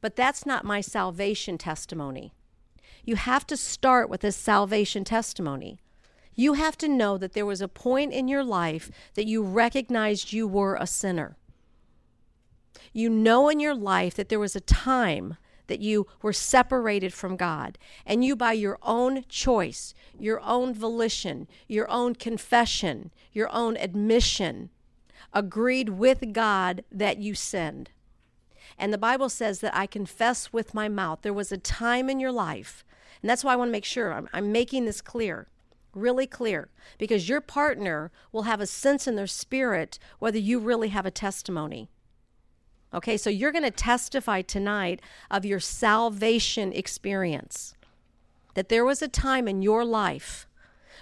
But 0.01 0.17
that's 0.17 0.47
not 0.47 0.65
my 0.65 0.81
salvation 0.81 1.59
testimony. 1.59 2.33
You 3.05 3.17
have 3.17 3.47
to 3.47 3.57
start 3.57 4.09
with 4.09 4.25
a 4.25 4.33
salvation 4.33 5.05
testimony. 5.05 5.79
You 6.35 6.55
have 6.55 6.77
to 6.79 6.89
know 6.89 7.17
that 7.19 7.33
there 7.33 7.47
was 7.47 7.61
a 7.61 7.69
point 7.69 8.13
in 8.13 8.29
your 8.29 8.45
life 8.45 8.91
that 9.15 9.27
you 9.27 9.43
recognized 9.43 10.33
you 10.33 10.47
were 10.47 10.77
a 10.77 10.87
sinner. 10.87 11.37
You 12.93 13.09
know 13.09 13.49
in 13.49 13.61
your 13.61 13.75
life 13.75 14.15
that 14.15 14.29
there 14.29 14.39
was 14.39 14.57
a 14.57 14.61
time 14.61 15.37
that 15.67 15.81
you 15.81 16.07
were 16.23 16.33
separated 16.33 17.13
from 17.13 17.37
God, 17.37 17.79
and 18.05 18.25
you, 18.25 18.37
by 18.37 18.53
your 18.53 18.79
own 18.83 19.25
choice, 19.29 19.95
your 20.19 20.41
own 20.41 20.75
volition, 20.75 21.49
your 21.67 21.91
own 21.91 22.15
confession, 22.15 23.11
your 23.33 23.53
own 23.53 23.77
admission, 23.77 24.71
agreed 25.33 25.89
with 25.91 26.33
God 26.33 26.85
that 26.93 27.19
you 27.19 27.35
sinned. 27.35 27.91
And 28.79 28.93
the 28.93 28.99
Bible 28.99 29.29
says 29.29 29.61
that 29.61 29.77
I 29.77 29.87
confess 29.87 30.53
with 30.53 30.75
my 30.75 30.89
mouth. 30.89 31.21
There 31.23 31.33
was 31.33 31.51
a 31.51 31.59
time 31.59 32.11
in 32.11 32.21
your 32.21 32.33
life, 32.33 32.85
and 33.23 33.31
that's 33.31 33.43
why 33.43 33.55
I 33.55 33.57
want 33.57 33.69
to 33.69 33.73
make 33.73 33.85
sure 33.85 34.13
I'm, 34.13 34.29
I'm 34.33 34.53
making 34.53 34.85
this 34.85 35.01
clear, 35.01 35.49
really 35.95 36.27
clear, 36.27 36.69
because 36.99 37.29
your 37.29 37.41
partner 37.41 38.11
will 38.33 38.43
have 38.43 38.61
a 38.61 38.67
sense 38.67 39.07
in 39.07 39.17
their 39.17 39.27
spirit 39.27 39.99
whether 40.19 40.39
you 40.39 40.59
really 40.59 40.89
have 40.89 41.07
a 41.07 41.11
testimony. 41.11 41.89
Okay, 42.95 43.17
so 43.17 43.31
you're 43.31 43.53
going 43.53 43.65
to 43.65 43.71
testify 43.71 44.43
tonight 44.43 45.01
of 45.31 45.45
your 45.45 45.61
salvation 45.61 46.73
experience. 46.73 47.75
That 48.55 48.69
there 48.69 48.85
was 48.85 49.03
a 49.03 49.09
time 49.09 49.49
in 49.49 49.61
your 49.61 49.85
life 49.85 50.47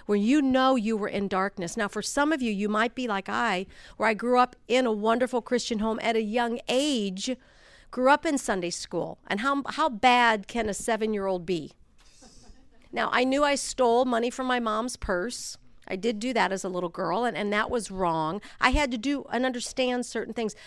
where 0.05 0.17
you 0.17 0.41
know 0.41 0.75
you 0.75 0.97
were 0.97 1.07
in 1.07 1.27
darkness. 1.27 1.77
Now, 1.77 1.87
for 1.87 2.01
some 2.01 2.31
of 2.31 2.41
you, 2.41 2.51
you 2.51 2.69
might 2.69 2.95
be 2.95 3.07
like 3.07 3.29
I, 3.29 3.65
where 3.97 4.09
I 4.09 4.13
grew 4.13 4.39
up 4.39 4.55
in 4.67 4.85
a 4.85 4.91
wonderful 4.91 5.41
Christian 5.41 5.79
home 5.79 5.99
at 6.01 6.15
a 6.15 6.21
young 6.21 6.59
age 6.67 7.35
grew 7.95 8.11
up 8.11 8.25
in 8.25 8.37
Sunday 8.37 8.71
school, 8.71 9.19
and 9.25 9.39
how, 9.39 9.63
how 9.67 9.87
bad 9.87 10.49
can 10.49 10.67
a 10.67 10.73
seven 10.73 11.13
year 11.13 11.27
old 11.27 11.45
be? 11.45 11.71
Now, 12.91 13.07
I 13.13 13.23
knew 13.23 13.45
I 13.45 13.55
stole 13.55 14.03
money 14.03 14.29
from 14.29 14.47
my 14.47 14.59
mom's 14.59 14.97
purse. 14.97 15.57
I 15.87 15.95
did 15.95 16.19
do 16.19 16.33
that 16.33 16.51
as 16.51 16.65
a 16.65 16.69
little 16.69 16.89
girl, 16.89 17.23
and, 17.23 17.37
and 17.37 17.53
that 17.53 17.69
was 17.69 17.89
wrong. 17.89 18.41
I 18.59 18.71
had 18.71 18.91
to 18.91 18.97
do 18.97 19.23
and 19.31 19.45
understand 19.45 20.05
certain 20.05 20.33
things. 20.33 20.57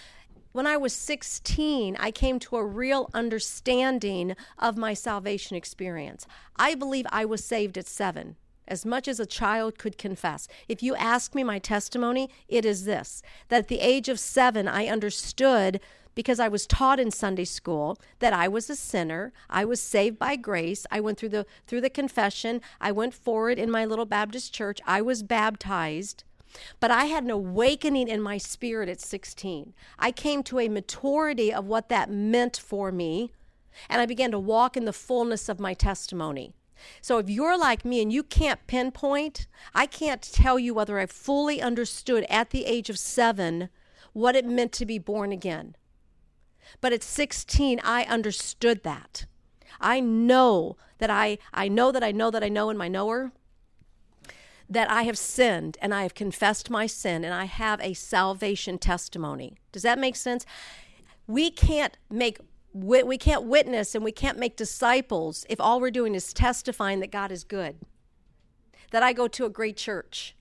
When 0.53 0.67
I 0.67 0.79
was 0.79 0.95
16, 0.95 1.99
I 2.01 2.11
came 2.12 2.38
to 2.38 2.57
a 2.57 2.64
real 2.64 3.11
understanding 3.12 4.35
of 4.59 4.79
my 4.79 4.95
salvation 4.95 5.55
experience. 5.55 6.27
I 6.57 6.75
believe 6.75 7.05
I 7.11 7.27
was 7.27 7.45
saved 7.45 7.77
at 7.77 7.87
seven 7.87 8.37
as 8.69 8.87
much 8.87 9.09
as 9.09 9.19
a 9.19 9.27
child 9.27 9.79
could 9.79 9.99
confess. 9.99 10.47
If 10.69 10.83
you 10.83 10.95
ask 10.95 11.35
me 11.35 11.43
my 11.43 11.59
testimony, 11.59 12.31
it 12.49 12.64
is 12.64 12.85
this 12.85 13.23
that 13.49 13.61
at 13.61 13.69
the 13.69 13.81
age 13.81 14.09
of 14.09 14.21
seven, 14.21 14.69
I 14.69 14.87
understood 14.87 15.81
because 16.19 16.41
I 16.41 16.49
was 16.49 16.67
taught 16.67 16.99
in 16.99 17.13
Sunday 17.13 17.45
school 17.45 17.97
that 18.19 18.33
I 18.33 18.49
was 18.49 18.69
a 18.69 18.75
sinner. 18.75 19.33
I 19.49 19.65
was 19.65 19.81
saved 19.81 20.19
by 20.19 20.35
grace. 20.35 20.85
I 20.91 20.99
went 20.99 21.17
through 21.17 21.29
the 21.29 21.47
through 21.69 21.83
the 21.83 21.89
confession. 21.89 22.61
I 22.81 22.91
went 22.91 23.15
forward 23.15 23.57
in 23.57 23.71
my 23.71 23.85
little 23.85 24.05
Baptist 24.05 24.53
church. 24.53 24.81
I 24.85 25.01
was 25.01 25.23
baptized. 25.23 26.25
But 26.81 26.91
I 26.91 27.05
had 27.05 27.23
an 27.23 27.31
awakening 27.31 28.09
in 28.09 28.21
my 28.21 28.37
spirit 28.37 28.89
at 28.89 29.01
16. 29.01 29.75
I 29.97 30.11
came 30.11 30.43
to 30.43 30.59
a 30.59 30.69
maturity 30.69 31.53
of 31.53 31.67
what 31.67 31.89
that 31.89 32.11
meant 32.11 32.57
for 32.57 32.91
me, 32.91 33.31
and 33.89 34.01
I 34.01 34.07
began 34.07 34.33
to 34.33 34.41
walk 34.41 34.77
in 34.77 34.87
the 34.87 34.93
fullness 34.93 35.49
of 35.49 35.61
my 35.61 35.73
testimony. 35.73 36.53
So 37.01 37.19
if 37.19 37.31
you're 37.31 37.57
like 37.57 37.85
me 37.85 38.03
and 38.03 38.13
you 38.13 38.25
can't 38.25 38.67
pinpoint, 38.67 39.47
I 39.73 39.87
can't 39.87 40.21
tell 40.21 40.59
you 40.59 40.75
whether 40.75 40.99
I 40.99 41.07
fully 41.07 41.63
understood 41.63 42.27
at 42.29 42.51
the 42.51 42.67
age 42.67 42.91
of 42.91 42.99
seven 42.99 43.69
what 44.13 44.35
it 44.35 44.45
meant 44.45 44.73
to 44.73 44.85
be 44.85 44.99
born 44.99 45.31
again. 45.31 45.77
But 46.81 46.93
at 46.93 47.03
16, 47.03 47.81
I 47.83 48.05
understood 48.05 48.83
that. 48.85 49.27
I 49.81 50.01
know 50.01 50.77
that 50.99 51.11
I, 51.11 51.39
I 51.53 51.69
know 51.69 51.93
that 51.93 52.03
I 52.03 52.13
know 52.13 52.31
that 52.31 52.43
I 52.43 52.49
know 52.49 52.71
in 52.71 52.77
my 52.77 52.89
knower 52.89 53.33
that 54.69 54.91
I 54.91 55.03
have 55.05 55.17
sinned 55.17 55.79
and 55.81 55.95
I 55.95 56.03
have 56.03 56.15
confessed 56.15 56.71
my 56.71 56.87
sin 56.87 57.25
and 57.25 57.33
I 57.33 57.45
have 57.45 57.81
a 57.81 57.95
salvation 57.95 58.79
testimony. 58.79 59.57
Does 59.73 59.83
that 59.83 59.99
make 59.99 60.17
sense? 60.17 60.45
We 61.27 61.51
can't 61.51 61.97
make 62.11 62.39
we 62.75 63.19
can't 63.19 63.45
witness 63.45 63.95
and 63.95 64.05
we 64.05 64.13
can't 64.13 64.39
make 64.39 64.57
disciples 64.57 65.47
if 65.49 65.61
all 65.61 65.81
we're 65.81 65.91
doing 65.91 66.15
is 66.15 66.33
testifying 66.33 67.01
that 67.01 67.11
God 67.11 67.33
is 67.33 67.43
good. 67.43 67.77
That 68.91 69.03
I 69.03 69.13
go 69.13 69.27
to 69.27 69.47
a 69.47 69.51
great 69.51 69.77
church. 69.77 70.37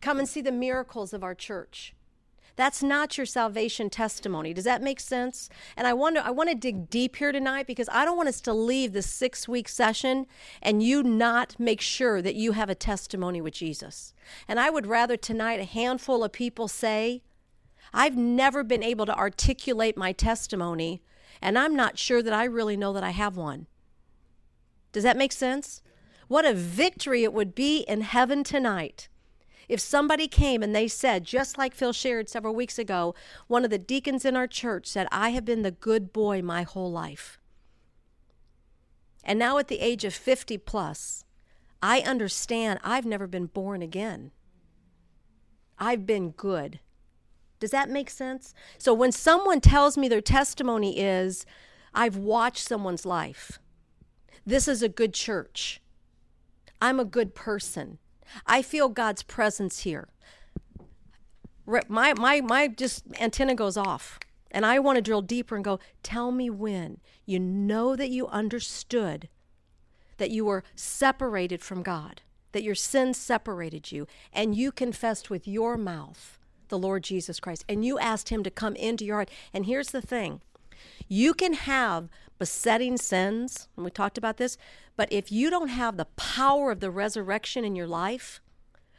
Come 0.00 0.18
and 0.18 0.28
see 0.28 0.42
the 0.42 0.52
miracles 0.52 1.12
of 1.12 1.24
our 1.24 1.34
church. 1.34 1.94
That's 2.56 2.82
not 2.82 3.16
your 3.16 3.26
salvation 3.26 3.88
testimony. 3.88 4.52
Does 4.52 4.64
that 4.64 4.82
make 4.82 5.00
sense? 5.00 5.48
And 5.76 5.86
I 5.86 5.94
wonder 5.94 6.20
I 6.20 6.30
want 6.30 6.50
to 6.50 6.54
dig 6.54 6.90
deep 6.90 7.16
here 7.16 7.32
tonight 7.32 7.66
because 7.66 7.88
I 7.90 8.04
don't 8.04 8.16
want 8.16 8.28
us 8.28 8.40
to 8.42 8.52
leave 8.52 8.92
this 8.92 9.06
6-week 9.06 9.68
session 9.68 10.26
and 10.60 10.82
you 10.82 11.02
not 11.02 11.58
make 11.58 11.80
sure 11.80 12.20
that 12.20 12.34
you 12.34 12.52
have 12.52 12.68
a 12.68 12.74
testimony 12.74 13.40
with 13.40 13.54
Jesus. 13.54 14.12
And 14.46 14.60
I 14.60 14.70
would 14.70 14.86
rather 14.86 15.16
tonight 15.16 15.60
a 15.60 15.64
handful 15.64 16.22
of 16.22 16.32
people 16.32 16.68
say, 16.68 17.22
I've 17.94 18.16
never 18.16 18.62
been 18.62 18.82
able 18.82 19.06
to 19.06 19.16
articulate 19.16 19.96
my 19.96 20.12
testimony 20.12 21.02
and 21.40 21.58
I'm 21.58 21.74
not 21.74 21.98
sure 21.98 22.22
that 22.22 22.32
I 22.32 22.44
really 22.44 22.76
know 22.76 22.92
that 22.92 23.02
I 23.02 23.10
have 23.10 23.36
one. 23.36 23.66
Does 24.92 25.04
that 25.04 25.16
make 25.16 25.32
sense? 25.32 25.82
What 26.28 26.44
a 26.44 26.54
victory 26.54 27.24
it 27.24 27.32
would 27.32 27.54
be 27.54 27.78
in 27.80 28.02
heaven 28.02 28.44
tonight 28.44 29.08
if 29.68 29.80
somebody 29.80 30.28
came 30.28 30.62
and 30.62 30.74
they 30.74 30.88
said, 30.88 31.24
just 31.24 31.58
like 31.58 31.74
Phil 31.74 31.92
shared 31.92 32.28
several 32.28 32.54
weeks 32.54 32.78
ago, 32.78 33.14
one 33.46 33.64
of 33.64 33.70
the 33.70 33.78
deacons 33.78 34.24
in 34.24 34.36
our 34.36 34.46
church 34.46 34.86
said, 34.86 35.06
I 35.10 35.30
have 35.30 35.44
been 35.44 35.62
the 35.62 35.70
good 35.70 36.12
boy 36.12 36.42
my 36.42 36.62
whole 36.62 36.90
life. 36.90 37.38
And 39.24 39.38
now 39.38 39.58
at 39.58 39.68
the 39.68 39.80
age 39.80 40.04
of 40.04 40.14
50 40.14 40.58
plus, 40.58 41.24
I 41.82 42.00
understand 42.00 42.80
I've 42.82 43.06
never 43.06 43.26
been 43.26 43.46
born 43.46 43.82
again. 43.82 44.32
I've 45.78 46.06
been 46.06 46.30
good. 46.30 46.80
Does 47.58 47.70
that 47.70 47.90
make 47.90 48.10
sense? 48.10 48.54
So 48.78 48.92
when 48.92 49.12
someone 49.12 49.60
tells 49.60 49.96
me 49.96 50.08
their 50.08 50.20
testimony 50.20 50.98
is, 50.98 51.46
I've 51.94 52.16
watched 52.16 52.66
someone's 52.66 53.06
life, 53.06 53.58
this 54.44 54.66
is 54.66 54.82
a 54.82 54.88
good 54.88 55.14
church, 55.14 55.80
I'm 56.80 56.98
a 56.98 57.04
good 57.04 57.34
person, 57.34 57.98
I 58.46 58.62
feel 58.62 58.88
God's 58.88 59.22
presence 59.22 59.80
here. 59.80 60.08
My, 61.88 62.14
my, 62.14 62.40
my 62.40 62.68
just 62.68 63.04
antenna 63.20 63.54
goes 63.54 63.76
off. 63.76 64.18
And 64.50 64.66
I 64.66 64.78
want 64.78 64.96
to 64.96 65.02
drill 65.02 65.22
deeper 65.22 65.56
and 65.56 65.64
go, 65.64 65.80
tell 66.02 66.30
me 66.30 66.50
when 66.50 67.00
you 67.24 67.40
know 67.40 67.96
that 67.96 68.10
you 68.10 68.26
understood 68.28 69.28
that 70.18 70.30
you 70.30 70.44
were 70.44 70.62
separated 70.76 71.62
from 71.62 71.82
God, 71.82 72.20
that 72.52 72.62
your 72.62 72.74
sin 72.74 73.14
separated 73.14 73.90
you, 73.90 74.06
and 74.32 74.54
you 74.54 74.70
confessed 74.70 75.30
with 75.30 75.48
your 75.48 75.76
mouth 75.76 76.38
the 76.68 76.78
Lord 76.78 77.02
Jesus 77.02 77.40
Christ, 77.40 77.64
and 77.68 77.84
you 77.84 77.98
asked 77.98 78.28
Him 78.28 78.42
to 78.44 78.50
come 78.50 78.76
into 78.76 79.04
your 79.04 79.16
heart. 79.16 79.30
And 79.52 79.66
here's 79.66 79.90
the 79.90 80.02
thing 80.02 80.40
you 81.08 81.34
can 81.34 81.54
have 81.54 82.08
besetting 82.38 82.96
sins, 82.96 83.68
and 83.76 83.84
we 83.84 83.90
talked 83.90 84.18
about 84.18 84.36
this, 84.36 84.56
but 84.96 85.12
if 85.12 85.32
you 85.32 85.50
don't 85.50 85.68
have 85.68 85.96
the 85.96 86.04
power 86.04 86.70
of 86.70 86.80
the 86.80 86.90
resurrection 86.90 87.64
in 87.64 87.76
your 87.76 87.86
life, 87.86 88.40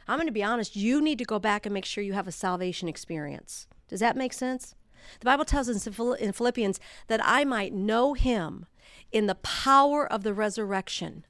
I'm 0.06 0.18
going 0.18 0.26
to 0.26 0.32
be 0.32 0.42
honest, 0.42 0.76
you 0.76 1.00
need 1.00 1.18
to 1.18 1.24
go 1.24 1.38
back 1.38 1.64
and 1.64 1.72
make 1.72 1.84
sure 1.84 2.04
you 2.04 2.12
have 2.12 2.28
a 2.28 2.32
salvation 2.32 2.88
experience. 2.88 3.66
Does 3.88 4.00
that 4.00 4.16
make 4.16 4.32
sense? 4.32 4.74
The 5.20 5.24
Bible 5.24 5.44
tells 5.44 5.68
us 5.68 5.86
in 5.86 6.32
Philippians 6.32 6.80
that 7.08 7.20
I 7.22 7.44
might 7.44 7.72
know 7.72 8.14
him 8.14 8.66
in 9.12 9.26
the 9.26 9.34
power 9.36 10.10
of 10.10 10.22
the 10.22 10.34
resurrection, 10.34 11.24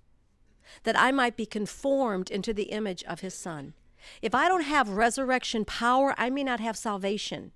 that 0.84 0.98
I 0.98 1.12
might 1.12 1.36
be 1.36 1.46
conformed 1.46 2.30
into 2.30 2.54
the 2.54 2.64
image 2.64 3.04
of 3.04 3.20
his 3.20 3.34
Son. 3.34 3.74
If 4.22 4.34
I 4.34 4.48
don't 4.48 4.62
have 4.62 4.88
resurrection 4.90 5.64
power, 5.64 6.14
I 6.16 6.30
may 6.30 6.44
not 6.44 6.60
have 6.60 6.76
salvation. 6.76 7.52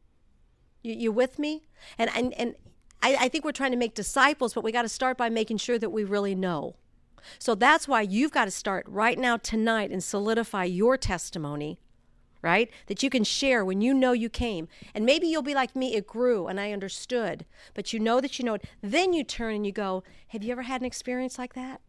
You, 0.82 0.94
you 0.94 1.12
with 1.12 1.38
me? 1.38 1.68
And, 1.98 2.10
and, 2.14 2.34
and 2.34 2.54
I, 3.02 3.16
I 3.20 3.28
think 3.28 3.44
we're 3.44 3.52
trying 3.52 3.72
to 3.72 3.76
make 3.76 3.94
disciples, 3.94 4.54
but 4.54 4.64
we 4.64 4.72
got 4.72 4.82
to 4.82 4.88
start 4.88 5.16
by 5.16 5.28
making 5.28 5.58
sure 5.58 5.78
that 5.78 5.90
we 5.90 6.04
really 6.04 6.34
know. 6.34 6.76
So 7.38 7.54
that's 7.54 7.88
why 7.88 8.02
you've 8.02 8.32
got 8.32 8.46
to 8.46 8.50
start 8.50 8.86
right 8.88 9.18
now 9.18 9.36
tonight 9.36 9.90
and 9.90 10.02
solidify 10.02 10.64
your 10.64 10.96
testimony, 10.96 11.78
right? 12.42 12.70
That 12.86 13.02
you 13.02 13.10
can 13.10 13.24
share 13.24 13.64
when 13.64 13.80
you 13.80 13.94
know 13.94 14.12
you 14.12 14.28
came. 14.28 14.68
And 14.94 15.04
maybe 15.04 15.26
you'll 15.26 15.42
be 15.42 15.54
like 15.54 15.76
me, 15.76 15.94
it 15.94 16.06
grew 16.06 16.46
and 16.46 16.60
I 16.60 16.72
understood, 16.72 17.44
but 17.74 17.92
you 17.92 18.00
know 18.00 18.20
that 18.20 18.38
you 18.38 18.44
know 18.44 18.54
it. 18.54 18.64
Then 18.82 19.12
you 19.12 19.24
turn 19.24 19.54
and 19.54 19.66
you 19.66 19.72
go, 19.72 20.02
Have 20.28 20.42
you 20.42 20.52
ever 20.52 20.62
had 20.62 20.80
an 20.80 20.86
experience 20.86 21.38
like 21.38 21.54
that? 21.54 21.80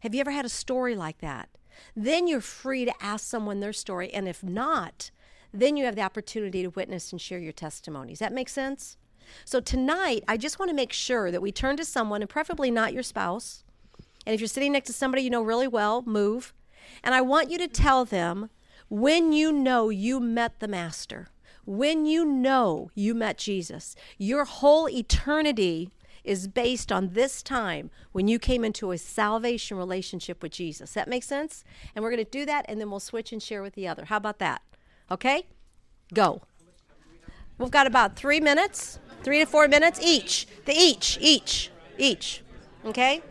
Have 0.00 0.14
you 0.14 0.20
ever 0.20 0.32
had 0.32 0.44
a 0.44 0.50
story 0.50 0.96
like 0.96 1.18
that? 1.18 1.48
Then 1.94 2.26
you're 2.26 2.40
free 2.40 2.84
to 2.84 3.02
ask 3.02 3.24
someone 3.24 3.60
their 3.60 3.72
story. 3.72 4.12
And 4.12 4.28
if 4.28 4.42
not, 4.42 5.10
then 5.52 5.76
you 5.76 5.84
have 5.84 5.96
the 5.96 6.02
opportunity 6.02 6.62
to 6.62 6.70
witness 6.70 7.12
and 7.12 7.20
share 7.20 7.38
your 7.38 7.52
testimonies. 7.52 8.18
That 8.18 8.32
makes 8.32 8.52
sense? 8.52 8.96
So 9.44 9.60
tonight, 9.60 10.24
I 10.26 10.36
just 10.36 10.58
want 10.58 10.70
to 10.70 10.74
make 10.74 10.92
sure 10.92 11.30
that 11.30 11.42
we 11.42 11.52
turn 11.52 11.76
to 11.76 11.84
someone, 11.84 12.22
and 12.22 12.28
preferably 12.28 12.70
not 12.70 12.92
your 12.92 13.02
spouse. 13.02 13.64
And 14.26 14.34
if 14.34 14.40
you're 14.40 14.48
sitting 14.48 14.72
next 14.72 14.86
to 14.88 14.92
somebody 14.92 15.22
you 15.22 15.30
know 15.30 15.42
really 15.42 15.68
well, 15.68 16.02
move. 16.02 16.52
And 17.02 17.14
I 17.14 17.20
want 17.20 17.50
you 17.50 17.58
to 17.58 17.68
tell 17.68 18.04
them 18.04 18.50
when 18.88 19.32
you 19.32 19.52
know 19.52 19.88
you 19.88 20.20
met 20.20 20.60
the 20.60 20.68
Master, 20.68 21.28
when 21.64 22.04
you 22.06 22.24
know 22.24 22.90
you 22.94 23.14
met 23.14 23.38
Jesus, 23.38 23.96
your 24.18 24.44
whole 24.44 24.88
eternity 24.88 25.90
is 26.24 26.46
based 26.46 26.92
on 26.92 27.10
this 27.14 27.42
time 27.42 27.90
when 28.12 28.28
you 28.28 28.38
came 28.38 28.64
into 28.64 28.92
a 28.92 28.98
salvation 28.98 29.76
relationship 29.76 30.42
with 30.42 30.52
Jesus. 30.52 30.92
That 30.92 31.08
makes 31.08 31.26
sense? 31.26 31.64
And 31.94 32.02
we're 32.02 32.10
going 32.10 32.24
to 32.24 32.30
do 32.30 32.46
that 32.46 32.64
and 32.68 32.80
then 32.80 32.90
we'll 32.90 33.00
switch 33.00 33.32
and 33.32 33.42
share 33.42 33.62
with 33.62 33.74
the 33.74 33.88
other. 33.88 34.04
How 34.04 34.18
about 34.18 34.38
that? 34.38 34.62
Okay? 35.10 35.46
Go. 36.14 36.42
We've 37.58 37.70
got 37.70 37.86
about 37.86 38.16
three 38.16 38.40
minutes, 38.40 38.98
three 39.22 39.38
to 39.38 39.46
four 39.46 39.68
minutes 39.68 40.00
each. 40.02 40.46
The 40.64 40.74
each, 40.74 41.18
each, 41.20 41.70
each. 41.98 42.42
Okay? 42.84 43.22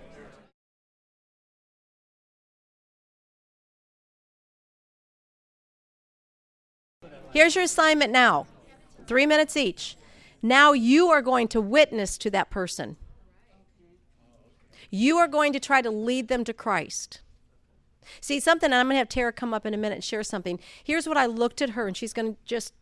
Here's 7.31 7.55
your 7.55 7.63
assignment 7.63 8.11
now 8.11 8.47
three 9.07 9.25
minutes 9.25 9.57
each. 9.57 9.97
Now 10.41 10.73
you 10.73 11.09
are 11.09 11.21
going 11.21 11.47
to 11.49 11.61
witness 11.61 12.17
to 12.19 12.29
that 12.31 12.49
person. 12.49 12.97
You 14.89 15.17
are 15.17 15.27
going 15.27 15.53
to 15.53 15.59
try 15.59 15.81
to 15.81 15.89
lead 15.89 16.27
them 16.27 16.43
to 16.43 16.53
Christ. 16.53 17.21
See, 18.19 18.39
something, 18.39 18.73
I'm 18.73 18.87
going 18.87 18.95
to 18.95 18.99
have 18.99 19.09
Tara 19.09 19.31
come 19.31 19.53
up 19.53 19.65
in 19.65 19.73
a 19.73 19.77
minute 19.77 19.95
and 19.95 20.03
share 20.03 20.23
something. 20.23 20.59
Here's 20.83 21.07
what 21.07 21.17
I 21.17 21.25
looked 21.25 21.61
at 21.61 21.71
her, 21.71 21.87
and 21.87 21.95
she's 21.95 22.13
going 22.13 22.33
to 22.33 22.39
just 22.45 22.73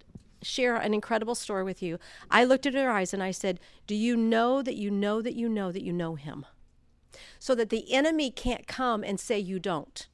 share 0.41 0.75
an 0.75 0.93
incredible 0.93 1.35
story 1.35 1.63
with 1.63 1.83
you. 1.83 1.99
I 2.31 2.45
looked 2.45 2.65
at 2.65 2.73
her 2.73 2.89
eyes 2.89 3.13
and 3.13 3.21
I 3.21 3.31
said, 3.31 3.59
Do 3.85 3.95
you 3.95 4.15
know 4.15 4.61
that 4.61 4.75
you 4.75 4.89
know 4.89 5.21
that 5.21 5.35
you 5.35 5.49
know 5.49 5.71
that 5.71 5.83
you 5.83 5.93
know 5.93 6.15
him? 6.15 6.45
So 7.37 7.53
that 7.55 7.69
the 7.69 7.93
enemy 7.93 8.31
can't 8.31 8.65
come 8.65 9.03
and 9.03 9.19
say 9.19 9.37
you 9.37 9.59
don't. 9.59 10.07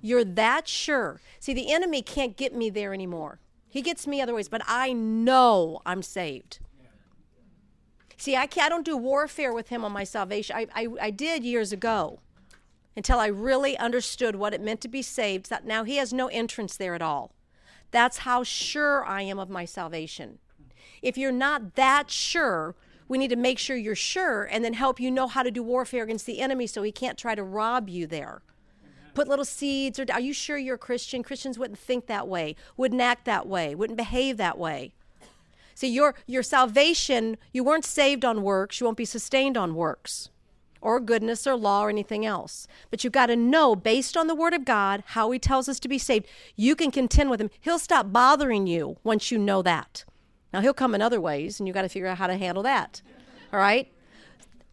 You're 0.00 0.24
that 0.24 0.68
sure. 0.68 1.20
See, 1.40 1.54
the 1.54 1.72
enemy 1.72 2.02
can't 2.02 2.36
get 2.36 2.54
me 2.54 2.70
there 2.70 2.94
anymore. 2.94 3.40
He 3.68 3.82
gets 3.82 4.06
me 4.06 4.20
other 4.20 4.34
ways, 4.34 4.48
but 4.48 4.62
I 4.66 4.92
know 4.92 5.80
I'm 5.84 6.02
saved. 6.02 6.60
See, 8.16 8.34
I, 8.34 8.46
can't, 8.46 8.66
I 8.66 8.68
don't 8.68 8.84
do 8.84 8.96
warfare 8.96 9.52
with 9.52 9.68
him 9.68 9.84
on 9.84 9.92
my 9.92 10.04
salvation. 10.04 10.56
I, 10.56 10.66
I, 10.74 10.88
I 11.00 11.10
did 11.10 11.44
years 11.44 11.72
ago 11.72 12.20
until 12.96 13.20
I 13.20 13.26
really 13.26 13.78
understood 13.78 14.34
what 14.34 14.54
it 14.54 14.60
meant 14.60 14.80
to 14.80 14.88
be 14.88 15.02
saved. 15.02 15.50
Now 15.64 15.84
he 15.84 15.96
has 15.96 16.12
no 16.12 16.26
entrance 16.28 16.76
there 16.76 16.94
at 16.94 17.02
all. 17.02 17.32
That's 17.90 18.18
how 18.18 18.42
sure 18.42 19.04
I 19.04 19.22
am 19.22 19.38
of 19.38 19.48
my 19.48 19.64
salvation. 19.64 20.38
If 21.00 21.16
you're 21.16 21.30
not 21.30 21.76
that 21.76 22.10
sure, 22.10 22.74
we 23.06 23.18
need 23.18 23.30
to 23.30 23.36
make 23.36 23.58
sure 23.58 23.76
you're 23.76 23.94
sure 23.94 24.44
and 24.44 24.64
then 24.64 24.74
help 24.74 24.98
you 24.98 25.10
know 25.10 25.28
how 25.28 25.42
to 25.42 25.50
do 25.50 25.62
warfare 25.62 26.02
against 26.04 26.26
the 26.26 26.40
enemy 26.40 26.66
so 26.66 26.82
he 26.82 26.92
can't 26.92 27.16
try 27.16 27.34
to 27.34 27.42
rob 27.42 27.88
you 27.88 28.06
there 28.06 28.42
put 29.18 29.28
little 29.28 29.44
seeds 29.44 29.98
or 29.98 30.06
are 30.12 30.20
you 30.20 30.32
sure 30.32 30.56
you're 30.56 30.76
a 30.76 30.78
Christian? 30.78 31.22
Christians 31.22 31.58
wouldn't 31.58 31.78
think 31.78 32.06
that 32.06 32.28
way, 32.28 32.54
wouldn't 32.76 33.00
act 33.00 33.24
that 33.24 33.46
way, 33.46 33.74
wouldn't 33.74 33.96
behave 33.96 34.36
that 34.36 34.58
way. 34.58 34.92
See, 35.74 35.88
your 35.88 36.14
your 36.26 36.42
salvation, 36.42 37.36
you 37.52 37.64
weren't 37.64 37.84
saved 37.84 38.24
on 38.24 38.42
works, 38.42 38.80
you 38.80 38.84
won't 38.84 38.96
be 38.96 39.04
sustained 39.04 39.56
on 39.56 39.74
works 39.74 40.30
or 40.80 41.00
goodness 41.00 41.46
or 41.46 41.56
law 41.56 41.84
or 41.84 41.90
anything 41.90 42.24
else. 42.24 42.68
But 42.90 43.02
you've 43.02 43.12
got 43.12 43.26
to 43.26 43.36
know, 43.36 43.74
based 43.74 44.16
on 44.16 44.28
the 44.28 44.34
Word 44.34 44.54
of 44.54 44.64
God, 44.64 45.02
how 45.06 45.30
He 45.30 45.38
tells 45.38 45.68
us 45.68 45.80
to 45.80 45.88
be 45.88 45.98
saved. 45.98 46.26
You 46.56 46.76
can 46.76 46.90
contend 46.90 47.30
with 47.30 47.40
Him. 47.40 47.50
He'll 47.60 47.78
stop 47.78 48.12
bothering 48.12 48.66
you 48.66 48.98
once 49.02 49.30
you 49.30 49.38
know 49.38 49.62
that. 49.62 50.04
Now, 50.52 50.60
He'll 50.60 50.74
come 50.74 50.94
in 50.94 51.02
other 51.02 51.20
ways, 51.20 51.58
and 51.58 51.66
you've 51.66 51.74
got 51.74 51.82
to 51.82 51.88
figure 51.88 52.08
out 52.08 52.18
how 52.18 52.28
to 52.28 52.36
handle 52.36 52.62
that. 52.62 53.02
All 53.52 53.58
right? 53.58 53.90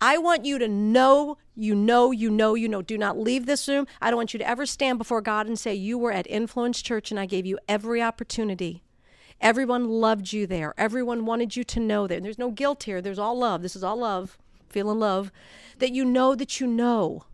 I 0.01 0.17
want 0.17 0.45
you 0.45 0.59
to 0.59 0.67
know, 0.67 1.37
you 1.55 1.73
know, 1.73 2.11
you 2.11 2.29
know, 2.29 2.53
you 2.55 2.67
know. 2.67 2.81
Do 2.81 2.97
not 2.97 3.17
leave 3.17 3.45
this 3.45 3.67
room. 3.67 3.87
I 4.01 4.09
don't 4.09 4.17
want 4.17 4.33
you 4.33 4.39
to 4.39 4.47
ever 4.47 4.65
stand 4.65 4.97
before 4.97 5.21
God 5.21 5.47
and 5.47 5.57
say, 5.57 5.73
You 5.73 5.97
were 5.97 6.11
at 6.11 6.27
Influence 6.29 6.81
Church 6.81 7.11
and 7.11 7.19
I 7.19 7.25
gave 7.25 7.45
you 7.45 7.57
every 7.67 8.01
opportunity. 8.01 8.83
Everyone 9.41 9.87
loved 9.87 10.33
you 10.33 10.47
there. 10.47 10.73
Everyone 10.77 11.25
wanted 11.25 11.55
you 11.55 11.63
to 11.65 11.79
know 11.79 12.07
that. 12.07 12.23
there's 12.23 12.39
no 12.39 12.51
guilt 12.51 12.83
here. 12.83 13.01
There's 13.01 13.19
all 13.19 13.37
love. 13.37 13.61
This 13.61 13.75
is 13.75 13.83
all 13.83 13.97
love, 13.97 14.37
feeling 14.69 14.99
love. 14.99 15.31
That 15.79 15.91
you 15.91 16.05
know 16.05 16.35
that 16.35 16.59
you 16.59 16.67
know. 16.67 17.25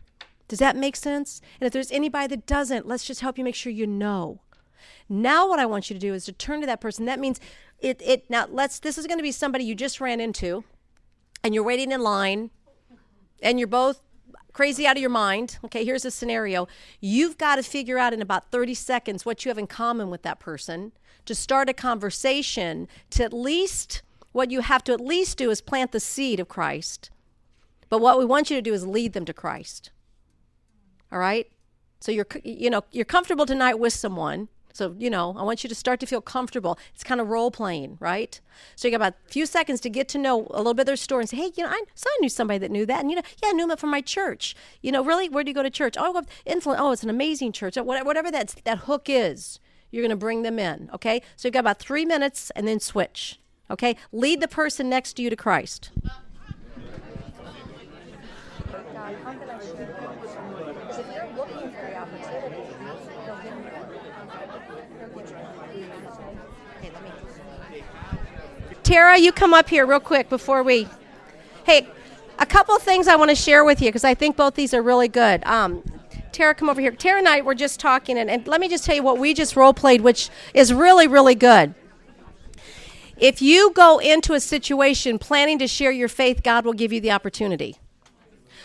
Does 0.48 0.58
that 0.58 0.76
make 0.76 0.96
sense? 0.96 1.40
And 1.60 1.66
if 1.66 1.72
there's 1.72 1.92
anybody 1.92 2.28
that 2.28 2.46
doesn't, 2.46 2.86
let's 2.86 3.04
just 3.04 3.20
help 3.20 3.38
you 3.38 3.44
make 3.44 3.54
sure 3.54 3.72
you 3.72 3.86
know. 3.86 4.40
Now, 5.08 5.48
what 5.48 5.58
I 5.58 5.66
want 5.66 5.88
you 5.88 5.94
to 5.94 6.00
do 6.00 6.12
is 6.14 6.24
to 6.26 6.32
turn 6.32 6.60
to 6.60 6.66
that 6.66 6.80
person. 6.80 7.06
That 7.06 7.20
means 7.20 7.40
it. 7.78 8.00
It 8.04 8.28
now. 8.28 8.46
Let's. 8.50 8.78
This 8.78 8.98
is 8.98 9.06
going 9.06 9.18
to 9.18 9.22
be 9.22 9.32
somebody 9.32 9.64
you 9.64 9.74
just 9.74 10.00
ran 10.00 10.20
into 10.20 10.64
and 11.42 11.54
you're 11.54 11.64
waiting 11.64 11.92
in 11.92 12.02
line 12.02 12.50
and 13.42 13.58
you're 13.58 13.68
both 13.68 14.00
crazy 14.52 14.86
out 14.86 14.96
of 14.96 15.00
your 15.00 15.10
mind. 15.10 15.58
Okay, 15.64 15.84
here's 15.84 16.04
a 16.04 16.10
scenario. 16.10 16.68
You've 17.00 17.38
got 17.38 17.56
to 17.56 17.62
figure 17.62 17.98
out 17.98 18.12
in 18.12 18.22
about 18.22 18.50
30 18.50 18.74
seconds 18.74 19.24
what 19.24 19.44
you 19.44 19.48
have 19.50 19.58
in 19.58 19.66
common 19.66 20.10
with 20.10 20.22
that 20.22 20.38
person 20.38 20.92
to 21.24 21.34
start 21.34 21.68
a 21.68 21.72
conversation 21.72 22.88
to 23.10 23.24
at 23.24 23.32
least 23.32 24.02
what 24.32 24.50
you 24.50 24.60
have 24.60 24.82
to 24.84 24.92
at 24.92 25.00
least 25.00 25.38
do 25.38 25.50
is 25.50 25.60
plant 25.60 25.92
the 25.92 26.00
seed 26.00 26.40
of 26.40 26.48
Christ. 26.48 27.10
But 27.88 28.00
what 28.00 28.18
we 28.18 28.24
want 28.24 28.50
you 28.50 28.56
to 28.56 28.62
do 28.62 28.72
is 28.72 28.86
lead 28.86 29.12
them 29.12 29.26
to 29.26 29.34
Christ. 29.34 29.90
All 31.10 31.18
right? 31.18 31.50
So 32.00 32.10
you're 32.10 32.26
you 32.42 32.70
know, 32.70 32.82
you're 32.90 33.04
comfortable 33.04 33.46
tonight 33.46 33.78
with 33.78 33.92
someone 33.92 34.48
so, 34.72 34.94
you 34.98 35.10
know, 35.10 35.34
I 35.38 35.42
want 35.42 35.62
you 35.62 35.68
to 35.68 35.74
start 35.74 36.00
to 36.00 36.06
feel 36.06 36.20
comfortable. 36.20 36.78
It's 36.94 37.04
kind 37.04 37.20
of 37.20 37.28
role 37.28 37.50
playing, 37.50 37.98
right? 38.00 38.40
So 38.74 38.88
you 38.88 38.92
got 38.92 38.96
about 38.96 39.14
a 39.26 39.30
few 39.30 39.46
seconds 39.46 39.80
to 39.82 39.90
get 39.90 40.08
to 40.08 40.18
know 40.18 40.46
a 40.50 40.58
little 40.58 40.74
bit 40.74 40.82
of 40.82 40.86
their 40.86 40.96
story 40.96 41.22
and 41.22 41.30
say, 41.30 41.36
hey, 41.36 41.52
you 41.56 41.64
know, 41.64 41.70
I, 41.70 41.82
so 41.94 42.08
I 42.08 42.18
knew 42.20 42.28
somebody 42.28 42.58
that 42.58 42.70
knew 42.70 42.86
that. 42.86 43.00
And, 43.00 43.10
you 43.10 43.16
know, 43.16 43.22
yeah, 43.42 43.50
I 43.50 43.52
knew 43.52 43.66
them 43.66 43.76
from 43.76 43.90
my 43.90 44.00
church. 44.00 44.56
You 44.80 44.92
know, 44.92 45.04
really? 45.04 45.28
Where 45.28 45.44
do 45.44 45.50
you 45.50 45.54
go 45.54 45.62
to 45.62 45.70
church? 45.70 45.96
Oh, 45.98 46.22
influence. 46.46 46.80
Oh, 46.80 46.92
it's 46.92 47.02
an 47.02 47.10
amazing 47.10 47.52
church. 47.52 47.76
Oh, 47.76 47.82
whatever 47.82 48.30
that, 48.30 48.54
that 48.64 48.78
hook 48.78 49.06
is, 49.08 49.60
you're 49.90 50.02
going 50.02 50.10
to 50.10 50.16
bring 50.16 50.42
them 50.42 50.58
in, 50.58 50.88
okay? 50.94 51.20
So 51.36 51.48
you've 51.48 51.52
got 51.52 51.60
about 51.60 51.78
three 51.78 52.06
minutes 52.06 52.50
and 52.56 52.66
then 52.66 52.80
switch, 52.80 53.38
okay? 53.70 53.96
Lead 54.10 54.40
the 54.40 54.48
person 54.48 54.88
next 54.88 55.14
to 55.14 55.22
you 55.22 55.28
to 55.28 55.36
Christ. 55.36 55.90
Tara, 68.82 69.18
you 69.18 69.32
come 69.32 69.54
up 69.54 69.68
here 69.68 69.86
real 69.86 70.00
quick 70.00 70.28
before 70.28 70.62
we. 70.62 70.88
Hey, 71.64 71.86
a 72.38 72.46
couple 72.46 72.76
things 72.78 73.06
I 73.06 73.16
want 73.16 73.30
to 73.30 73.36
share 73.36 73.64
with 73.64 73.80
you 73.80 73.88
because 73.88 74.04
I 74.04 74.14
think 74.14 74.36
both 74.36 74.54
these 74.54 74.74
are 74.74 74.82
really 74.82 75.08
good. 75.08 75.44
Um, 75.44 75.82
Tara, 76.32 76.54
come 76.54 76.68
over 76.68 76.80
here. 76.80 76.90
Tara 76.90 77.18
and 77.18 77.28
I 77.28 77.42
were 77.42 77.54
just 77.54 77.78
talking, 77.78 78.18
and, 78.18 78.28
and 78.28 78.46
let 78.46 78.60
me 78.60 78.68
just 78.68 78.84
tell 78.84 78.96
you 78.96 79.02
what 79.02 79.18
we 79.18 79.34
just 79.34 79.54
role 79.54 79.72
played, 79.72 80.00
which 80.00 80.30
is 80.54 80.72
really, 80.72 81.06
really 81.06 81.34
good. 81.34 81.74
If 83.16 83.40
you 83.40 83.70
go 83.72 83.98
into 83.98 84.32
a 84.34 84.40
situation 84.40 85.18
planning 85.18 85.58
to 85.60 85.68
share 85.68 85.92
your 85.92 86.08
faith, 86.08 86.42
God 86.42 86.64
will 86.64 86.72
give 86.72 86.92
you 86.92 87.00
the 87.00 87.12
opportunity. 87.12 87.76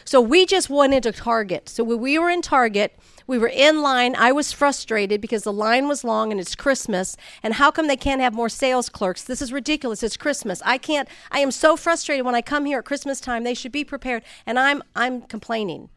So 0.07 0.21
we 0.21 0.45
just 0.45 0.69
went 0.69 0.93
into 0.93 1.11
Target. 1.11 1.69
So 1.69 1.83
when 1.83 1.99
we 1.99 2.17
were 2.17 2.29
in 2.29 2.41
Target 2.41 2.97
we 3.27 3.37
were 3.37 3.49
in 3.49 3.81
line. 3.81 4.15
I 4.15 4.31
was 4.31 4.53
frustrated 4.53 5.19
because 5.19 5.43
the 5.43 5.51
line 5.51 5.87
was 5.87 6.05
long 6.05 6.31
and 6.31 6.39
it's 6.39 6.55
Christmas. 6.55 7.17
And 7.43 7.55
how 7.55 7.69
come 7.69 7.87
they 7.87 7.97
can't 7.97 8.21
have 8.21 8.33
more 8.33 8.49
sales 8.49 8.87
clerks? 8.87 9.23
This 9.23 9.41
is 9.41 9.51
ridiculous. 9.51 10.01
It's 10.01 10.17
Christmas. 10.17 10.61
I 10.65 10.77
can't. 10.77 11.09
I 11.29 11.39
am 11.39 11.51
so 11.51 11.75
frustrated 11.75 12.25
when 12.25 12.35
I 12.35 12.41
come 12.41 12.65
here 12.65 12.79
at 12.79 12.85
Christmas 12.85 13.19
time. 13.19 13.43
They 13.43 13.53
should 13.53 13.73
be 13.73 13.83
prepared, 13.83 14.23
and 14.45 14.57
I'm 14.57 14.81
I'm 14.95 15.21
complaining. 15.23 15.89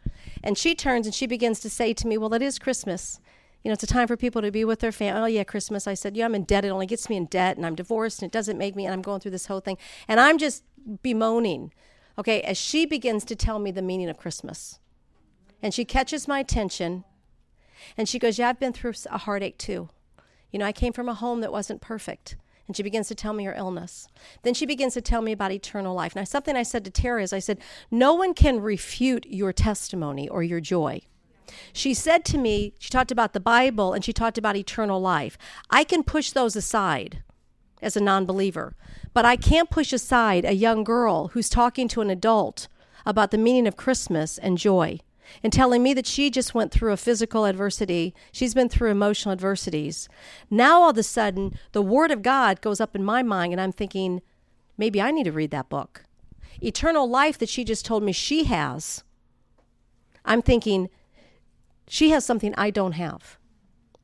And 0.43 0.59
she 0.59 0.75
turns 0.75 1.07
and 1.07 1.15
she 1.15 1.27
begins 1.27 1.61
to 1.61 1.71
say 1.71 1.95
to 1.95 2.07
me, 2.09 2.19
"Well, 2.19 2.35
it 2.35 2.43
is 2.43 2.59
Christmas." 2.59 3.21
you 3.63 3.69
know, 3.69 3.75
it's 3.75 3.83
a 3.83 3.87
time 3.87 4.09
for 4.09 4.17
people 4.17 4.41
to 4.41 4.51
be 4.51 4.65
with 4.65 4.81
their 4.81 4.91
family. 4.91 5.21
Oh, 5.21 5.27
yeah, 5.27 5.45
Christmas. 5.45 5.87
I 5.87 5.93
said, 5.93 6.17
yeah, 6.17 6.25
I'm 6.25 6.35
in 6.35 6.45
debt. 6.45 6.65
It 6.65 6.71
only 6.71 6.87
gets 6.87 7.11
me 7.11 7.19
in 7.19 7.27
debt, 7.27 7.59
and 7.59 7.67
I'm 7.67 7.75
divorced, 7.75 8.23
and 8.23 8.27
it 8.27 8.33
doesn't 8.33 8.57
make 8.57 8.75
me, 8.75 8.87
and 8.87 8.95
I'm 8.95 9.03
going 9.03 9.21
through 9.21 9.33
this 9.33 9.45
whole 9.45 9.61
thing. 9.61 9.77
And 10.09 10.19
I'm 10.19 10.39
just 10.39 10.65
bemoaning 11.03 11.71
Okay, 12.19 12.41
as 12.43 12.59
she 12.59 12.87
begins 12.87 13.25
to 13.25 13.37
tell 13.37 13.59
me 13.59 13.71
the 13.71 13.83
meaning 13.83 14.09
of 14.09 14.19
Christmas. 14.19 14.79
And 15.63 15.73
she 15.75 15.85
catches 15.85 16.29
my 16.29 16.41
attention 16.41 17.05
and 17.97 18.09
she 18.09 18.19
goes, 18.19 18.39
Yeah, 18.39 18.49
I've 18.49 18.61
been 18.61 18.73
through 18.73 18.95
a 19.11 19.19
heartache 19.19 19.59
too. 19.59 19.89
You 20.51 20.59
know, 20.59 20.67
I 20.67 20.73
came 20.73 20.93
from 20.93 21.09
a 21.09 21.15
home 21.15 21.41
that 21.41 21.53
wasn't 21.53 21.81
perfect. 21.81 22.37
And 22.67 22.77
she 22.77 22.83
begins 22.85 23.09
to 23.09 23.17
tell 23.17 23.33
me 23.33 23.45
her 23.45 23.55
illness. 23.55 24.07
Then 24.43 24.55
she 24.55 24.65
begins 24.65 24.95
to 24.95 25.01
tell 25.01 25.23
me 25.23 25.33
about 25.33 25.51
eternal 25.51 25.93
life. 25.93 26.15
Now, 26.15 26.23
something 26.23 26.55
I 26.55 26.63
said 26.63 26.85
to 26.85 26.91
Tara 26.91 27.23
is 27.23 27.33
I 27.33 27.41
said, 27.41 27.59
No 27.91 28.15
one 28.15 28.33
can 28.33 28.61
refute 28.61 29.27
your 29.27 29.53
testimony 29.53 30.29
or 30.29 30.43
your 30.43 30.61
joy. 30.61 31.03
She 31.73 31.95
said 31.95 32.25
to 32.27 32.39
me, 32.39 32.75
she 32.79 32.91
talked 32.91 33.11
about 33.11 33.33
the 33.33 33.41
Bible 33.41 33.93
and 33.93 34.05
she 34.05 34.13
talked 34.13 34.39
about 34.39 34.55
eternal 34.55 35.01
life. 35.01 35.37
I 35.69 35.83
can 35.83 36.05
push 36.05 36.31
those 36.31 36.55
aside 36.55 37.25
as 37.83 37.97
a 37.97 38.01
non 38.01 38.27
believer, 38.27 38.75
but 39.13 39.25
I 39.25 39.37
can't 39.37 39.71
push 39.71 39.93
aside 39.93 40.45
a 40.45 40.53
young 40.53 40.85
girl 40.85 41.29
who's 41.29 41.49
talking 41.49 41.89
to 41.89 42.01
an 42.01 42.11
adult 42.11 42.69
about 43.07 43.31
the 43.31 43.39
meaning 43.39 43.67
of 43.67 43.77
Christmas 43.77 44.39
and 44.39 44.59
joy 44.59 45.01
and 45.43 45.53
telling 45.53 45.83
me 45.83 45.95
that 45.95 46.07
she 46.07 46.31
just 46.31 46.55
went 46.55 46.73
through 46.73 46.93
a 46.93 46.97
physical 46.97 47.45
adversity. 47.45 48.15
She's 48.33 48.55
been 48.55 48.69
through 48.69 48.91
emotional 48.91 49.33
adversities. 49.33 50.09
Now, 50.51 50.83
all 50.83 50.91
of 50.91 50.99
a 50.99 51.03
sudden, 51.03 51.59
the 51.73 51.83
Word 51.83 52.11
of 52.11 52.23
God 52.23 52.61
goes 52.61 52.81
up 52.81 52.97
in 52.97 53.05
my 53.05 53.23
mind, 53.23 53.53
and 53.53 53.61
I'm 53.61 53.73
thinking, 53.73 54.23
maybe 54.77 55.01
I 55.01 55.11
need 55.11 55.25
to 55.25 55.33
read 55.33 55.51
that 55.53 55.69
book. 55.69 56.05
Eternal 56.61 57.09
life 57.09 57.39
that 57.39 57.49
she 57.49 57.65
just 57.65 57.85
told 57.85 58.03
me 58.03 58.13
she 58.13 58.45
has. 58.45 59.05
I'm 60.25 60.43
thinking, 60.43 60.91
she 61.89 62.11
has 62.11 62.25
something 62.25 62.55
I 62.57 62.71
don't 62.71 62.93
have. 62.93 63.39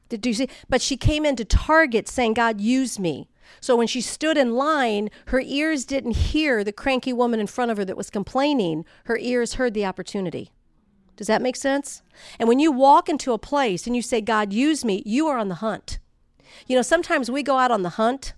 Did 0.09 0.25
you 0.25 0.35
see? 0.35 0.49
But 0.69 0.81
she 0.81 0.97
came 0.97 1.27
into 1.27 1.45
Target 1.45 2.09
saying, 2.09 2.35
God, 2.35 2.61
use 2.61 2.99
me. 2.99 3.29
So 3.61 3.77
when 3.77 3.87
she 3.87 4.01
stood 4.01 4.37
in 4.37 4.55
line, 4.55 5.11
her 5.27 5.41
ears 5.41 5.85
didn't 5.85 6.17
hear 6.17 6.63
the 6.63 6.73
cranky 6.73 7.13
woman 7.13 7.41
in 7.41 7.47
front 7.47 7.71
of 7.71 7.77
her 7.77 7.85
that 7.85 7.97
was 7.97 8.11
complaining. 8.11 8.85
Her 9.05 9.19
ears 9.19 9.55
heard 9.55 9.75
the 9.75 9.85
opportunity. 9.85 10.51
Does 11.17 11.27
that 11.29 11.43
make 11.43 11.57
sense? 11.57 12.03
And 12.39 12.49
when 12.49 12.59
you 12.59 12.71
walk 12.71 13.09
into 13.09 13.33
a 13.33 13.39
place 13.39 13.87
and 13.87 13.97
you 13.97 14.03
say, 14.03 14.21
God, 14.21 14.53
use 14.53 14.85
me, 14.85 15.03
you 15.07 15.27
are 15.29 15.39
on 15.39 15.49
the 15.49 15.57
hunt. 15.57 15.99
You 16.67 16.77
know, 16.77 16.83
sometimes 16.83 17.31
we 17.31 17.43
go 17.43 17.59
out 17.59 17.71
on 17.71 17.83
the 17.83 17.91
hunt 17.91 18.35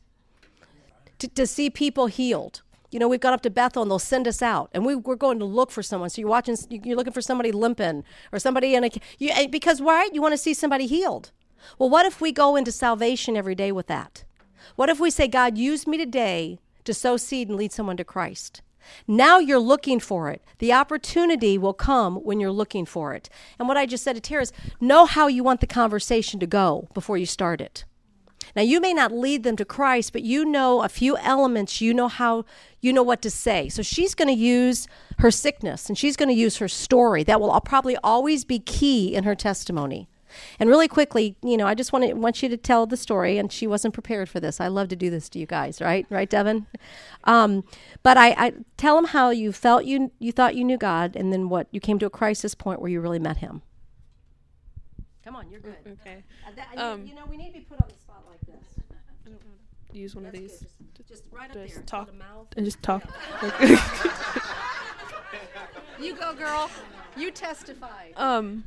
to, 1.19 1.29
to 1.29 1.47
see 1.47 1.71
people 1.71 2.07
healed. 2.07 2.63
You 2.91 2.99
know, 2.99 3.09
we've 3.09 3.21
gone 3.21 3.35
up 3.35 3.43
to 3.43 3.51
Bethel 3.51 3.83
and 3.83 3.91
they'll 3.91 3.99
send 3.99 4.27
us 4.27 4.41
out, 4.41 4.71
and 4.73 4.87
we, 4.87 4.95
we're 4.95 5.15
going 5.15 5.39
to 5.41 5.45
look 5.45 5.71
for 5.71 5.83
someone. 5.83 6.09
So 6.09 6.21
you're 6.21 6.31
watching, 6.31 6.57
you're 6.71 6.97
looking 6.97 7.13
for 7.13 7.21
somebody 7.21 7.53
limping 7.53 8.03
or 8.33 8.39
somebody 8.39 8.75
in 8.75 8.85
a, 8.85 8.91
you, 9.19 9.31
eh, 9.31 9.47
because 9.47 9.83
why? 9.83 10.09
You 10.13 10.23
want 10.23 10.33
to 10.33 10.39
see 10.39 10.55
somebody 10.55 10.87
healed. 10.87 11.31
Well, 11.79 11.91
what 11.91 12.07
if 12.07 12.21
we 12.21 12.33
go 12.33 12.57
into 12.57 12.73
salvation 12.73 13.37
every 13.37 13.55
day 13.55 13.73
with 13.73 13.89
that? 13.89 14.25
What 14.77 14.89
if 14.89 15.01
we 15.01 15.11
say, 15.11 15.29
God, 15.29 15.59
use 15.59 15.87
me 15.87 15.97
today 15.97 16.59
to 16.85 16.95
sow 16.95 17.17
seed 17.17 17.49
and 17.49 17.57
lead 17.57 17.73
someone 17.73 17.97
to 17.97 18.05
Christ? 18.05 18.63
Now 19.07 19.39
you're 19.39 19.59
looking 19.59 20.01
for 20.01 20.31
it. 20.31 20.43
The 20.59 20.73
opportunity 20.73 21.59
will 21.59 21.75
come 21.75 22.17
when 22.17 22.41
you're 22.41 22.51
looking 22.51 22.87
for 22.87 23.15
it. 23.15 23.29
And 23.59 23.69
what 23.69 23.77
I 23.77 23.87
just 23.87 24.05
said 24.05 24.15
to 24.15 24.21
Tara 24.21 24.43
is 24.43 24.53
know 24.81 25.05
how 25.05 25.27
you 25.27 25.45
want 25.45 25.61
the 25.61 25.67
conversation 25.67 26.41
to 26.41 26.47
go 26.47 26.89
before 26.95 27.19
you 27.19 27.27
start 27.27 27.61
it. 27.61 27.85
Now 28.57 28.63
you 28.63 28.81
may 28.81 28.95
not 28.95 29.13
lead 29.13 29.43
them 29.43 29.57
to 29.57 29.65
Christ, 29.65 30.13
but 30.13 30.23
you 30.23 30.45
know 30.45 30.83
a 30.83 30.89
few 30.89 31.17
elements, 31.19 31.81
you 31.81 31.93
know 31.93 32.09
how 32.09 32.45
you 32.81 32.93
know 32.93 33.03
what 33.03 33.21
to 33.23 33.31
say. 33.31 33.69
So 33.69 33.83
she's 33.83 34.15
going 34.15 34.29
to 34.29 34.35
use 34.35 34.87
her 35.19 35.31
sickness 35.31 35.89
and 35.89 35.99
she's 35.99 36.17
going 36.17 36.29
to 36.29 36.35
use 36.35 36.57
her 36.57 36.69
story. 36.69 37.25
That 37.25 37.41
will 37.41 37.59
probably 37.61 37.97
always 38.03 38.45
be 38.45 38.59
key 38.59 39.15
in 39.15 39.25
her 39.25 39.35
testimony. 39.35 40.09
And 40.59 40.68
really 40.68 40.89
quickly, 40.89 41.36
you 41.43 41.57
know, 41.57 41.66
I 41.66 41.74
just 41.74 41.93
want 41.93 42.05
to 42.07 42.14
want 42.14 42.43
you 42.43 42.49
to 42.49 42.57
tell 42.57 42.86
the 42.86 42.97
story. 42.97 43.39
And 43.39 43.53
she 43.53 43.66
wasn't 43.66 43.95
prepared 43.95 44.28
for 44.28 44.41
this. 44.41 44.61
I 44.61 44.68
love 44.68 44.89
to 44.89 44.97
do 44.97 45.11
this 45.11 45.28
to 45.30 45.39
you 45.39 45.47
guys, 45.47 45.80
right? 45.80 46.07
Right, 46.11 46.28
Devin. 46.28 46.66
Um, 47.24 47.64
but 48.03 48.16
I, 48.16 48.28
I 48.30 48.53
tell 48.76 48.97
them 48.97 49.07
how 49.07 49.30
you 49.30 49.53
felt 49.53 49.84
you 49.84 50.11
you 50.18 50.32
thought 50.32 50.55
you 50.55 50.64
knew 50.64 50.78
God, 50.78 51.16
and 51.16 51.32
then 51.32 51.49
what 51.49 51.66
you 51.70 51.80
came 51.80 51.99
to 51.99 52.07
a 52.07 52.11
crisis 52.11 52.55
point 52.55 52.80
where 52.80 52.91
you 52.91 53.01
really 53.01 53.18
met 53.18 53.39
Him. 53.39 53.62
Come 55.24 55.36
on, 55.36 55.51
you're 55.51 55.61
good. 55.61 55.76
Okay. 56.01 56.24
Uh, 56.47 56.51
that, 56.57 56.78
Um, 56.78 57.07
you 57.07 57.14
know, 57.14 57.26
we 57.28 57.36
need 57.36 57.49
to 57.49 57.59
be 57.59 57.61
put 57.61 57.80
on 57.82 57.89
the 57.89 57.95
spot 57.95 58.24
like 58.30 58.41
this. 58.47 58.64
I 58.91 59.28
don't 59.28 59.34
know 59.34 59.41
to 59.93 59.99
use 59.99 60.14
one 60.14 60.24
of 60.26 60.32
these. 60.32 60.64
Just, 60.97 61.09
just 61.09 61.24
right 61.30 61.51
up 61.51 61.57
just 61.57 61.74
there. 61.74 61.84
Talk. 61.84 62.11
And 62.57 62.64
just 62.64 62.82
talk. 62.82 63.03
You 66.01 66.14
go, 66.14 66.32
girl. 66.39 66.70
You 67.16 67.30
testify. 67.30 68.11
um. 68.16 68.64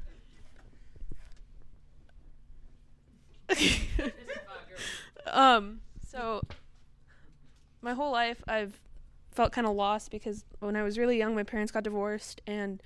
um. 5.28 5.82
So, 6.08 6.42
my 7.82 7.94
whole 7.94 8.12
life 8.12 8.44
I've 8.48 8.80
felt 9.32 9.54
kind 9.54 9.66
of 9.66 9.76
lost 9.76 10.12
because 10.12 10.44
when 10.60 10.76
I 10.76 10.84
was 10.84 10.98
really 10.98 11.18
young, 11.18 11.36
my 11.36 11.44
parents 11.44 11.72
got 11.72 11.84
divorced, 11.84 12.42
and 12.46 12.82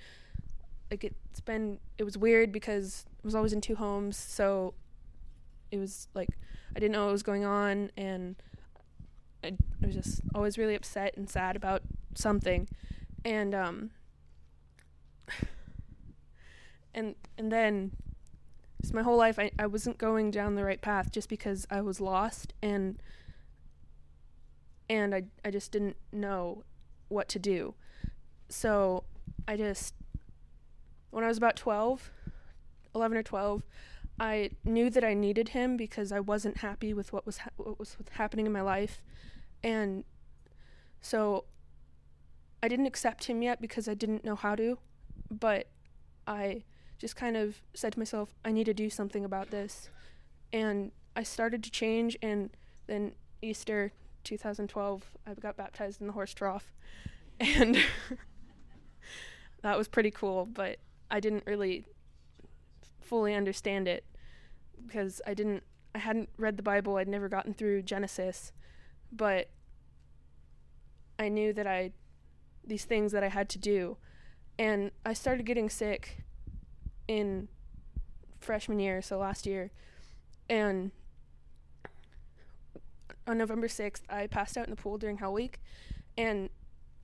like 0.92 1.04
it's 1.04 1.42
been 1.42 1.80
it 1.98 2.04
was 2.04 2.18
weird 2.18 2.52
because 2.52 3.06
I 3.24 3.28
was 3.28 3.36
always 3.36 3.54
in 3.54 3.62
two 3.62 3.76
homes, 3.76 4.18
so 4.18 4.74
it 5.72 5.78
was 5.78 6.08
like 6.14 6.30
I 6.76 6.80
didn't 6.80 6.92
know 6.92 7.06
what 7.06 7.12
was 7.12 7.24
going 7.24 7.46
on, 7.46 7.92
and 7.98 8.36
I, 9.44 9.54
I 9.82 9.86
was 9.86 9.96
just 9.96 10.22
always 10.34 10.58
really 10.58 10.76
upset 10.76 11.16
and 11.18 11.30
sad 11.30 11.56
about 11.56 11.82
something, 12.14 12.68
and 13.24 13.56
um. 13.56 13.92
And 16.98 17.16
and 17.38 17.52
then 17.52 17.92
my 18.96 19.04
whole 19.04 19.18
life 19.18 19.38
I, 19.38 19.52
I 19.60 19.68
wasn't 19.68 19.98
going 19.98 20.32
down 20.32 20.56
the 20.56 20.64
right 20.64 20.82
path 20.82 21.12
just 21.12 21.30
because 21.30 21.68
I 21.70 21.82
was 21.82 22.02
lost 22.02 22.54
and 22.62 22.98
and 24.90 25.14
I 25.14 25.24
I 25.44 25.52
just 25.52 25.72
didn't 25.72 25.98
know 26.12 26.64
what 27.10 27.28
to 27.30 27.40
do. 27.40 27.76
So 28.50 29.04
I 29.48 29.58
just 29.58 29.94
when 31.12 31.24
I 31.24 31.28
was 31.28 31.38
about 31.38 31.56
12, 31.56 32.12
11 32.94 33.18
or 33.18 33.24
12, 33.24 33.64
I 34.20 34.50
knew 34.64 34.90
that 34.90 35.04
I 35.04 35.14
needed 35.14 35.50
him 35.50 35.78
because 35.78 36.12
I 36.12 36.20
wasn't 36.20 36.58
happy 36.58 36.94
with 36.94 37.14
what 37.14 37.26
was 37.26 37.40
ha- 37.40 37.52
what 37.58 37.78
was 37.78 37.98
happening 38.12 38.46
in 38.46 38.52
my 38.52 38.62
life 38.62 39.02
and 39.64 40.04
so 41.02 41.46
I 42.64 42.68
didn't 42.68 42.88
accept 42.88 43.26
him 43.26 43.42
yet 43.42 43.62
because 43.62 43.88
I 43.88 43.94
didn't 43.94 44.24
know 44.26 44.36
how 44.36 44.56
to, 44.56 44.80
but 45.30 45.68
I 46.26 46.64
just 46.98 47.16
kind 47.16 47.36
of 47.36 47.62
said 47.74 47.94
to 47.94 48.00
myself, 48.00 48.34
I 48.44 48.52
need 48.52 48.66
to 48.66 48.74
do 48.74 48.90
something 48.90 49.26
about 49.26 49.52
this. 49.52 49.90
And 50.54 50.92
I 51.16 51.24
started 51.24 51.64
to 51.64 51.72
change, 51.72 52.18
and 52.22 52.50
then 52.88 53.14
Easter 53.42 53.92
2012, 54.24 55.04
I 55.28 55.34
got 55.34 55.58
baptized 55.58 56.02
in 56.02 56.08
the 56.08 56.14
horse 56.14 56.34
trough. 56.34 56.72
And 57.38 57.78
that 59.62 59.78
was 59.78 59.90
pretty 59.90 60.10
cool, 60.10 60.46
but 60.46 60.78
I 61.12 61.20
didn't 61.20 61.44
really 61.46 61.84
fully 63.02 63.34
understand 63.34 63.90
it 63.90 64.06
because 64.88 65.22
I 65.28 65.34
didn't, 65.34 65.64
I 65.94 65.98
hadn't 65.98 66.30
read 66.38 66.56
the 66.56 66.64
Bible, 66.64 66.96
I'd 66.96 67.10
never 67.10 67.28
gotten 67.28 67.54
through 67.54 67.82
Genesis, 67.82 68.54
but 69.12 69.50
I 71.20 71.28
knew 71.28 71.52
that 71.52 71.68
I, 71.68 71.92
these 72.66 72.86
things 72.86 73.12
that 73.12 73.22
I 73.22 73.28
had 73.28 73.50
to 73.50 73.58
do. 73.58 73.98
And 74.58 74.92
I 75.06 75.12
started 75.12 75.46
getting 75.46 75.70
sick 75.70 76.25
in 77.08 77.48
freshman 78.40 78.80
year, 78.80 79.02
so 79.02 79.18
last 79.18 79.46
year. 79.46 79.72
And 80.50 80.92
on 83.28 83.38
November 83.38 83.68
6th, 83.68 84.02
I 84.10 84.28
passed 84.28 84.58
out 84.58 84.66
in 84.66 84.70
the 84.70 84.76
pool 84.76 84.98
during 84.98 85.18
Hell 85.18 85.34
Week. 85.34 85.60
And 86.18 86.50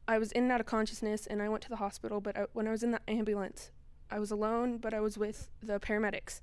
I 0.08 0.18
was 0.18 0.32
in 0.32 0.44
and 0.44 0.52
out 0.52 0.60
of 0.60 0.66
consciousness, 0.66 1.28
and 1.28 1.42
I 1.42 1.50
went 1.50 1.64
to 1.64 1.70
the 1.70 1.78
hospital. 1.78 2.22
But 2.22 2.38
I, 2.38 2.46
when 2.54 2.68
I 2.68 2.72
was 2.72 2.84
in 2.84 2.92
the 2.92 3.02
ambulance, 3.08 3.72
I 4.10 4.20
was 4.20 4.32
alone, 4.32 4.78
but 4.78 4.94
I 4.94 5.00
was 5.00 5.18
with 5.18 5.50
the 5.62 5.80
paramedics. 5.80 6.42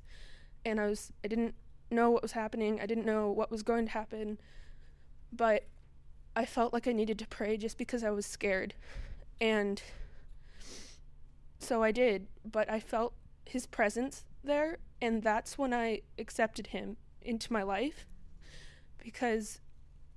And 0.65 0.81
I 0.81 0.87
was, 0.87 1.13
I 1.25 1.29
didn't 1.29 1.55
know 1.91 2.11
what 2.11 2.23
was 2.23 2.33
happening. 2.33 2.81
I 2.81 2.87
didn't 2.87 3.07
know 3.07 3.31
what 3.31 3.51
was 3.51 3.63
going 3.63 3.87
to 3.87 3.93
happen. 3.93 4.39
But 5.33 5.65
I 6.35 6.45
felt 6.45 6.73
like 6.73 6.87
I 6.87 6.93
needed 6.93 7.19
to 7.21 7.27
pray 7.27 7.57
just 7.57 7.79
because 7.79 8.05
I 8.05 8.11
was 8.11 8.27
scared. 8.27 8.75
And 9.41 9.83
so 11.59 11.83
I 11.83 11.93
did, 11.93 12.27
but 12.45 12.71
I 12.71 12.81
felt 12.81 13.13
his 13.49 13.67
presence 13.67 14.25
there, 14.45 14.79
and 15.01 15.23
that's 15.23 15.57
when 15.57 15.73
I 15.73 16.03
accepted 16.19 16.69
him 16.69 16.99
into 17.23 17.53
my 17.53 17.63
life 17.63 18.07
because 19.03 19.61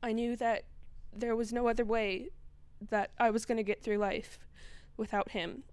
I 0.04 0.12
knew 0.12 0.36
that 0.36 0.66
there 1.14 1.36
was 1.36 1.54
no 1.54 1.68
other 1.68 1.86
way 1.86 2.30
that 2.90 3.12
I 3.18 3.30
was 3.30 3.46
going 3.46 3.58
to 3.58 3.64
get 3.64 3.84
through 3.84 3.98
life 3.98 4.40
without 4.98 5.32
him. 5.32 5.64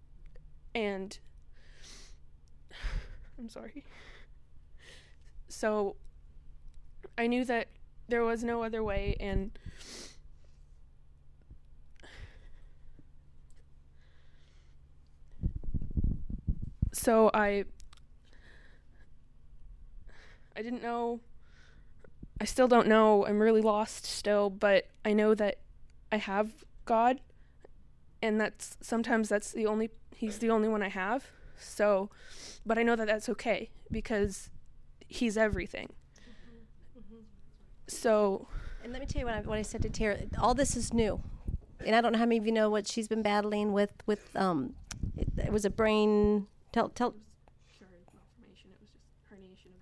And 0.75 1.19
I'm 3.39 3.49
sorry. 3.49 3.85
So 5.49 5.97
I 7.17 7.27
knew 7.27 7.45
that 7.45 7.69
there 8.09 8.23
was 8.23 8.45
no 8.45 8.63
other 8.63 8.85
way, 8.85 9.17
and 9.19 9.59
so 16.93 17.31
I 17.35 17.65
I 20.57 20.63
didn't 20.63 20.83
know 20.83 21.21
I 22.41 22.45
still 22.45 22.69
don't 22.69 22.87
know. 22.87 23.27
I'm 23.27 23.41
really 23.41 23.61
lost 23.61 24.07
still, 24.07 24.49
but 24.49 24.87
I 25.05 25.13
know 25.13 25.35
that 25.35 25.59
I 26.13 26.19
have 26.19 26.65
God 26.85 27.21
and 28.23 28.41
that's 28.41 28.77
sometimes 28.81 29.29
that's 29.29 29.53
the 29.53 29.67
only 29.67 29.91
he's 30.15 30.39
the 30.39 30.51
only 30.51 30.69
one 30.69 30.83
I 30.83 30.89
have. 30.89 31.27
So, 31.59 32.11
but 32.65 32.79
I 32.79 32.83
know 32.83 32.97
that 32.97 33.07
that's 33.07 33.29
okay 33.29 33.71
because 33.91 34.51
he's 35.07 35.37
everything. 35.37 35.91
So, 37.87 38.47
And 38.85 38.93
let 38.93 39.01
me 39.01 39.07
tell 39.07 39.21
you 39.21 39.27
what 39.27 39.35
I, 39.35 39.41
what 39.41 39.59
I 39.59 39.63
said 39.63 39.83
to 39.83 39.91
Tara. 39.91 40.19
All 40.39 40.55
this 40.55 40.77
is 40.77 40.93
new, 40.93 41.23
and 41.85 41.97
I 41.97 42.01
don't 42.01 42.13
know 42.13 42.19
how 42.19 42.27
many 42.27 42.37
of 42.37 42.47
you 42.47 42.53
know 42.53 42.69
what 42.69 42.87
she's 42.87 43.09
been 43.09 43.23
battling 43.23 43.73
with. 43.73 43.91
With 44.07 44.37
um, 44.37 44.75
it, 45.17 45.29
it 45.39 45.53
was 45.53 45.65
a 45.65 45.71
brain. 45.71 46.47
Tell 46.73 46.89
tell. 46.89 47.15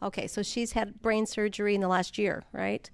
Okay, 0.03 0.27
so 0.27 0.43
she's 0.43 0.73
had 0.73 1.01
brain 1.01 1.27
surgery 1.27 1.75
in 1.75 1.81
the 1.81 1.89
last 1.89 2.19
year, 2.19 2.45
right? 2.53 2.89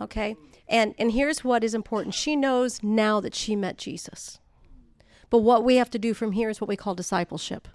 Okay, 0.00 0.36
and 0.68 0.94
and 0.98 1.12
here's 1.12 1.42
what 1.42 1.64
is 1.64 1.74
important. 1.74 2.14
She 2.14 2.36
knows 2.36 2.82
now 2.82 3.20
that 3.20 3.34
she 3.34 3.56
met 3.56 3.78
Jesus, 3.78 4.38
but 5.30 5.38
what 5.38 5.64
we 5.64 5.76
have 5.76 5.90
to 5.90 5.98
do 5.98 6.14
from 6.14 6.32
here 6.32 6.48
is 6.50 6.60
what 6.60 6.68
we 6.68 6.76
call 6.76 6.94
discipleship. 6.94 7.66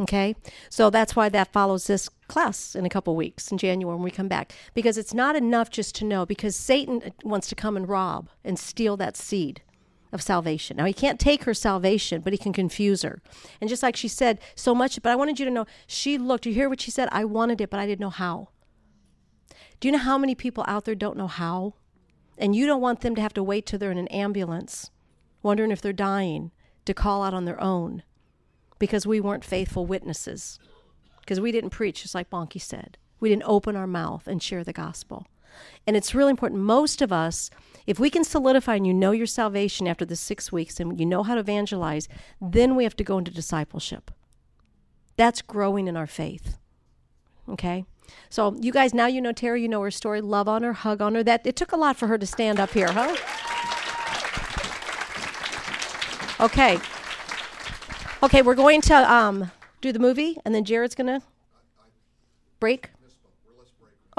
Okay, 0.00 0.36
so 0.70 0.90
that's 0.90 1.16
why 1.16 1.28
that 1.28 1.52
follows 1.52 1.88
this 1.88 2.08
class 2.28 2.76
in 2.76 2.86
a 2.86 2.88
couple 2.88 3.16
weeks 3.16 3.50
in 3.50 3.58
January 3.58 3.96
when 3.96 4.04
we 4.04 4.12
come 4.12 4.28
back. 4.28 4.52
Because 4.72 4.96
it's 4.96 5.12
not 5.12 5.34
enough 5.34 5.70
just 5.70 5.96
to 5.96 6.04
know, 6.04 6.24
because 6.24 6.54
Satan 6.54 7.02
uh, 7.04 7.10
wants 7.24 7.48
to 7.48 7.56
come 7.56 7.76
and 7.76 7.88
rob 7.88 8.28
and 8.44 8.58
steal 8.58 8.96
that 8.98 9.16
seed 9.16 9.62
of 10.12 10.22
salvation. 10.22 10.76
Now, 10.76 10.84
he 10.84 10.92
can't 10.92 11.20
take 11.20 11.44
her 11.44 11.54
salvation, 11.54 12.20
but 12.22 12.32
he 12.32 12.38
can 12.38 12.52
confuse 12.52 13.02
her. 13.02 13.20
And 13.60 13.68
just 13.68 13.82
like 13.82 13.96
she 13.96 14.08
said 14.08 14.38
so 14.54 14.74
much, 14.74 15.00
but 15.02 15.10
I 15.10 15.16
wanted 15.16 15.38
you 15.38 15.44
to 15.44 15.50
know, 15.50 15.66
she 15.86 16.18
looked, 16.18 16.46
you 16.46 16.54
hear 16.54 16.68
what 16.68 16.80
she 16.80 16.90
said? 16.90 17.08
I 17.12 17.24
wanted 17.24 17.60
it, 17.60 17.70
but 17.70 17.80
I 17.80 17.86
didn't 17.86 18.00
know 18.00 18.10
how. 18.10 18.48
Do 19.80 19.88
you 19.88 19.92
know 19.92 19.98
how 19.98 20.18
many 20.18 20.34
people 20.34 20.64
out 20.66 20.84
there 20.84 20.94
don't 20.94 21.16
know 21.16 21.28
how? 21.28 21.74
And 22.36 22.54
you 22.54 22.66
don't 22.66 22.80
want 22.80 23.00
them 23.00 23.14
to 23.14 23.20
have 23.20 23.34
to 23.34 23.42
wait 23.42 23.66
till 23.66 23.78
they're 23.78 23.90
in 23.90 23.98
an 23.98 24.08
ambulance, 24.08 24.90
wondering 25.42 25.70
if 25.70 25.80
they're 25.80 25.92
dying, 25.92 26.52
to 26.84 26.94
call 26.94 27.22
out 27.22 27.34
on 27.34 27.44
their 27.44 27.60
own 27.62 28.02
because 28.78 29.06
we 29.06 29.20
weren't 29.20 29.44
faithful 29.44 29.86
witnesses, 29.86 30.58
because 31.20 31.40
we 31.40 31.52
didn't 31.52 31.70
preach, 31.70 32.02
just 32.02 32.14
like 32.14 32.30
Bonnke 32.30 32.60
said. 32.60 32.96
We 33.20 33.28
didn't 33.28 33.42
open 33.46 33.76
our 33.76 33.86
mouth 33.86 34.26
and 34.26 34.42
share 34.42 34.64
the 34.64 34.72
gospel. 34.72 35.26
And 35.86 35.96
it's 35.96 36.14
really 36.14 36.30
important. 36.30 36.60
Most 36.60 37.00
of 37.02 37.12
us, 37.12 37.50
if 37.86 37.98
we 37.98 38.10
can 38.10 38.24
solidify 38.24 38.76
and 38.76 38.86
you 38.86 38.94
know 38.94 39.12
your 39.12 39.26
salvation 39.26 39.86
after 39.88 40.04
the 40.04 40.16
six 40.16 40.52
weeks 40.52 40.78
and 40.78 40.98
you 40.98 41.06
know 41.06 41.22
how 41.22 41.34
to 41.34 41.40
evangelize, 41.40 42.08
then 42.40 42.76
we 42.76 42.84
have 42.84 42.96
to 42.96 43.04
go 43.04 43.18
into 43.18 43.30
discipleship. 43.30 44.10
That's 45.16 45.42
growing 45.42 45.88
in 45.88 45.96
our 45.96 46.06
faith. 46.06 46.58
Okay? 47.48 47.84
So 48.30 48.54
you 48.60 48.72
guys 48.72 48.94
now 48.94 49.06
you 49.06 49.20
know 49.20 49.32
Tara, 49.32 49.58
you 49.58 49.68
know 49.68 49.82
her 49.82 49.90
story. 49.90 50.20
Love 50.20 50.48
on 50.48 50.62
her, 50.62 50.72
hug 50.72 51.00
on 51.00 51.14
her. 51.14 51.22
That 51.22 51.46
it 51.46 51.56
took 51.56 51.72
a 51.72 51.76
lot 51.76 51.96
for 51.96 52.06
her 52.06 52.18
to 52.18 52.26
stand 52.26 52.60
up 52.60 52.70
here, 52.70 52.92
huh? 52.92 53.16
Okay. 56.40 56.78
Okay, 58.22 58.42
we're 58.42 58.54
going 58.54 58.80
to 58.82 59.12
um, 59.12 59.50
do 59.80 59.92
the 59.92 59.98
movie, 59.98 60.36
and 60.44 60.54
then 60.54 60.64
Jared's 60.64 60.94
going 60.94 61.06
to 61.06 61.22
break. 62.60 62.90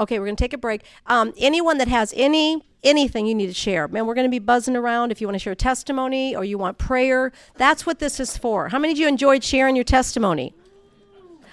Okay, 0.00 0.18
we're 0.18 0.24
going 0.24 0.36
to 0.36 0.42
take 0.42 0.54
a 0.54 0.58
break. 0.58 0.80
Um, 1.06 1.34
anyone 1.36 1.76
that 1.78 1.88
has 1.88 2.14
any 2.16 2.64
anything 2.82 3.26
you 3.26 3.34
need 3.34 3.48
to 3.48 3.52
share, 3.54 3.86
man, 3.86 4.06
we're 4.06 4.14
going 4.14 4.26
to 4.26 4.30
be 4.30 4.38
buzzing 4.38 4.74
around. 4.74 5.12
If 5.12 5.20
you 5.20 5.26
want 5.26 5.34
to 5.34 5.38
share 5.38 5.54
testimony 5.54 6.34
or 6.34 6.42
you 6.42 6.56
want 6.56 6.78
prayer, 6.78 7.30
that's 7.56 7.84
what 7.84 7.98
this 7.98 8.18
is 8.18 8.38
for. 8.38 8.70
How 8.70 8.78
many 8.78 8.94
of 8.94 8.98
you 8.98 9.06
enjoyed 9.06 9.44
sharing 9.44 9.76
your 9.76 9.84
testimony? 9.84 10.54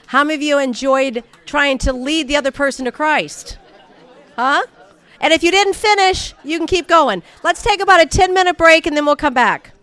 How 0.07 0.23
many 0.23 0.35
of 0.35 0.41
you 0.41 0.57
enjoyed 0.57 1.25
trying 1.45 1.77
to 1.79 1.91
lead 1.91 2.29
the 2.29 2.37
other 2.37 2.51
person 2.51 2.85
to 2.85 2.93
Christ? 2.93 3.57
Huh? 4.37 4.63
And 5.19 5.33
if 5.33 5.43
you 5.43 5.51
didn't 5.51 5.73
finish, 5.73 6.33
you 6.45 6.57
can 6.57 6.67
keep 6.67 6.87
going. 6.87 7.23
Let's 7.43 7.61
take 7.61 7.81
about 7.81 8.01
a 8.01 8.05
10 8.05 8.33
minute 8.33 8.57
break 8.57 8.85
and 8.85 8.95
then 8.95 9.05
we'll 9.05 9.17
come 9.17 9.33
back. 9.33 9.73